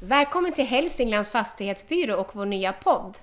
Välkommen 0.00 0.52
till 0.52 0.64
Hälsinglands 0.64 1.30
fastighetsbyrå 1.30 2.16
och 2.16 2.30
vår 2.32 2.46
nya 2.46 2.72
podd. 2.72 3.16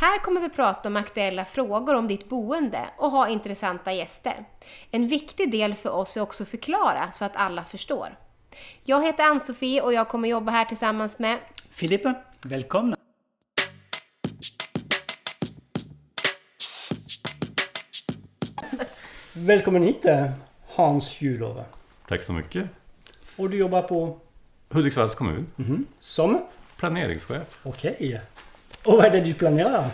Här 0.00 0.18
kommer 0.18 0.40
vi 0.40 0.48
prata 0.48 0.88
om 0.88 0.96
aktuella 0.96 1.44
frågor 1.44 1.94
om 1.94 2.08
ditt 2.08 2.28
boende 2.28 2.80
och 2.96 3.10
ha 3.10 3.28
intressanta 3.28 3.92
gäster. 3.92 4.44
En 4.90 5.06
viktig 5.06 5.50
del 5.50 5.74
för 5.74 5.90
oss 5.90 6.16
är 6.16 6.20
också 6.20 6.42
att 6.42 6.48
förklara 6.48 7.12
så 7.12 7.24
att 7.24 7.36
alla 7.36 7.64
förstår. 7.64 8.18
Jag 8.84 9.04
heter 9.04 9.24
Ann-Sofie 9.24 9.82
och 9.82 9.92
jag 9.92 10.08
kommer 10.08 10.28
jobba 10.28 10.52
här 10.52 10.64
tillsammans 10.64 11.18
med 11.18 11.38
Filippa, 11.70 12.14
välkomna! 12.42 12.96
Välkommen 19.32 19.82
hit 19.82 20.06
Hans 20.68 21.20
Juhlov. 21.20 21.64
Tack 22.08 22.22
så 22.22 22.32
mycket. 22.32 22.68
Och 23.36 23.50
du 23.50 23.56
jobbar 23.56 23.82
på? 23.82 24.20
Hudiksvalls 24.74 25.14
kommun. 25.14 25.46
Mhm. 25.56 25.86
Som? 26.00 26.40
Planeringschef. 26.78 27.58
Okej. 27.62 28.20
Och 28.84 28.92
vad 28.92 29.04
är 29.04 29.10
det 29.10 29.20
du 29.20 29.34
planerar? 29.34 29.90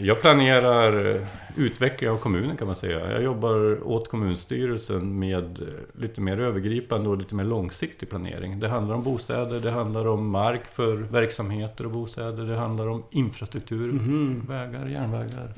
Jag 0.00 0.20
planerar 0.20 1.14
eh, 1.16 1.22
utveckling 1.56 2.10
av 2.10 2.16
kommunen 2.18 2.56
kan 2.56 2.66
man 2.66 2.76
säga. 2.76 3.12
Jag 3.12 3.22
jobbar 3.22 3.84
åt 3.88 4.08
kommunstyrelsen 4.08 5.18
med 5.18 5.62
eh, 5.62 5.68
lite 6.00 6.20
mer 6.20 6.40
övergripande 6.40 7.08
och 7.08 7.16
lite 7.16 7.34
mer 7.34 7.44
långsiktig 7.44 8.10
planering. 8.10 8.60
Det 8.60 8.68
handlar 8.68 8.94
om 8.94 9.02
bostäder, 9.02 9.58
det 9.60 9.70
handlar 9.70 10.06
om 10.06 10.28
mark 10.30 10.66
för 10.66 10.92
verksamheter 10.96 11.84
och 11.84 11.90
bostäder, 11.90 12.44
det 12.44 12.56
handlar 12.56 12.86
om 12.88 13.02
infrastruktur, 13.10 13.92
Mhm. 13.92 14.44
vägar, 14.48 14.86
järnvägar. 14.86 15.52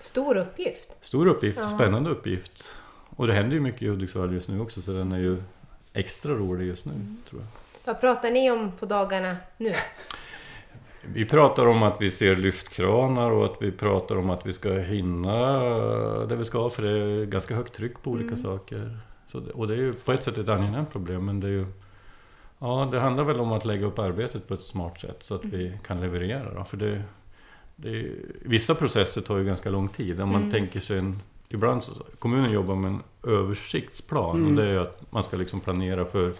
Stor 0.00 0.36
uppgift. 0.36 0.88
Stor 1.00 1.26
uppgift, 1.26 1.58
Ja. 1.58 1.64
spännande 1.64 2.10
uppgift. 2.10 2.64
Och 3.16 3.26
det 3.26 3.32
händer 3.32 3.54
ju 3.54 3.60
mycket 3.60 3.82
i 3.82 3.88
Hudiksvall 3.88 4.32
just 4.32 4.48
nu 4.48 4.60
också 4.60 4.82
så 4.82 4.92
den 4.92 5.12
är 5.12 5.18
ju 5.18 5.36
extra 5.92 6.32
rolig 6.32 6.66
just 6.66 6.84
nu 6.86 6.92
tror 7.30 7.40
jag. 7.42 7.48
Vad 7.84 8.00
pratar 8.00 8.30
ni 8.30 8.50
om 8.50 8.72
på 8.72 8.86
dagarna 8.86 9.36
nu? 9.56 9.72
Vi 11.02 11.24
pratar 11.24 11.66
om 11.66 11.82
att 11.82 12.00
vi 12.00 12.10
ser 12.10 12.36
lyftkranar 12.36 13.30
och 13.30 13.44
att 13.44 13.56
vi 13.62 13.72
pratar 13.72 14.18
om 14.18 14.30
att 14.30 14.46
vi 14.46 14.52
ska 14.52 14.72
hinna 14.72 15.58
det 16.26 16.36
vi 16.36 16.44
ska 16.44 16.70
för 16.70 16.82
det 16.82 16.90
är 16.90 17.24
ganska 17.24 17.54
högt 17.54 17.74
tryck 17.74 18.02
på 18.02 18.10
olika 18.10 18.36
saker. 18.36 18.98
Så 19.26 19.42
och 19.54 19.68
det 19.68 19.74
är 19.74 19.78
ju 19.78 19.92
på 19.92 20.12
ett 20.12 20.24
sätt 20.24 20.38
ett 20.38 20.48
angenämt 20.48 20.92
problem 20.92 21.24
men 21.24 21.40
det 21.40 21.46
är 21.46 21.52
ju 21.52 21.66
Ja, 22.58 22.88
det 22.92 23.00
handlar 23.00 23.24
väl 23.24 23.40
om 23.40 23.52
att 23.52 23.64
lägga 23.64 23.86
upp 23.86 23.98
arbetet 23.98 24.48
på 24.48 24.54
ett 24.54 24.62
smart 24.62 25.00
sätt 25.00 25.18
så 25.20 25.34
att 25.34 25.44
vi 25.44 25.78
kan 25.86 26.00
leverera. 26.00 26.54
Då. 26.54 26.64
För 26.64 26.76
det, 26.76 27.02
det 27.76 28.10
vissa 28.42 28.74
processer 28.74 29.20
tar 29.20 29.38
ju 29.38 29.44
ganska 29.44 29.70
lång 29.70 29.88
tid. 29.88 30.20
Om 30.20 30.32
man 30.32 30.50
tänker 30.50 30.80
sig 30.80 30.98
en... 30.98 31.20
Ibland 31.48 31.84
så, 31.84 31.92
kommunen 32.18 32.50
jobbar 32.52 32.74
med 32.74 32.90
en 32.90 33.02
översiktsplan 33.32 34.36
Mm. 34.36 34.48
och 34.48 34.64
det 34.64 34.70
är 34.70 34.78
att 34.78 35.12
man 35.12 35.22
ska 35.22 35.36
liksom 35.36 35.60
planera 35.60 36.04
för 36.04 36.32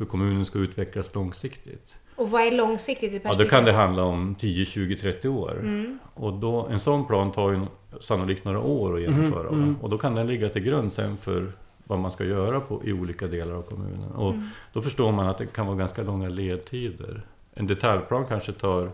hur 0.00 0.06
kommunen 0.06 0.46
ska 0.46 0.58
utvecklas 0.58 1.14
långsiktigt. 1.14 1.94
Och 2.16 2.30
vad 2.30 2.42
är 2.42 2.50
långsiktigt 2.50 3.12
i 3.12 3.14
Ja, 3.14 3.20
perspektiv? 3.20 3.46
då 3.46 3.50
kan 3.50 3.64
det 3.64 3.72
handla 3.72 4.02
om 4.04 4.34
10, 4.34 4.64
20, 4.64 4.96
30 4.96 5.28
år. 5.28 5.58
Mm. 5.60 5.98
Och 6.14 6.32
då, 6.32 6.66
en 6.70 6.78
sån 6.80 7.06
plan 7.06 7.32
tar 7.32 7.50
ju 7.50 7.60
sannolikt 8.00 8.44
några 8.44 8.60
år 8.60 8.94
att 8.94 9.00
genomföra. 9.00 9.50
Mhm, 9.50 9.62
mm. 9.62 9.72
va? 9.74 9.78
Och 9.82 9.90
då 9.90 9.98
kan 9.98 10.14
den 10.14 10.26
ligga 10.26 10.48
till 10.48 10.62
grund 10.62 10.92
sen 10.92 11.16
för 11.16 11.52
vad 11.84 11.98
man 11.98 12.12
ska 12.12 12.24
göra 12.24 12.60
på, 12.60 12.80
i 12.84 12.92
olika 12.92 13.26
delar 13.26 13.54
av 13.54 13.62
kommunen. 13.62 14.10
Och 14.10 14.30
Mm. 14.30 14.48
då 14.72 14.82
förstår 14.82 15.12
man 15.12 15.26
att 15.28 15.38
det 15.38 15.46
kan 15.46 15.66
vara 15.66 15.76
ganska 15.76 16.02
långa 16.02 16.28
ledtider. 16.28 17.22
En 17.54 17.66
detaljplan 17.66 18.26
kanske 18.26 18.52
tar 18.52 18.90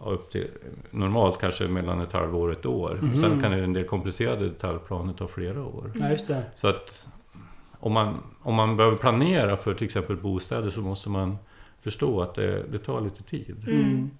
ja, 0.00 0.06
upp 0.10 0.30
till, 0.30 0.46
normalt 0.90 1.38
kanske 1.40 1.64
mellan 1.66 2.00
ett 2.00 2.12
halvår 2.12 2.48
och 2.48 2.52
ett 2.58 2.66
år. 2.66 2.98
Mhm. 3.02 3.20
Sen 3.20 3.40
kan 3.42 3.52
en 3.52 3.72
del 3.72 3.84
komplicerade 3.84 4.48
detaljplaner 4.48 5.12
ta 5.12 5.26
flera 5.26 5.64
år. 5.64 5.92
Ja, 5.94 6.10
just 6.10 6.26
det. 6.28 6.42
Så 6.54 6.68
att 6.68 7.06
om 7.80 7.92
man, 7.92 8.22
om 8.42 8.54
man 8.54 8.76
behöver 8.76 8.96
planera 8.96 9.56
för 9.56 9.74
till 9.74 9.86
exempel 9.86 10.16
bostäder 10.16 10.70
så 10.70 10.80
måste 10.80 11.08
man 11.08 11.38
förstå 11.80 12.22
att 12.22 12.34
det, 12.34 12.62
det 12.72 12.78
tar 12.78 13.00
lite 13.00 13.22
tid. 13.22 13.64
Mm. 13.66 14.10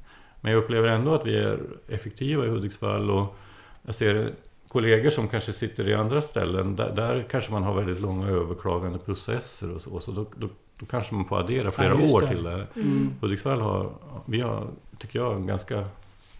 Men 0.40 0.52
jag 0.52 0.62
upplever 0.64 0.88
ändå 0.88 1.14
att 1.14 1.26
vi 1.26 1.36
är 1.38 1.60
effektiva 1.88 2.46
i 2.46 2.48
Hudiksvall 2.48 3.10
och 3.10 3.36
jag 3.82 3.94
ser 3.94 4.32
kollegor 4.68 5.10
som 5.10 5.28
kanske 5.28 5.52
sitter 5.52 5.88
i 5.88 5.94
andra 5.94 6.22
ställen, 6.22 6.76
där, 6.76 6.94
där 6.94 7.26
kanske 7.30 7.52
man 7.52 7.62
har 7.62 7.74
väldigt 7.74 8.00
långa 8.00 8.26
överklagande 8.28 8.98
processer 8.98 9.74
och 9.74 9.80
så, 9.80 10.00
så 10.00 10.12
då, 10.12 10.26
då, 10.36 10.48
då 10.76 10.86
kanske 10.86 11.14
man 11.14 11.24
får 11.24 11.38
addera 11.38 11.70
flera 11.70 12.00
Ja, 12.00 12.16
år 12.16 12.20
det. 12.20 12.28
till 12.28 12.42
det. 12.42 12.66
Mm. 12.74 13.14
Hudiksvall 13.20 13.60
har, 13.60 13.90
vi 14.26 14.40
har, 14.40 14.66
tycker 14.98 15.18
jag, 15.18 15.36
en 15.36 15.46
ganska, 15.46 15.84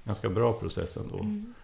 ganska 0.05 0.29
bra 0.29 0.53
process 0.53 0.97
ändå. 0.97 1.19
Mm. 1.19 1.55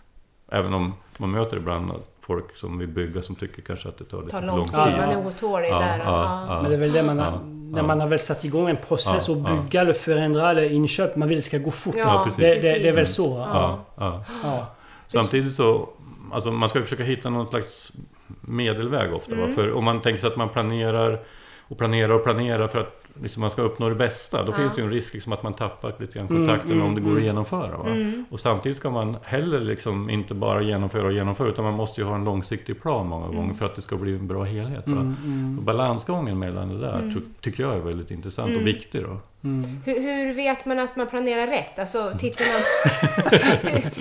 Även 0.49 0.75
om 0.75 0.93
man 1.19 1.31
möter 1.31 1.57
ibland 1.57 1.93
folk 2.27 2.57
som 2.57 2.79
vill 2.79 2.89
bygga 2.89 3.23
som 3.23 3.35
tycker 3.35 3.63
kanske 3.63 3.89
att 3.89 3.99
det 3.99 4.05
tar 4.05 4.19
lite 4.23 4.31
tar 4.31 4.43
lång 4.47 4.57
lång 4.57 4.67
tid, 4.67 4.75
tid. 4.75 4.93
Ja, 4.93 4.97
man 4.97 5.09
är 5.11 5.27
otålig 5.27 5.69
Ja, 5.69 5.79
där. 5.79 5.99
ja, 5.99 6.05
ja. 6.05 6.47
ja. 6.49 6.63
Men 6.63 6.71
det 6.71 6.77
är 6.77 6.81
väl 6.81 6.93
det 6.93 7.03
man 7.03 7.19
har, 7.19 7.41
när 7.45 7.81
ja. 7.81 7.87
man 7.87 8.01
har 8.01 8.09
väl 8.09 8.19
satt 8.19 8.45
igång 8.45 8.69
en 8.69 8.77
process 8.77 9.29
Ja, 9.29 9.35
och 9.35 9.41
ja. 9.51 9.63
bygga 9.63 9.81
eller 9.81 9.93
förändra 9.93 10.51
eller 10.51 10.73
inköp. 10.73 11.17
Man 11.17 11.29
vill 11.29 11.39
att 11.39 11.45
det 11.45 11.47
ska 11.47 11.59
gå 11.59 11.71
fort. 11.71 11.95
Ja, 11.99 12.03
Ja, 12.05 12.25
precis. 12.25 12.41
det, 12.41 12.55
det, 12.55 12.61
det 12.61 12.89
är 12.89 12.93
väl 12.93 12.95
precis. 12.95 13.15
så? 13.15 13.35
va? 13.35 13.49
Ja, 13.53 13.85
ja. 13.97 14.25
Ja. 14.43 14.67
Samtidigt 15.07 15.55
så, 15.55 15.89
alltså 16.33 16.51
man 16.51 16.69
ska 16.69 16.83
försöka 16.83 17.03
hitta 17.03 17.31
någon 17.31 17.47
slags 17.49 17.93
medelväg 18.41 19.15
ofta. 19.15 19.35
Va? 19.35 19.43
Mm. 19.43 19.55
För 19.55 19.73
om 19.73 19.85
man 19.85 20.03
tänker 20.03 20.21
sig 20.21 20.31
att 20.31 20.37
man 20.37 20.49
planerar 20.49 21.21
och 21.69 21.79
planerar 21.79 22.09
och 22.15 22.25
planerar 22.25 22.69
för 22.69 22.79
att 22.79 23.03
liksom 23.23 23.41
man 23.41 23.51
ska 23.51 23.63
uppnå 23.63 23.89
det 23.89 23.95
bästa, 23.95 24.43
då 24.43 24.53
Ja. 24.53 24.57
finns 24.57 24.75
det 24.75 24.81
ju 24.81 24.85
en 24.87 24.93
risk 24.93 25.15
liksom 25.15 25.33
att 25.33 25.43
man 25.43 25.55
tappar 25.55 25.95
lite 25.99 26.19
grann 26.19 26.27
Mm, 26.27 26.47
kontakten 26.47 26.73
mm, 26.73 26.87
om 26.87 26.95
det 26.95 27.01
går 27.01 27.11
mm. 27.11 27.19
att 27.23 27.25
genomföra. 27.27 27.77
Va? 27.77 27.87
Mm. 27.91 28.25
Och 28.31 28.41
samtidigt 28.41 28.77
ska 28.77 28.91
man 28.91 29.17
heller 29.25 29.61
liksom 29.61 30.11
inte 30.11 30.35
bara 30.35 30.63
genomföra 30.63 31.07
och 31.07 31.13
genomföra, 31.13 31.49
utan 31.49 31.65
man 31.65 31.75
måste 31.75 32.01
ju 32.01 32.07
ha 32.07 32.15
en 32.15 32.25
långsiktig 32.25 32.83
plan 32.83 33.07
många 33.07 33.27
gånger 33.27 33.55
för 33.55 33.67
att 33.67 33.75
det 33.75 33.83
ska 33.83 33.97
bli 33.97 34.13
en 34.13 34.27
bra 34.29 34.45
helhet. 34.45 34.83
Va? 34.89 34.93
Mm, 34.93 35.17
mm, 35.25 35.59
Och 35.59 35.65
balansgången 35.65 36.39
mellan 36.39 36.69
det 36.69 36.79
där 36.81 36.95
Mm. 36.99 37.13
tror- 37.13 37.23
tycker 37.41 37.63
jag 37.63 37.75
är 37.75 37.81
väldigt 37.81 38.11
intressant 38.11 38.49
Mm. 38.49 38.61
och 38.61 38.67
viktig. 38.67 39.03
Då. 39.03 39.21
mm. 39.45 39.81
Hur, 39.85 40.01
hur 40.01 40.33
vet 40.35 40.65
man 40.67 40.79
att 40.79 40.97
man 40.97 41.07
planerar 41.07 41.47
rätt? 41.47 41.79
Alltså, 41.79 42.13
tittar, 42.19 42.45
man, 42.53 42.63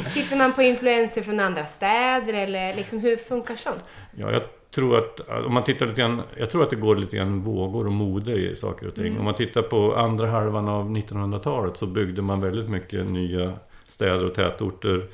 tittar 0.13 0.35
man 0.37 0.53
på 0.53 0.61
influenser 0.61 1.21
från 1.21 1.39
andra 1.39 1.65
städer 1.65 2.33
eller 2.33 2.75
liksom, 2.75 2.99
hur 2.99 3.17
funkar 3.17 3.55
sånt? 3.55 3.83
Ja, 4.17 4.31
jag 4.31 4.41
tror 4.75 4.97
att 4.97 5.19
om 5.45 5.53
man 5.53 5.63
tittar 5.63 5.85
lite 5.85 6.01
grann, 6.01 6.21
jag 6.37 6.49
tror 6.49 6.63
att 6.63 6.69
det 6.69 6.75
går 6.75 6.95
lite 6.95 7.17
grann 7.17 7.41
vågor 7.41 7.85
och 7.85 7.91
mode 7.91 8.33
i 8.33 8.55
saker 8.55 8.87
och 8.87 8.95
ting. 8.95 9.05
Mm. 9.05 9.19
Om 9.19 9.25
man 9.25 9.35
tittar 9.35 9.61
på 9.61 9.95
andra 9.95 10.27
halvan 10.27 10.67
av 10.67 10.89
1900-talet 10.89 11.77
så 11.77 11.85
byggde 11.85 12.21
man 12.21 12.41
väldigt 12.41 12.69
mycket 12.69 13.09
nya 13.09 13.53
städer 13.85 14.25
och 14.25 14.33
tätorter 14.33 15.07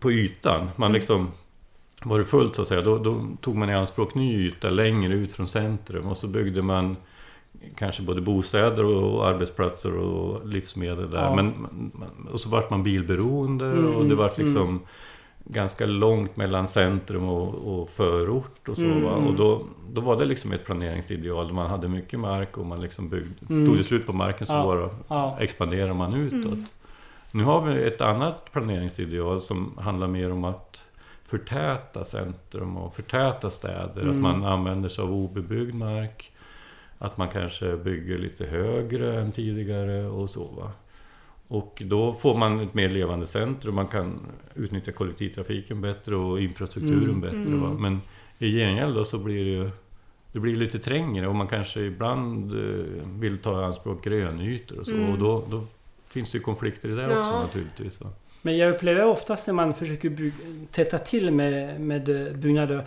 på 0.00 0.12
ytan. 0.12 0.70
Man 0.76 0.86
Mm. 0.86 0.92
liksom 0.92 1.30
var 2.02 2.18
det 2.18 2.24
fullt 2.24 2.56
så 2.56 2.62
att 2.62 2.68
säga, 2.68 2.80
då, 2.80 2.98
då 2.98 3.20
tog 3.40 3.56
man 3.56 3.70
i 3.70 3.74
anspråk 3.74 4.14
ny 4.14 4.46
yta 4.46 4.70
längre 4.70 5.14
ut 5.14 5.32
från 5.32 5.48
centrum 5.48 6.06
och 6.06 6.16
så 6.16 6.26
byggde 6.26 6.62
man 6.62 6.96
kanske 7.76 8.02
både 8.02 8.20
bostäder 8.20 8.84
och 8.84 9.26
arbetsplatser 9.28 9.96
och 9.96 10.46
livsmedel 10.46 11.10
där. 11.10 11.22
Ja. 11.22 11.34
Men, 11.34 11.52
och 12.32 12.40
så 12.40 12.48
vart 12.48 12.70
man 12.70 12.82
bilberoende 12.82 13.66
Mm, 13.66 13.94
och 13.94 14.04
det 14.06 14.14
vart 14.14 14.38
mm. 14.38 14.80
Ganska 15.44 15.86
långt 15.86 16.36
mellan 16.36 16.68
centrum 16.68 17.28
och, 17.28 17.54
och 17.80 17.88
förort 17.90 18.68
och 18.68 18.76
så. 18.76 18.82
Mm, 18.84 18.96
mm. 18.98 19.26
Och 19.26 19.34
då, 19.34 19.62
då 19.92 20.00
var 20.00 20.16
det 20.18 20.24
liksom 20.24 20.52
ett 20.52 20.64
planeringsideal. 20.64 21.52
Man 21.52 21.70
hade 21.70 21.88
mycket 21.88 22.20
mark 22.20 22.58
och 22.58 22.66
man 22.66 22.80
liksom 22.80 23.08
byggde. 23.08 23.46
Mm. 23.50 23.66
Tog 23.66 23.76
det 23.76 23.84
slut 23.84 24.06
på 24.06 24.12
marken 24.12 24.46
så 24.46 24.52
Ja. 24.54 24.64
bara 24.64 24.90
Ja. 25.08 25.36
expanderar 25.40 25.94
man 25.94 26.14
utåt. 26.14 26.58
Nu 27.32 27.44
har 27.44 27.60
vi 27.62 27.82
ett 27.82 28.00
annat 28.00 28.52
planeringsideal 28.52 29.40
som 29.42 29.78
handlar 29.78 30.06
mer 30.06 30.32
om 30.32 30.44
att 30.44 30.82
förtäta 31.24 32.04
centrum 32.04 32.76
och 32.76 32.94
förtäta 32.94 33.50
städer. 33.50 33.84
Att 33.86 33.96
Mm. 34.02 34.20
man 34.20 34.44
använder 34.44 34.88
sig 34.88 35.02
av 35.04 35.12
obebyggd 35.12 35.74
mark. 35.74 36.32
Att 36.98 37.16
man 37.16 37.28
kanske 37.28 37.76
bygger 37.76 38.18
lite 38.18 38.44
högre 38.46 39.20
än 39.20 39.32
tidigare 39.32 40.06
och 40.06 40.30
så. 40.30 40.44
Va? 40.44 40.70
Och 41.52 41.82
då 41.84 42.12
får 42.12 42.36
man 42.36 42.60
ett 42.60 42.74
mer 42.74 42.88
levande 42.88 43.26
centrum. 43.26 43.74
Man 43.74 43.86
kan 43.86 44.20
utnyttja 44.54 44.92
kollektivtrafiken 44.92 45.80
bättre 45.80 46.16
och 46.16 46.40
infrastrukturen 46.40 47.04
Mm. 47.04 47.20
bättre. 47.20 47.36
Mm. 47.38 47.60
Va? 47.60 47.68
Men 47.78 48.00
i 48.38 48.58
gengäld 48.58 48.94
då 48.94 49.04
så 49.04 49.18
blir 49.18 49.44
det 49.44 49.50
ju 49.50 49.70
det 50.32 50.38
blir 50.40 50.56
lite 50.56 50.78
trängre 50.78 51.26
och 51.28 51.34
man 51.34 51.46
kanske 51.48 51.80
ibland 51.80 52.52
eh, 52.54 52.84
vill 53.18 53.38
ta 53.38 53.60
i 53.60 53.64
anspråk 53.64 54.04
grönytor 54.04 54.78
och 54.78 54.86
så. 54.86 54.92
Mm. 54.92 55.10
Och 55.12 55.18
då, 55.18 55.44
då 55.50 55.64
finns 56.08 56.30
det 56.32 56.38
ju 56.38 56.42
konflikter 56.44 56.88
i 56.88 56.92
det 56.92 57.02
Ja. 57.02 57.20
också 57.20 57.32
naturligtvis. 57.40 58.00
Va? 58.00 58.10
Men 58.42 58.56
jag 58.56 58.74
upplever 58.74 59.04
oftast 59.04 59.46
när 59.46 59.54
man 59.54 59.74
försöker 59.74 60.30
täta 60.70 60.98
till 60.98 61.30
med, 61.30 61.80
med 61.80 62.08
eh, 62.26 62.32
byggnader 62.32 62.86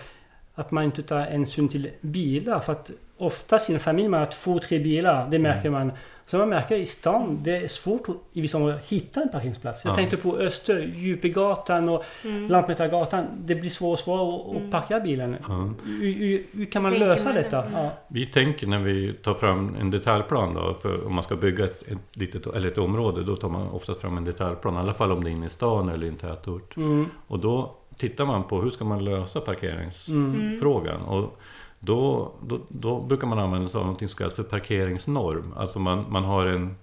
att 0.55 0.71
man 0.71 0.83
inte 0.83 1.03
tar 1.03 1.19
hänsyn 1.19 1.67
till 1.69 1.89
bilar. 2.01 2.59
För 2.59 2.71
att 2.71 2.91
oftast 3.17 3.69
i 3.69 3.73
en 3.73 3.79
familj 3.79 4.07
man 4.09 4.19
har 4.19 4.25
två, 4.27 4.59
tre 4.59 4.79
bilar. 4.79 5.27
Det 5.29 5.39
märker 5.39 5.69
man. 5.69 5.91
Så 6.27 6.37
man 6.37 6.49
märker 6.49 6.75
i 6.75 6.85
stan, 6.85 7.39
det 7.43 7.57
är 7.57 7.67
svårt 7.67 8.09
att, 8.09 8.15
i 8.33 8.41
vissa 8.41 8.57
områden 8.57 8.79
hitta 8.87 9.21
en 9.21 9.29
parkeringsplats. 9.29 9.85
Jag 9.85 9.91
Ja. 9.91 9.95
tänkte 9.95 10.17
på 10.17 10.37
Öster, 10.37 10.91
Djupegatan 10.95 11.89
och 11.89 12.03
Mm. 12.25 12.47
Lantmätargatan. 12.47 13.25
Det 13.45 13.55
blir 13.55 13.69
svårare 13.69 13.93
och 13.93 13.99
svårare 13.99 14.35
att, 14.41 14.55
Mm. 14.55 14.65
att 14.65 14.71
parkera 14.71 14.99
bilen. 14.99 15.35
Ja. 15.47 15.69
Hur, 15.85 16.13
hur, 16.13 16.43
hur 16.51 16.65
kan 16.65 16.81
man 16.83 16.91
Tänker 16.91 17.07
lösa 17.07 17.25
man 17.25 17.35
det? 17.35 17.41
detta? 17.41 17.61
Mm. 17.65 17.73
Ja. 17.83 17.89
Vi 18.07 18.25
tänker 18.25 18.67
när 18.67 18.79
vi 18.79 19.13
tar 19.13 19.33
fram 19.33 19.75
en 19.79 19.91
detaljplan 19.91 20.53
då, 20.53 20.73
för 20.81 21.05
om 21.05 21.13
man 21.15 21.23
ska 21.23 21.35
bygga 21.35 21.63
ett, 21.65 21.81
ett, 21.91 22.15
litet, 22.17 22.47
eller 22.47 22.67
ett 22.67 22.77
område, 22.77 23.23
då 23.23 23.35
tar 23.35 23.49
man 23.49 23.69
oftast 23.69 24.01
fram 24.01 24.17
en 24.17 24.25
detaljplan, 24.25 24.75
i 24.75 24.77
alla 24.77 24.93
fall 24.93 25.11
om 25.11 25.23
det 25.23 25.29
är 25.29 25.31
inne 25.31 25.45
i 25.45 25.49
stan 25.49 25.89
eller 25.89 26.05
i 26.05 26.09
en 26.09 26.15
tätort. 26.15 26.77
Mm. 26.77 27.05
Och 27.27 27.39
då 27.39 27.75
tittar 27.97 28.25
man 28.25 28.43
på 28.43 28.61
hur 28.61 28.69
ska 28.69 28.85
man 28.85 29.05
lösa 29.05 29.39
Mm. 29.39 29.45
parkeringsfrågan. 29.45 31.01
Och 31.01 31.39
då, 31.85 32.31
då, 32.43 32.59
då 32.69 33.01
brukar 33.01 33.27
man 33.27 33.39
använda 33.39 33.67
sig 33.67 33.79
av 33.81 33.87
något 33.87 33.99
som 33.99 34.07
kallas 34.07 34.35
för 34.35 34.43
parkeringsnorm. 34.43 35.53
Alltså 35.57 35.79
man, 35.79 36.05
man 36.09 36.23
har 36.23 36.45
en 36.45 36.75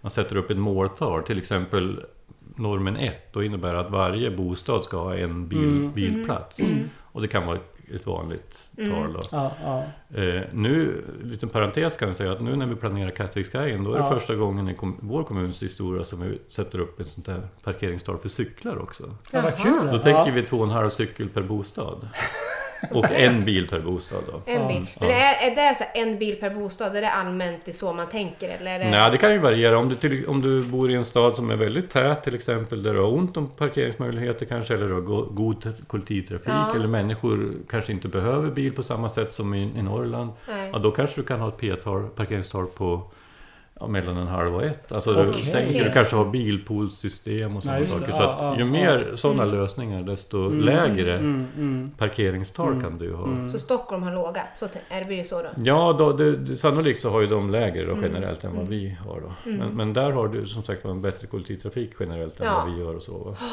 man 0.00 0.10
sätter 0.10 0.36
upp 0.36 0.50
ett 0.50 0.58
måltal, 0.58 1.22
till 1.22 1.38
exempel 1.38 2.04
normen 2.56 2.96
1, 2.96 3.32
då 3.32 3.42
innebär 3.42 3.74
att 3.74 3.90
varje 3.90 4.30
bostad 4.30 4.84
ska 4.84 4.96
ha 4.98 5.16
en 5.16 5.48
bil, 5.48 5.68
Mm. 5.68 5.92
bilplats. 5.92 6.60
Och 7.12 7.22
det 7.22 7.28
kan 7.28 7.46
vara 7.46 7.58
ett 7.94 8.06
vanligt 8.06 8.58
tal 8.76 9.12
då. 9.12 9.20
Ja, 9.32 9.52
ja. 9.64 9.82
Eh, 10.22 10.42
nu, 10.52 11.04
liten 11.22 11.48
parentes 11.48 11.96
kan 11.96 12.08
vi 12.08 12.14
säga 12.14 12.32
att 12.32 12.40
nu 12.42 12.56
när 12.56 12.66
vi 12.66 12.74
planerar 12.74 13.10
Kattvikskajen 13.10 13.84
då 13.84 13.90
är 13.92 13.98
det 13.98 14.04
Ja. 14.04 14.10
första 14.18 14.34
gången 14.34 14.68
i 14.68 14.74
kom, 14.74 14.96
vår 15.00 15.22
kommuns 15.24 15.62
historia 15.62 16.04
som 16.04 16.20
vi 16.20 16.38
sätter 16.48 16.78
upp 16.80 17.00
ett 17.00 17.06
sånt 17.06 17.26
där 17.26 17.48
parkeringstal 17.64 18.18
för 18.18 18.28
cyklar 18.28 18.78
också. 18.82 19.14
ja 19.32 19.40
vad 19.42 19.56
kul! 19.56 19.86
Då 19.86 19.92
ja. 19.92 19.98
tänker 19.98 20.32
vi 20.32 20.42
två 20.42 20.56
och 20.56 20.64
en 20.64 20.70
halv 20.70 20.90
cykel 20.90 21.28
per 21.28 21.42
bostad. 21.42 22.08
Och 22.90 23.10
en 23.10 23.44
bil 23.44 23.68
per 23.68 23.80
bostad 23.80 24.22
då. 24.32 24.40
En 24.52 24.68
bil. 24.68 24.86
Men 25.00 25.10
är, 25.10 25.34
är 25.50 25.54
det 25.54 25.74
så 25.74 25.84
en 25.94 26.18
bil 26.18 26.36
per 26.40 26.50
bostad? 26.50 26.96
Är 26.96 27.00
det 27.00 27.10
allmänt 27.10 27.60
det 27.64 27.72
så 27.72 27.92
man 27.92 28.08
tänker? 28.08 28.48
Eller 28.48 28.70
är 28.74 28.78
det... 28.78 28.90
Nej, 28.90 29.10
det 29.10 29.16
kan 29.18 29.32
ju 29.32 29.38
variera. 29.38 29.78
Om 29.78 29.88
du, 29.88 29.94
till, 29.94 30.26
om 30.26 30.42
du 30.42 30.62
bor 30.62 30.90
i 30.90 30.94
en 30.94 31.04
stad 31.04 31.34
som 31.34 31.50
är 31.50 31.56
väldigt 31.56 31.90
tät 31.90 32.24
till 32.24 32.34
exempel, 32.34 32.82
där 32.82 32.94
du 32.94 33.00
har 33.00 33.12
ont 33.12 33.36
om 33.36 33.46
parkeringsmöjligheter 33.46 34.46
kanske, 34.46 34.74
eller 34.74 34.86
du 34.88 34.94
har 34.94 35.00
go- 35.00 35.26
god 35.30 35.72
kollektivtrafik, 35.86 36.48
Ja. 36.48 36.74
eller 36.74 36.86
människor 36.88 37.52
kanske 37.70 37.92
inte 37.92 38.08
behöver 38.08 38.50
bil 38.50 38.72
på 38.72 38.82
samma 38.82 39.08
sätt 39.08 39.32
som 39.32 39.54
i, 39.54 39.62
i 39.78 39.82
Norrland. 39.82 40.30
Nej. 40.48 40.70
Ja, 40.72 40.78
då 40.78 40.90
kanske 40.90 41.20
du 41.20 41.26
kan 41.26 41.40
ha 41.40 41.48
ett 41.48 41.56
P-tal, 41.58 42.02
parkeringstal 42.08 42.66
på 42.66 43.02
ja, 43.80 43.86
mellan 43.86 44.16
en 44.16 44.26
halv 44.26 44.54
och 44.54 44.64
ett. 44.64 44.92
Alltså 44.92 45.12
du, 45.12 45.20
Okej. 45.28 45.32
sänker, 45.46 45.84
du 45.84 45.90
kanske 45.90 46.16
har 46.16 46.24
bilpoolssystem 46.30 47.56
och 47.56 47.62
sådana 47.62 47.80
det. 47.80 47.86
saker. 47.86 48.12
Så 48.12 48.22
att 48.22 48.58
ju 48.58 48.64
mer 48.64 49.12
sådana 49.14 49.44
lösningar, 49.44 50.02
desto 50.02 50.46
Mm, 50.46 50.60
lägre 50.60 51.14
Mm, 51.14 51.46
mm, 51.56 51.90
parkeringstal 51.98 52.68
Mm. 52.68 52.80
kan 52.82 52.98
du 52.98 53.14
ha. 53.14 53.24
mm. 53.24 53.50
Så 53.50 53.58
Stockholm 53.58 54.02
har 54.02 54.12
låga? 54.14 54.42
Så, 54.54 54.64
är 54.88 54.98
det, 55.00 55.04
blir 55.06 55.16
det 55.16 55.24
så 55.24 55.42
då? 55.42 55.48
Ja, 55.56 55.96
då, 55.98 56.12
det, 56.12 56.36
det, 56.36 56.56
sannolikt 56.56 57.00
så 57.00 57.10
har 57.10 57.20
ju 57.20 57.26
de 57.26 57.50
lägre 57.50 57.84
då, 57.86 57.92
Mm. 57.92 58.04
generellt 58.04 58.44
än 58.44 58.56
vad 58.56 58.68
vi 58.68 58.96
har 59.06 59.20
då. 59.20 59.50
Mm. 59.50 59.58
Men, 59.58 59.76
men 59.76 59.92
där 59.92 60.12
har 60.12 60.28
du 60.28 60.46
som 60.46 60.62
sagt 60.62 60.84
en 60.84 61.02
bättre 61.02 61.26
kollektivtrafik 61.26 61.90
generellt 62.00 62.40
än 62.40 62.46
Ja. 62.46 62.62
vad 62.64 62.74
vi 62.74 62.80
gör 62.80 62.96
och 62.96 63.02
så. 63.02 63.18
Va? 63.18 63.36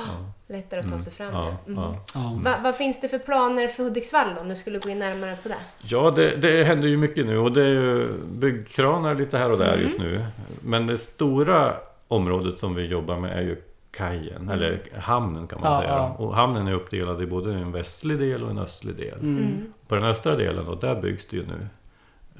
Ja. 0.44 0.44
Lättare 0.47 0.79
att 0.79 0.85
ta 0.85 0.91
Mm. 0.91 0.99
sig 0.99 1.13
fram. 1.13 1.33
Ja, 1.33 1.57
Mm. 1.67 1.79
ja. 2.13 2.39
Va, 2.43 2.55
vad 2.63 2.75
finns 2.75 3.01
det 3.01 3.07
för 3.07 3.19
planer 3.19 3.67
för 3.67 3.83
Hudiksvall 3.83 4.27
om 4.41 4.49
du 4.49 4.55
skulle 4.55 4.79
gå 4.79 4.89
in 4.89 4.99
närmare 4.99 5.37
på 5.43 5.49
det? 5.49 5.55
ja 5.87 6.11
det, 6.15 6.35
det 6.35 6.63
händer 6.63 6.87
ju 6.87 6.97
mycket 6.97 7.25
nu 7.25 7.37
och 7.37 7.51
det 7.51 7.61
är 7.61 7.69
ju 7.69 8.07
byggkranar 8.27 9.15
lite 9.15 9.37
här 9.37 9.51
och 9.51 9.57
där 9.57 9.73
Mm. 9.73 9.79
just 9.85 9.99
nu. 9.99 10.25
Men 10.61 10.87
det 10.87 10.97
stora 10.97 11.73
området 12.07 12.59
som 12.59 12.75
vi 12.75 12.85
jobbar 12.85 13.19
med 13.19 13.37
är 13.37 13.41
ju 13.41 13.61
kajen, 13.91 14.49
eller 14.49 14.79
hamnen 14.99 15.47
kan 15.47 15.61
man 15.61 15.73
Ja, 15.73 15.79
säga. 15.79 15.91
ja. 15.93 16.15
Och 16.17 16.35
hamnen 16.35 16.67
är 16.67 16.73
uppdelad 16.73 17.21
i 17.21 17.25
både 17.25 17.53
en 17.53 17.71
västlig 17.71 18.19
del 18.19 18.43
och 18.43 18.49
en 18.49 18.57
östlig 18.57 18.95
del. 18.95 19.19
Mm. 19.19 19.37
Mm. 19.37 19.73
På 19.87 19.95
den 19.95 20.03
östra 20.03 20.35
delen, 20.35 20.67
och 20.67 20.77
där 20.79 21.01
byggs 21.01 21.25
det 21.25 21.37
ju 21.37 21.45
nu 21.45 21.67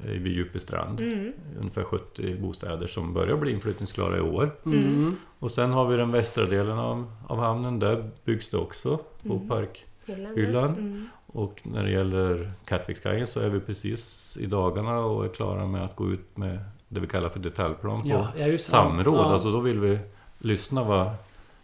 vid 0.04 0.32
Djupestrand. 0.32 1.00
Mm. 1.00 1.32
Ungefär 1.60 1.84
70 1.84 2.36
bostäder 2.36 2.86
som 2.86 3.12
börjar 3.14 3.36
bli 3.36 3.52
inflyttningsklara 3.52 4.16
i 4.16 4.20
år. 4.20 4.50
Mm. 4.66 5.16
Och 5.38 5.50
sen 5.50 5.72
har 5.72 5.86
vi 5.86 5.96
den 5.96 6.12
västra 6.12 6.46
delen 6.46 6.78
av, 6.78 7.12
av 7.26 7.38
hamnen. 7.38 7.78
Där 7.78 8.10
byggs 8.24 8.48
det 8.48 8.56
också 8.58 8.96
på 9.22 9.34
Mm. 9.34 9.48
parkhyllan. 9.48 10.34
Hyllan. 10.36 10.70
Mm. 10.74 11.08
Och 11.26 11.60
när 11.62 11.82
det 11.82 11.90
gäller 11.90 12.50
Kattvikskajen 12.64 13.26
så 13.26 13.40
är 13.40 13.48
vi 13.48 13.60
precis 13.60 14.36
i 14.40 14.46
dagarna 14.46 14.98
och 14.98 15.24
är 15.24 15.28
klara 15.28 15.66
med 15.66 15.84
att 15.84 15.96
gå 15.96 16.10
ut 16.10 16.36
med 16.36 16.58
det 16.88 17.00
vi 17.00 17.06
kallar 17.06 17.28
för 17.28 17.40
detaljplan 17.40 17.96
på 18.02 18.08
Ja, 18.08 18.58
samråd. 18.58 19.14
Ja. 19.16 19.24
Alltså 19.32 19.50
då 19.50 19.60
vill 19.60 19.78
vi 19.80 19.98
lyssna 20.38 20.84
vad 20.84 21.10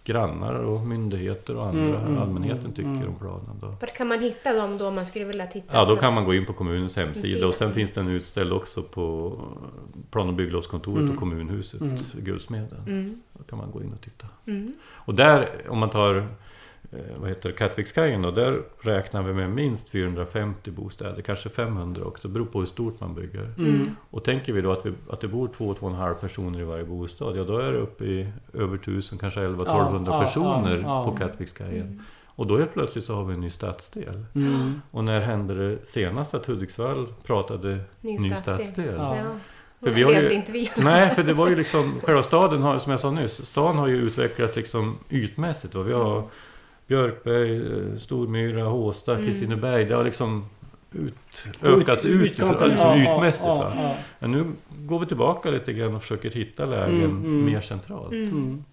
grannar 0.05 0.55
och 0.55 0.81
myndigheter 0.87 1.57
och 1.57 1.67
andra, 1.67 1.83
Mm, 1.99 2.07
mm, 2.07 2.19
allmänheten 2.23 2.61
mm, 2.61 2.73
tycker 2.75 2.91
mm. 2.91 3.09
om 3.09 3.15
planen. 3.19 3.59
Då. 3.61 3.67
Vart 3.81 3.97
kan 3.97 4.09
man 4.09 4.21
hitta 4.21 4.53
dem 4.53 4.79
då 4.79 4.89
om 4.89 4.95
man 4.95 5.07
skulle 5.07 5.25
vilja 5.25 5.47
titta? 5.47 5.79
Ja, 5.79 5.85
då 5.85 5.97
kan 5.97 6.15
man 6.15 6.25
gå 6.25 6.35
in 6.35 6.47
på 6.47 6.53
kommunens 6.53 6.97
hemsida 6.97 7.47
och 7.47 7.55
sen 7.55 7.73
finns 7.73 7.93
den 7.93 8.09
utställd 8.09 8.53
också 8.53 8.83
på 8.83 9.37
plan 10.11 10.29
och 10.29 10.35
bygglovskontoret 10.35 10.99
Mm. 11.03 11.11
och 11.13 11.19
kommunhuset 11.19 11.81
Mm. 11.81 11.97
Guldsmeden. 12.19 12.83
Mm. 12.87 13.21
Då 13.33 13.45
kan 13.45 13.59
man 13.59 13.71
gå 13.71 13.83
in 13.83 13.93
och 13.93 14.01
titta. 14.01 14.27
Mm. 14.47 14.75
Och 14.85 15.15
där, 15.15 15.49
om 15.69 15.79
man 15.79 15.91
tar 15.91 16.27
vad 17.17 17.29
heter 17.29 17.49
det, 17.49 17.55
Kattvikskajen 17.55 18.23
då, 18.23 18.31
där 18.31 18.61
räknar 18.81 19.23
vi 19.23 19.33
med 19.33 19.51
minst 19.51 19.89
450 19.89 20.71
bostäder, 20.71 21.23
kanske 21.23 21.49
500 21.49 22.05
också, 22.05 22.29
det 22.29 22.35
beror 22.35 22.47
på 22.47 22.59
hur 22.59 22.67
stort 22.67 23.01
man 23.01 23.15
bygger. 23.15 23.55
Mm. 23.59 23.97
Och 24.11 24.25
tänker 24.25 24.53
vi 24.53 24.61
då 24.61 24.73
att, 24.73 24.87
vi, 24.87 24.93
att 25.11 25.21
det 25.21 25.29
bor 25.29 25.49
2-2,5 25.49 26.15
personer 26.15 26.61
i 26.61 26.65
varje 26.65 26.85
bostad, 26.85 27.37
ja 27.37 27.45
då 27.45 27.59
är 27.59 27.73
det 27.73 27.79
uppe 27.79 28.05
i 28.05 28.29
över 28.55 28.75
1000, 28.77 29.19
kanske 29.19 29.41
1100-1200 29.41 30.03
Ja, 30.07 30.13
ja, 30.13 30.21
personer 30.23 30.77
ja, 30.79 30.83
ja. 30.83 31.05
på 31.11 31.17
Kattvikskajen. 31.17 31.83
Mm. 31.87 32.01
Och 32.35 32.47
då 32.47 32.59
helt 32.59 32.73
plötsligt 32.73 33.05
så 33.05 33.15
har 33.15 33.25
vi 33.25 33.35
en 33.35 33.41
ny 33.41 33.51
stadsdel. 33.51 34.25
Mm. 34.35 34.81
Och 34.91 35.05
när 35.05 35.21
hände 35.21 35.55
det 35.69 35.87
senast 35.87 36.35
att 36.35 36.47
Hudiksvall 36.47 37.07
pratade 37.27 37.79
Ny 38.01 38.19
ny 38.19 38.31
stadsdel. 38.31 38.59
stadsdel? 38.59 38.95
Ja. 38.99 39.17
Ja. 39.17 39.23
För 39.81 39.91
vi 39.91 40.03
har 40.03 40.13
ju- 40.13 40.31
inte 40.31 40.53
vi. 40.53 40.71
Nej, 40.77 41.11
för 41.11 41.23
det 41.23 41.33
var 41.35 41.49
ju 41.49 41.57
liksom, 41.57 42.01
själva 42.03 42.23
staden 42.23 42.63
har, 42.63 42.79
som 42.79 42.91
jag 42.91 43.01
sa 43.01 43.11
nyss, 43.11 43.47
stan 43.47 43.77
har 43.79 43.87
ju 43.89 43.97
utvecklats 43.97 44.57
liksom 44.57 44.99
ytmässigt. 45.11 45.75
Va? 45.75 45.83
Vi 45.83 45.93
har 45.93 46.23
Björkberg, 46.97 47.57
eh, 47.57 47.97
Stormyra, 47.99 48.63
Håsta, 48.65 49.13
Mm. 49.15 49.27
Kristineberg. 49.27 49.85
Det 49.85 49.95
har 49.95 50.05
liksom 50.05 50.47
ut, 50.93 51.47
ökats 51.63 52.05
ut, 52.05 52.23
utkanten, 52.33 52.69
liksom 52.69 52.89
ja, 52.91 53.17
ytmässigt. 53.17 53.47
ja, 53.47 53.73
ja. 53.77 53.95
Men 54.19 54.33
nu 54.33 54.45
går 54.71 54.99
vi 54.99 55.07
tillbaka 55.07 55.51
lite 55.51 55.73
grann 55.73 55.95
och 55.95 56.01
försöker 56.03 56.31
hitta 56.31 56.65
lägen 56.67 56.95
Mm, 57.05 57.25
mm. 57.25 57.45
mer 57.45 57.61
centralt. 57.61 58.13
Mm. 58.13 58.29
Mm. 58.29 58.65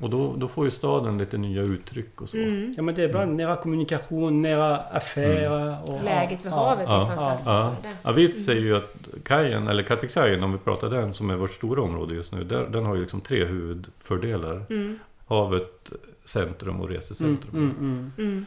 Och 0.00 0.10
då, 0.10 0.34
då 0.36 0.48
får 0.48 0.64
ju 0.64 0.70
staden 0.70 1.18
lite 1.18 1.38
nya 1.38 1.62
uttryck 1.62 2.20
och 2.20 2.28
så. 2.28 2.36
Mm. 2.36 2.72
Ja 2.76 2.82
men 2.82 2.94
det 2.94 3.02
är 3.02 3.08
bra, 3.08 3.24
nära 3.24 3.56
kommunikation, 3.56 4.42
nära 4.42 4.76
affärer. 4.76 5.76
Och, 5.86 6.04
Läget 6.04 6.44
vid 6.44 6.52
ja, 6.52 6.56
havet 6.56 6.86
Ja. 6.88 7.02
är 7.02 7.06
fantastiskt. 7.06 7.94
Ja. 8.04 8.12
vi 8.12 8.28
säger 8.28 8.60
ju 8.62 8.76
att 8.76 8.94
kajen, 9.24 9.68
eller 9.68 9.82
Kattvikskajen 9.82 10.42
om 10.44 10.52
vi 10.52 10.58
pratar 10.58 10.90
den, 10.90 11.14
som 11.14 11.30
är 11.30 11.36
vårt 11.36 11.50
stora 11.50 11.82
område 11.82 12.14
just 12.14 12.32
nu, 12.32 12.44
där, 12.44 12.66
den 12.70 12.86
har 12.86 12.94
ju 12.94 13.00
liksom 13.00 13.20
tre 13.20 13.44
huvudfördelar. 13.44 14.64
Mm. 14.70 14.98
Havet, 15.26 15.92
centrum 16.24 16.80
och 16.80 16.84
Mm, 16.86 16.96
resecentrum. 16.96 17.54
mm, 17.54 17.70
mm. 17.78 18.12
Mm. 18.18 18.44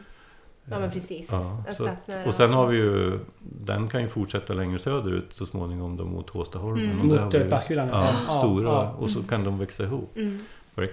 Ja 0.70 0.78
men 0.78 0.90
precis. 0.90 1.28
Ja, 1.32 1.64
så 1.74 1.88
och 2.26 2.34
sen 2.34 2.52
har 2.52 2.66
vi 2.66 2.76
ju, 2.76 3.18
den 3.38 3.88
kan 3.88 4.02
ju 4.02 4.08
fortsätta 4.08 4.52
längre 4.54 4.78
söderut 4.78 5.26
så 5.30 5.46
småningom 5.46 5.96
då 5.96 6.04
mot 6.04 6.30
Håstaholmen. 6.30 6.90
Mm. 6.90 7.06
Mot 7.06 7.34
eh, 7.34 7.46
Parkhyllan. 7.46 7.88
Ja, 7.92 8.14
Ja, 8.28 8.38
stora. 8.38 8.68
ja. 8.68 8.94
Och 8.98 9.10
så 9.10 9.22
kan 9.22 9.44
de 9.44 9.58
växa 9.58 9.84
ihop. 9.84 10.16
Mm. 10.16 10.38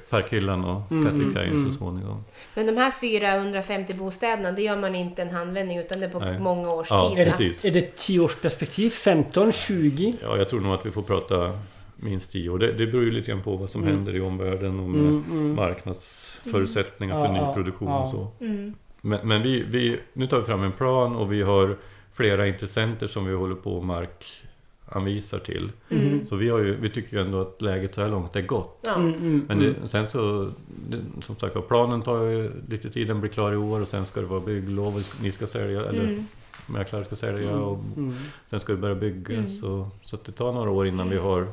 Parkhyllan 0.09 0.65
och 0.65 0.91
Mm, 0.91 1.05
Kattvikkajen 1.05 1.49
mm, 1.49 1.59
mm. 1.61 1.71
så 1.71 1.77
småningom. 1.77 2.23
Men 2.55 2.65
de 2.65 2.77
här 2.77 2.91
450 2.91 3.93
bostäderna, 3.93 4.51
det 4.51 4.61
gör 4.61 4.77
man 4.77 4.95
inte 4.95 5.21
en 5.21 5.29
handvändning 5.29 5.77
utan 5.77 5.99
det 5.99 6.05
är 6.05 6.09
på 6.09 6.19
Nej. 6.19 6.39
många 6.39 6.71
års 6.71 6.87
Ja, 6.89 7.09
tid. 7.09 7.19
Är 7.19 7.25
det, 7.37 7.65
är 7.67 7.71
det 7.71 7.95
10 7.95 8.19
års 8.19 8.35
perspektiv? 8.35 8.89
15, 8.89 9.51
20? 9.51 10.13
Ja, 10.21 10.37
jag 10.37 10.49
tror 10.49 10.61
nog 10.61 10.73
att 10.73 10.85
vi 10.85 10.91
får 10.91 11.01
prata 11.01 11.59
minst 11.95 12.31
tio 12.31 12.49
år. 12.49 12.57
Det, 12.59 12.71
det 12.71 12.87
beror 12.87 13.03
ju 13.03 13.11
lite 13.11 13.31
grann 13.31 13.41
på 13.41 13.55
vad 13.55 13.69
som 13.69 13.81
Mm. 13.83 13.95
händer 13.95 14.15
i 14.15 14.21
omvärlden 14.21 14.79
och 14.79 14.89
med 14.89 14.99
Mm, 15.01 15.23
mm. 15.31 15.55
marknadsförutsättningar 15.55 17.15
för 17.17 17.25
Ja, 17.25 17.31
ny 17.31 17.37
ja, 17.39 17.53
produktion 17.53 17.87
ja. 17.87 18.03
och 18.03 18.11
så. 18.11 18.45
Mm. 18.45 18.73
Men, 19.01 19.27
men 19.27 19.41
vi, 19.41 19.63
vi, 19.67 19.99
nu 20.13 20.25
tar 20.27 20.37
vi 20.37 20.43
fram 20.43 20.63
en 20.63 20.71
plan 20.71 21.15
och 21.15 21.31
vi 21.33 21.41
har 21.41 21.77
flera 22.13 22.47
intressenter 22.47 23.07
som 23.07 23.25
vi 23.25 23.33
håller 23.35 23.55
på 23.55 23.73
och 23.77 23.85
markanvisar 23.85 25.39
till. 25.39 25.71
Mm. 25.89 26.27
Så 26.27 26.35
vi, 26.35 26.49
har 26.49 26.59
ju, 26.59 26.75
vi 26.75 26.89
tycker 26.89 27.17
ju 27.17 27.23
ändå 27.23 27.41
att 27.41 27.61
läget 27.61 27.95
så 27.95 28.01
här 28.01 28.09
långt 28.09 28.35
är 28.35 28.41
gott. 28.41 28.79
Ja. 28.81 28.95
Mm, 28.95 29.13
mm, 29.13 29.45
Men 29.47 29.57
mm. 29.59 29.75
det, 29.81 29.87
sen 29.87 30.07
så, 30.07 30.49
det, 30.89 30.97
som 31.21 31.35
sagt 31.35 31.67
planen 31.67 32.01
tar 32.01 32.23
ju 32.23 32.51
lite 32.69 32.89
tid, 32.89 33.07
den 33.07 33.19
blir 33.21 33.31
klar 33.31 33.51
i 33.53 33.57
år 33.57 33.81
och 33.81 33.87
sen 33.87 34.05
ska 34.05 34.19
det 34.21 34.27
vara 34.27 34.39
bygglov, 34.39 34.95
och 34.95 35.01
ni 35.21 35.31
ska 35.31 35.47
sälja, 35.47 35.85
eller 35.85 36.03
Mm. 36.03 36.25
mäklare 36.67 37.03
ska 37.03 37.15
sälja 37.15 37.55
och 37.57 37.79
Mm. 37.97 38.13
sen 38.49 38.59
ska 38.59 38.73
det 38.73 38.79
börja 38.79 38.95
byggas. 38.95 39.63
Mm. 39.63 39.73
Och, 39.81 39.87
så 40.03 40.15
att 40.15 40.23
det 40.25 40.31
tar 40.31 40.51
några 40.53 40.69
år 40.71 40.87
innan 40.87 41.09
vi 41.09 41.17
har 41.17 41.47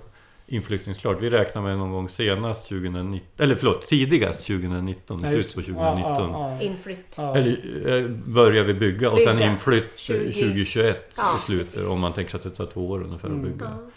inflyttningsklart. 0.53 1.21
Vi 1.23 1.31
räknar 1.31 1.63
med 1.63 1.79
någon 1.79 1.91
gång 1.93 2.09
senast 2.09 2.69
2019, 2.69 3.29
eller 3.37 3.55
förlåt, 3.57 3.87
tidigast 3.89 4.47
2019, 4.47 5.21
Ja, 5.23 5.29
slutet 5.29 5.55
på 5.55 5.61
det. 5.61 5.67
2019. 5.67 6.03
Ja, 6.03 6.29
ja, 6.33 6.57
ja. 6.61 6.63
Inflytt. 6.63 7.15
Ja. 7.19 7.37
Eller 7.37 7.97
eh, 8.03 8.09
börjar 8.11 8.65
vi 8.65 8.75
bygga 8.75 9.11
och 9.11 9.19
sen 9.19 9.37
Bygga. 9.37 9.51
inflytt 9.51 9.93
20. 9.97 10.33
2021 10.33 11.13
Ja, 11.17 11.23
i 11.39 11.41
slutet. 11.41 11.73
precis. 11.75 11.89
Om 11.91 12.01
man 12.01 12.13
tänker 12.13 12.31
sig 12.31 12.39
att 12.39 12.45
det 12.45 12.51
tar 12.51 12.67
två 12.67 12.91
år 12.91 13.03
ungefär 13.03 13.29
Mm. 13.29 13.41
att 13.41 13.47
bygga. 13.47 13.65
Ja. 13.65 13.91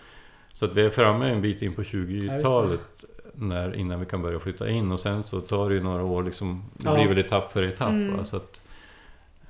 Så 0.53 0.65
att 0.65 0.75
vi 0.75 0.81
är 0.81 0.89
framme 0.89 1.29
en 1.29 1.41
bit 1.41 1.62
in 1.62 1.74
på 1.74 1.81
Ja, 1.81 1.85
20-talet 1.85 2.79
när, 3.33 3.75
innan 3.75 4.00
vi 4.00 4.05
kan 4.05 4.21
börja 4.21 4.39
flytta 4.39 4.69
in 4.69 4.91
och 4.91 5.00
sen 5.00 5.24
så 5.24 5.39
tar 5.39 5.69
det 5.69 5.75
ju 5.75 5.83
några 5.83 6.03
år 6.03 6.24
liksom, 6.24 6.63
det 6.74 6.89
Ja. 6.89 6.95
blir 6.95 7.07
väl 7.07 7.17
etapp 7.17 7.51
för 7.51 7.63
etapp. 7.63 7.89
Mm. 7.89 8.17
Va? 8.17 8.25
Så 8.25 8.38
att, 8.38 8.62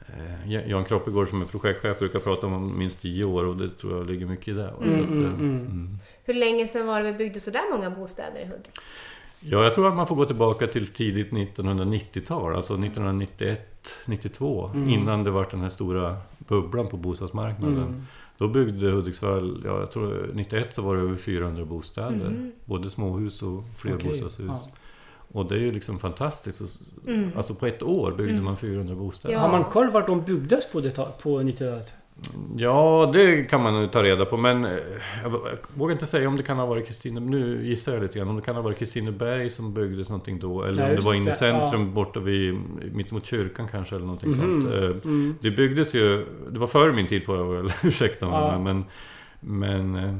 eh, 0.08 0.70
Jan 0.70 0.86
Kroppegård 0.86 1.28
som 1.30 1.42
är 1.42 1.46
projektchef 1.46 2.00
brukar 2.00 2.20
prata 2.20 2.48
om 2.48 2.78
minst 2.78 3.02
10 3.02 3.24
år 3.26 3.46
och 3.46 3.58
det 3.58 3.70
tror 3.70 3.98
jag 3.98 4.08
ligger 4.10 4.26
mycket 4.26 4.48
i 4.48 4.52
det. 4.52 4.74
Mm, 4.82 4.92
så 4.92 5.00
att, 5.00 5.06
eh, 5.18 5.18
mm, 5.18 5.34
mm. 5.34 5.56
mm. 5.66 5.98
Hur 6.26 6.34
länge 6.34 6.68
sedan 6.68 6.88
var 6.88 7.02
det 7.04 7.12
vi 7.12 7.18
byggde 7.18 7.40
sådär 7.40 7.62
många 7.72 7.90
bostäder 7.90 8.40
i 8.42 8.46
Hudik? 8.46 8.72
Ja, 9.40 9.64
jag 9.64 9.74
tror 9.74 9.88
att 9.88 9.96
man 9.96 10.08
får 10.08 10.16
gå 10.16 10.26
tillbaka 10.26 10.68
till 10.68 10.88
tidigt 10.88 11.32
1990-tal, 11.32 12.56
alltså 12.56 12.74
1991, 12.74 13.90
92 14.06 14.70
Mm. 14.74 14.90
innan 14.90 15.24
det 15.24 15.32
var 15.32 15.48
den 15.52 15.62
här 15.62 15.70
stora 15.70 16.18
bubblan 16.38 16.88
på 16.88 16.98
bostadsmarknaden. 16.98 17.78
Mm. 17.78 18.04
Då 18.38 18.48
byggde 18.48 18.92
Hudiksvall, 18.92 19.62
ja, 19.66 19.80
jag 19.80 19.92
tror 19.92 20.32
91 20.34 20.76
så 20.76 20.82
var 20.82 20.96
det 20.96 21.02
över 21.02 21.16
400 21.16 21.66
bostäder. 21.66 22.30
Mhm. 22.30 22.52
Både 22.66 22.90
småhus 22.90 23.42
och 23.42 23.64
flerbostadshus. 23.78 24.50
Okej, 24.50 24.74
Och 25.32 25.46
det 25.46 25.56
är 25.56 25.60
ju 25.60 25.72
liksom 25.72 26.00
fantastiskt. 26.00 26.62
Mm. 27.08 27.30
Alltså 27.38 27.56
på 27.56 27.66
ett 27.68 27.84
år 27.84 28.12
byggde 28.12 28.32
Mm. 28.34 28.44
man 28.44 28.58
400 28.58 28.96
bostäder. 28.96 29.34
Ja. 29.36 29.40
Har 29.42 29.52
man 29.52 29.64
koll 29.64 29.90
vart 29.92 30.08
de 30.08 30.22
byggdes 30.22 30.72
på, 30.72 30.82
det, 30.82 30.92
på 31.22 31.40
90-talet? 31.42 31.94
Ja, 32.58 33.10
det 33.14 33.44
kan 33.50 33.62
man 33.64 33.74
nog 33.74 33.92
ta 33.92 34.04
reda 34.04 34.26
på. 34.26 34.38
Men 34.38 34.66
eh, 34.66 34.72
jag 35.24 35.40
vågar 35.74 35.94
inte 35.94 36.06
säga 36.06 36.28
om 36.28 36.36
det 36.38 36.44
kan 36.44 36.58
ha 36.58 36.66
varit 36.66 36.88
Kristine... 36.88 37.20
Nu 37.20 37.66
gissar 37.68 37.94
jag 37.94 38.02
lite 38.02 38.18
grann. 38.18 38.28
Om 38.30 38.36
det 38.36 38.42
kan 38.42 38.56
ha 38.56 38.62
varit 38.62 38.78
Kristineberg 38.78 39.50
som 39.50 39.74
byggdes 39.74 40.10
någonting 40.10 40.40
då. 40.40 40.64
Eller 40.64 40.84
Ja, 40.84 40.90
om 40.90 40.96
det 40.96 41.02
var 41.02 41.14
inne 41.14 41.30
i 41.32 41.34
centrum 41.34 41.82
ja. 41.82 41.92
borta 41.94 42.20
vid... 42.20 42.60
Mitt 42.94 43.12
mot 43.12 43.26
kyrkan 43.26 43.68
kanske 43.72 43.96
eller 43.96 44.06
någonting 44.06 44.30
Mhm, 44.32 44.62
sånt. 44.64 44.74
Eh, 44.74 44.90
Mm. 45.06 45.36
Det 45.42 45.52
byggdes 45.52 45.94
ju... 45.96 46.26
Det 46.50 46.60
var 46.60 46.68
före 46.68 46.94
min 46.94 47.08
tid 47.08 47.26
får 47.26 47.38
jag 47.38 47.46
väl 47.46 47.72
ursäkta 47.84 48.26
mig. 48.30 48.36
Ja. 48.40 48.60
Men... 48.60 48.86
Men... 49.40 49.96
eh, 49.96 50.16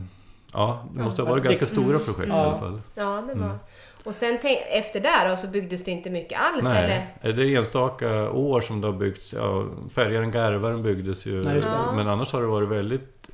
Ja, 0.54 0.86
det 0.96 1.04
måste 1.04 1.22
ha 1.22 1.28
Ja, 1.30 1.32
varit 1.32 1.44
det- 1.44 1.50
ganska 1.50 1.66
stora 1.66 2.00
projekt 2.00 2.28
i 2.28 2.32
alla 2.32 2.58
fall. 2.58 2.82
Ja, 2.96 3.24
det 3.34 3.40
var. 3.40 3.58
Mm. 4.06 4.10
Och 4.10 4.16
sen 4.16 4.38
efter 4.72 5.00
där 5.00 5.30
då, 5.30 5.36
så 5.36 5.48
byggdes 5.48 5.84
det 5.84 5.92
inte 5.92 6.10
mycket 6.10 6.40
alls 6.40 6.64
Nej, 6.64 6.84
eller? 6.84 7.30
är 7.32 7.34
det 7.34 7.56
enstaka 7.56 8.32
år 8.32 8.62
som 8.62 8.82
det 8.82 8.88
har 8.88 8.94
byggts. 8.94 9.34
Ja, 9.34 9.66
Färjaren 9.94 10.32
Garvaren 10.32 10.84
byggdes 10.84 11.26
ju. 11.26 11.42
Nej, 11.44 11.56
just 11.56 11.70
det. 11.70 11.96
Men 11.96 12.08
annars 12.08 12.34
har 12.34 12.42
det 12.42 12.48
varit 12.48 12.70
väldigt 12.70 13.30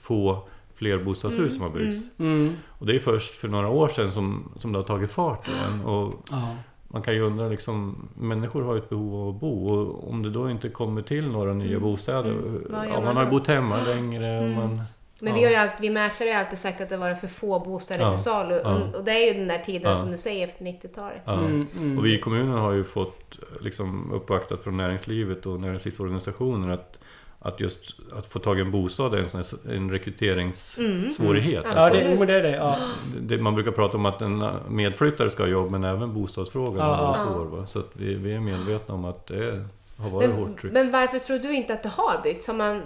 få 0.00 0.42
flerbostadshus 0.74 1.38
Mm, 1.38 1.50
som 1.50 1.62
har 1.62 1.70
byggts. 1.70 2.04
Mm. 2.18 2.56
Och 2.68 2.86
det 2.86 2.94
är 2.94 2.98
först 2.98 3.34
för 3.34 3.48
några 3.48 3.68
år 3.68 3.88
sedan 3.88 4.12
som, 4.12 4.52
som 4.56 4.72
det 4.72 4.78
har 4.78 4.84
tagit 4.84 5.10
fart 5.10 5.48
igen. 5.48 5.84
Och 5.84 6.14
Ja. 6.30 6.56
man 6.88 7.02
kan 7.02 7.14
ju 7.14 7.20
undra 7.22 7.48
liksom, 7.48 8.08
människor 8.18 8.62
har 8.62 8.74
ju 8.74 8.78
ett 8.78 8.88
behov 8.88 9.14
av 9.22 9.34
att 9.34 9.40
bo. 9.40 9.74
Och 9.74 10.10
om 10.10 10.22
det 10.22 10.30
då 10.30 10.50
inte 10.50 10.68
kommer 10.68 11.02
till 11.02 11.26
några 11.28 11.52
nya 11.52 11.68
Mm, 11.70 11.82
bostäder. 11.82 12.30
mm. 12.30 12.64
Ja, 12.94 13.00
man 13.00 13.16
har 13.16 13.24
ju 13.24 13.30
bott 13.30 13.46
hemma 13.46 13.82
längre. 13.82 14.38
Och 14.38 14.44
Mm. 14.44 14.54
man, 14.54 14.80
Men 15.22 15.32
Ja. 15.32 15.38
vi, 15.38 15.44
har 15.44 15.50
ju 15.50 15.56
alltid, 15.56 15.76
vi 15.80 15.90
mäklare 15.90 16.28
har 16.30 16.34
ju 16.34 16.40
alltid 16.44 16.58
sagt 16.58 16.80
att 16.80 16.88
det 16.88 16.96
var 16.96 17.14
för 17.14 17.28
få 17.28 17.58
bostäder 17.60 18.04
Ja, 18.04 18.10
till 18.14 18.22
salu. 18.24 18.60
ja. 18.64 18.74
Och, 18.74 18.94
och 18.94 19.04
det 19.04 19.10
är 19.12 19.32
ju 19.32 19.38
den 19.38 19.48
där 19.48 19.58
tiden 19.58 19.90
Ja. 19.90 19.96
som 19.96 20.10
du 20.10 20.16
säger 20.18 20.44
efter 20.48 20.64
90-talet. 20.64 21.22
ja. 21.24 21.32
Mm, 21.38 21.66
mm. 21.76 21.98
Och 21.98 22.06
vi 22.06 22.14
i 22.14 22.18
kommunen 22.20 22.58
har 22.58 22.72
ju 22.72 22.84
fått 22.84 23.38
liksom, 23.60 24.12
uppvaktat 24.12 24.64
från 24.64 24.76
näringslivet 24.76 25.46
och 25.46 25.60
näringslivsorganisationer 25.60 26.70
att, 26.74 26.98
att 27.38 27.60
just 27.60 27.96
att 28.18 28.26
få 28.26 28.38
tag 28.38 28.58
i 28.58 28.60
en 28.62 28.70
bostad 28.70 29.14
är 29.14 29.18
en, 29.18 29.28
sån 29.28 29.42
här, 29.66 29.74
en 29.76 29.90
rekryteringssvårighet. 29.90 31.64
Mm. 31.64 31.76
Ja, 31.76 31.80
Alltså, 31.84 32.00
det, 32.00 32.18
men 32.18 32.26
det 32.28 32.36
är 32.36 32.42
det. 32.42 32.56
Ja. 32.56 32.76
det, 33.20 33.38
man 33.38 33.54
brukar 33.54 33.70
prata 33.70 33.96
om 33.98 34.06
att 34.06 34.22
en 34.22 34.44
medflyttare 34.68 35.30
ska 35.30 35.42
ha 35.42 35.50
jobb 35.50 35.70
men 35.70 35.84
även 35.84 36.14
bostadsfrågan 36.14 36.76
Ja, 36.88 37.14
ja. 37.18 37.24
svår. 37.24 37.44
Va? 37.44 37.66
Så 37.66 37.78
att 37.78 37.90
vi, 37.92 38.14
vi 38.14 38.32
är 38.34 38.40
medvetna 38.40 38.94
om 38.94 39.04
att 39.04 39.26
det 39.26 39.64
har 39.96 40.10
varit 40.10 40.28
Men, 40.28 40.38
hårt 40.38 40.60
tryck. 40.60 40.72
men 40.72 40.90
varför 40.90 41.18
tror 41.18 41.38
du 41.38 41.52
inte 41.52 41.72
att 41.74 41.82
det 41.82 41.88
har 41.88 42.22
byggts? 42.22 42.46
Har 42.46 42.54
man, 42.54 42.82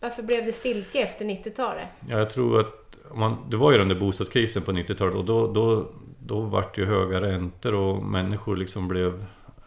varför 0.00 0.22
blev 0.22 0.46
det 0.46 0.52
stiltje 0.52 1.02
efter 1.02 1.24
90-talet? 1.24 1.88
Ja, 2.08 2.18
jag 2.18 2.30
tror 2.30 2.60
att 2.60 2.96
man, 3.14 3.36
det 3.50 3.56
var 3.56 3.72
ju 3.72 3.78
den 3.78 3.88
där 3.88 4.00
bostadskrisen 4.00 4.62
på 4.62 4.72
90-talet 4.72 5.14
och 5.14 5.24
då, 5.24 5.52
då, 5.52 5.86
då 6.18 6.40
vart 6.40 6.74
det 6.74 6.80
ju 6.80 6.86
höga 6.86 7.20
räntor 7.20 7.74
och 7.74 8.02
människor 8.02 8.56
liksom 8.56 8.88
blev... 8.88 9.24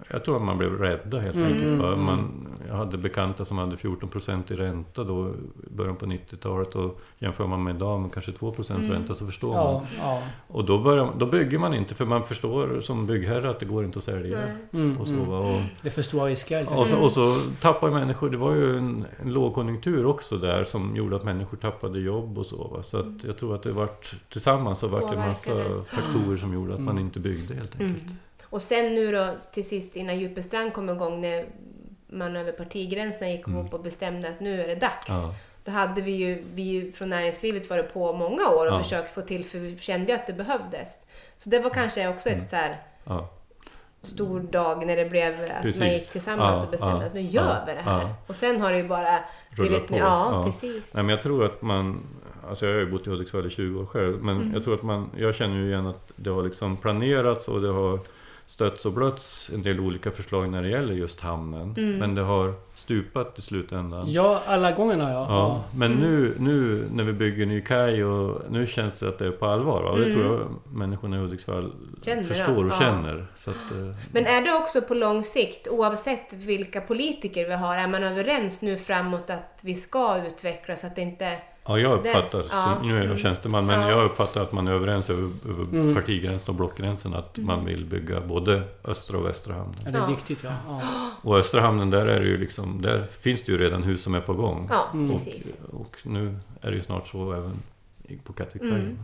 Jag 0.09 0.25
tror 0.25 0.35
att 0.35 0.41
man 0.41 0.57
blev 0.57 0.79
rädda 0.79 1.19
helt 1.19 1.35
Mm, 1.35 1.53
enkelt. 1.53 1.81
Va? 1.81 1.87
mm. 1.87 2.03
Man, 2.05 2.47
jag 2.67 2.75
hade 2.75 2.97
bekanta 2.97 3.45
som 3.45 3.57
hade 3.57 3.75
14% 3.75 4.53
i 4.53 4.55
ränta 4.55 5.03
då 5.03 5.29
i 5.29 5.75
början 5.75 5.95
på 5.95 6.05
90-talet 6.05 6.75
och 6.75 7.01
jämför 7.19 7.47
man 7.47 7.63
med 7.63 7.75
idag 7.75 8.01
med 8.01 8.13
kanske 8.13 8.31
2% 8.31 8.75
Mm. 8.75 8.91
ränta 8.91 9.15
så 9.15 9.25
förstår 9.25 9.53
man. 9.53 9.63
Ja, 9.63 9.83
ja. 9.97 10.21
Och 10.47 10.65
då, 10.65 10.79
börjar, 10.79 11.09
då 11.17 11.25
bygger 11.25 11.59
man 11.59 11.73
inte 11.73 11.95
för 11.95 12.05
man 12.05 12.23
förstår 12.23 12.79
som 12.79 13.05
byggherre 13.07 13.49
att 13.49 13.59
det 13.59 13.65
går 13.65 13.85
inte 13.85 13.97
att 13.99 14.03
sälja. 14.03 14.39
Mm, 14.73 14.97
Och 14.97 15.07
så, 15.07 15.13
mm. 15.13 15.29
va? 15.29 15.39
Och, 15.39 15.61
Det 15.81 15.89
för 15.89 16.01
stora 16.01 16.25
risker. 16.27 16.61
och, 16.61 16.67
så, 16.87 16.95
enkelt. 16.95 16.99
och 17.03 17.11
så 17.11 17.33
tappar 17.61 17.91
människor, 17.91 18.29
det 18.29 18.37
var 18.37 18.55
ju 18.55 18.77
en, 18.77 19.05
en 19.21 19.33
lågkonjunktur 19.33 20.05
också 20.05 20.37
där 20.37 20.63
som 20.63 20.95
gjorde 20.95 21.15
att 21.15 21.23
människor 21.23 21.57
tappade 21.57 21.99
jobb 21.99 22.37
och 22.37 22.45
så. 22.45 22.67
Va? 22.67 22.83
Så 22.83 22.97
att 22.99 23.23
jag 23.23 23.37
tror 23.37 23.55
att 23.55 23.63
det 23.63 23.71
vart 23.71 24.15
tillsammans 24.29 24.79
så 24.79 24.87
vart 24.87 25.11
det 25.11 25.17
en 25.17 25.27
massa 25.27 25.51
faktorer 25.85 26.37
som 26.37 26.53
gjorde 26.53 26.73
att 26.73 26.79
man 26.79 26.93
Mm. 26.93 27.03
inte 27.05 27.19
byggde 27.19 27.53
helt 27.55 27.75
Mm. 27.75 27.87
enkelt. 27.87 28.11
Och 28.53 28.61
sen 28.61 28.95
nu 28.95 29.11
då 29.11 29.27
till 29.51 29.67
sist 29.67 29.95
innan 29.95 30.19
Djupestrand 30.19 30.73
kom 30.73 30.89
igång 30.89 31.21
när 31.21 31.45
man 32.07 32.35
över 32.35 32.51
partigränserna 32.51 33.29
gick 33.29 33.47
Mm. 33.47 33.59
ihop 33.59 33.73
och 33.73 33.79
bestämde 33.83 34.27
att 34.29 34.39
nu 34.39 34.61
är 34.61 34.67
det 34.67 34.75
dags. 34.75 35.09
Ja. 35.09 35.35
Då 35.63 35.71
hade 35.71 36.01
vi 36.01 36.11
ju, 36.11 36.43
vi 36.53 36.91
från 36.91 37.09
näringslivet 37.09 37.69
varit 37.69 37.93
på 37.93 38.13
många 38.13 38.47
år 38.49 38.65
och 38.67 38.73
Ja. 38.73 38.83
försökt 38.83 39.11
få 39.11 39.21
till 39.21 39.45
för 39.45 39.57
vi 39.59 39.77
kände 39.77 40.11
ju 40.11 40.17
att 40.17 40.27
det 40.27 40.33
behövdes. 40.33 40.99
Så 41.35 41.49
det 41.49 41.59
var 41.59 41.69
kanske 41.69 42.07
också 42.07 42.29
Mm. 42.29 42.41
ett 42.41 42.47
så 42.47 42.55
här 42.55 42.77
Ja. 43.03 43.29
stor 44.01 44.39
dag 44.39 44.85
när 44.85 44.95
det 44.95 45.05
blev 45.05 45.33
att 45.43 45.49
man 45.49 45.61
Precis. 45.61 45.83
gick 45.83 46.11
tillsammans 46.11 46.59
Ja, 46.61 46.65
och 46.65 46.71
bestämde 46.71 47.05
att 47.05 47.13
nu 47.13 47.21
gör 47.21 47.63
vi 47.67 47.73
det 47.73 47.81
här. 47.81 48.13
Och 48.27 48.35
sen 48.35 48.61
har 48.61 48.71
det 48.71 48.77
ju 48.77 48.87
bara 48.87 49.19
Rullat 49.49 49.69
blivit... 49.69 49.87
på. 49.87 49.97
Ja, 49.97 50.29
Ja. 50.33 50.43
precis. 50.45 50.93
Nej, 50.93 51.03
men 51.03 51.15
jag 51.15 51.21
tror 51.23 51.45
att 51.45 51.61
man... 51.61 51.99
Alltså 52.49 52.65
jag 52.65 52.73
har 52.73 52.79
ju 52.79 52.91
bott 52.91 53.07
i 53.07 53.09
Hudiksvall 53.09 53.47
i 53.47 53.49
20 53.49 53.81
år 53.81 53.85
själv. 53.85 54.23
Men 54.23 54.37
Mm. 54.37 54.53
jag 54.53 54.63
tror 54.63 54.73
att 54.73 54.83
man... 54.83 55.09
Jag 55.17 55.35
känner 55.35 55.55
ju 55.55 55.67
igen 55.67 55.87
att 55.87 56.11
det 56.15 56.29
har 56.29 56.43
liksom 56.43 56.77
planerats 56.77 57.47
och 57.47 57.61
det 57.61 57.67
har 57.71 57.99
stötts 58.53 58.85
och 58.85 58.91
blötts 58.93 59.49
en 59.53 59.61
del 59.63 59.79
olika 59.79 60.11
förslag 60.11 60.49
när 60.49 60.61
det 60.61 60.69
gäller 60.69 60.93
just 60.93 61.19
hamnen. 61.19 61.73
Mm. 61.77 61.97
Men 61.97 62.15
det 62.15 62.21
har 62.21 62.53
stupat 62.73 63.39
i 63.39 63.41
slutändan. 63.41 64.11
Ja, 64.11 64.41
alla 64.47 64.71
gångerna 64.71 65.11
ja. 65.11 65.25
Ja, 65.29 65.63
men 65.75 65.91
Mm. 65.91 66.03
nu, 66.03 66.35
nu 66.39 66.87
när 66.93 67.03
vi 67.03 67.13
bygger 67.13 67.45
ny 67.45 67.61
kaj 67.61 68.05
och 68.05 68.41
nu 68.51 68.65
känns 68.67 68.99
det 68.99 69.07
att 69.07 69.19
det 69.19 69.27
är 69.27 69.31
på 69.31 69.45
allvar. 69.45 69.81
Och 69.81 69.97
det 69.99 70.05
Mm. 70.05 70.15
tror 70.15 70.39
jag 70.39 70.47
människorna 70.77 71.15
i 71.17 71.19
Hudiksvall 71.19 71.71
Känner 72.05 72.23
förstår 72.23 72.65
och 72.65 72.71
ja. 72.73 72.79
känner. 72.79 73.25
Så 73.35 73.49
att, 73.51 73.71
eh, 73.71 73.95
Men 74.11 74.25
är 74.25 74.41
det 74.41 74.53
också 74.53 74.81
på 74.81 74.93
lång 74.93 75.23
sikt, 75.23 75.67
oavsett 75.67 76.33
vilka 76.33 76.81
politiker 76.81 77.47
vi 77.47 77.53
har, 77.53 77.77
är 77.77 77.87
man 77.87 78.03
överens 78.03 78.61
nu 78.61 78.77
framåt 78.77 79.29
att 79.29 79.59
vi 79.61 79.75
ska 79.75 80.25
utveckla 80.27 80.75
så 80.75 80.87
att 80.87 80.95
det 80.95 81.01
inte... 81.01 81.37
ja, 81.67 81.79
jag 81.79 81.99
uppfattar, 81.99 82.39
Det- 82.39 82.45
ja. 82.51 82.77
nu 82.83 82.93
är 82.93 82.97
jag 82.97 83.05
Mm. 83.05 83.17
tjänsteman, 83.17 83.65
men 83.65 83.81
Ja. 83.81 83.89
jag 83.89 84.05
uppfattar 84.05 84.41
att 84.41 84.51
man 84.51 84.67
är 84.67 84.71
överens 84.71 85.09
över, 85.09 85.29
över 85.49 85.63
Mm. 85.77 85.95
partigränsen 85.95 86.49
och 86.49 86.55
blockgränsen 86.55 87.13
att 87.13 87.37
Mm. 87.37 87.47
man 87.47 87.65
vill 87.65 87.85
bygga 87.85 88.21
både 88.21 88.63
östra 88.85 89.17
och 89.17 89.25
västra 89.25 89.53
hamnen. 89.53 89.75
ja 89.85 89.91
det 89.91 89.97
är 89.97 90.01
Ja. 90.01 90.07
viktigt 90.07 90.43
ja. 90.43 90.51
ja. 90.67 90.81
Och 91.21 91.37
östra 91.37 91.61
hamnen, 91.61 91.89
där, 91.89 92.05
är 92.05 92.19
det 92.19 92.27
ju 92.27 92.37
liksom, 92.37 92.81
där 92.81 93.03
finns 93.03 93.41
det 93.41 93.51
ju 93.51 93.57
redan 93.57 93.83
hus 93.83 94.01
som 94.03 94.15
är 94.15 94.21
på 94.21 94.33
gång. 94.33 94.67
Ja, 94.71 94.85
Mm. 94.93 95.11
Och, 95.11 95.19
och 95.81 95.95
nu 96.03 96.35
är 96.61 96.69
det 96.71 96.75
ju 96.77 96.83
snart 96.83 97.07
så 97.07 97.33
även 97.33 97.59
i- 98.03 98.17
på 98.17 98.33
Kattvikkajen. 98.33 98.99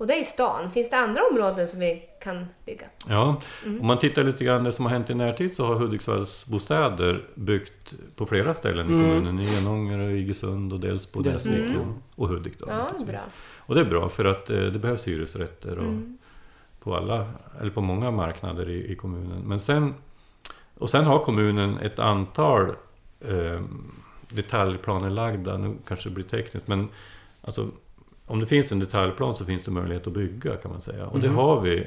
Och 0.00 0.06
det 0.06 0.14
är 0.14 0.20
i 0.20 0.24
stan. 0.24 0.70
Finns 0.70 0.90
det 0.90 0.96
andra 0.96 1.22
områden 1.32 1.68
som 1.68 1.80
vi 1.80 2.02
kan 2.22 2.46
bygga? 2.66 2.86
Ja, 3.08 3.40
Mm. 3.66 3.80
om 3.80 3.86
man 3.86 3.98
tittar 3.98 4.22
lite 4.24 4.44
grann 4.44 4.64
det 4.64 4.72
som 4.72 4.84
har 4.84 4.92
hänt 4.92 5.10
i 5.10 5.14
närtid 5.14 5.54
så 5.54 5.66
har 5.66 5.74
Hudiksvalls 5.74 6.46
bostäder 6.46 7.24
byggt 7.34 7.94
på 8.16 8.26
flera 8.26 8.54
ställen 8.54 8.90
i 8.90 8.92
Mm. 8.92 9.08
kommunen. 9.14 9.38
I 9.40 9.58
Enånger, 9.58 9.98
och 9.98 10.12
Iggesund 10.12 10.72
och 10.72 10.80
dels 10.80 11.06
på 11.06 11.20
Dels- 11.20 11.44
Delsvik 11.44 11.70
Mm. 11.74 11.94
och, 12.14 12.28
Hudik. 12.28 12.58
Då, 12.58 12.66
Ja, 12.68 13.04
bra. 13.06 13.20
Och 13.58 13.74
det 13.74 13.80
är 13.80 13.84
bra 13.84 14.08
för 14.08 14.24
att 14.24 14.50
eh, 14.50 14.56
det 14.56 14.78
behövs 14.78 15.08
hyresrätter 15.08 15.78
och 15.78 15.84
Mm. 15.84 16.18
på 16.82 16.96
alla, 16.96 17.26
eller 17.60 17.70
på 17.70 17.80
många 17.80 18.10
marknader 18.10 18.68
i, 18.70 18.92
i 18.92 18.96
kommunen. 18.96 19.42
Men 19.44 19.60
sen, 19.60 19.94
och 20.78 20.90
sen 20.90 21.04
har 21.04 21.18
kommunen 21.18 21.78
ett 21.78 21.98
antal 21.98 22.68
eh, 23.20 23.60
detaljplanelagda, 24.28 25.56
nu 25.56 25.76
kanske 25.88 26.08
det 26.08 26.14
blir 26.14 26.24
tekniskt, 26.24 26.68
men 26.68 26.88
alltså, 27.42 27.68
om 28.30 28.40
det 28.40 28.46
finns 28.46 28.72
en 28.72 28.78
detaljplan 28.78 29.34
så 29.34 29.44
finns 29.44 29.64
det 29.64 29.70
möjlighet 29.70 30.06
att 30.06 30.12
bygga 30.12 30.56
kan 30.56 30.70
man 30.70 30.80
säga. 30.80 31.06
Och 31.06 31.20
det 31.20 31.28
Mhm. 31.28 31.36
har 31.36 31.60
vi 31.60 31.86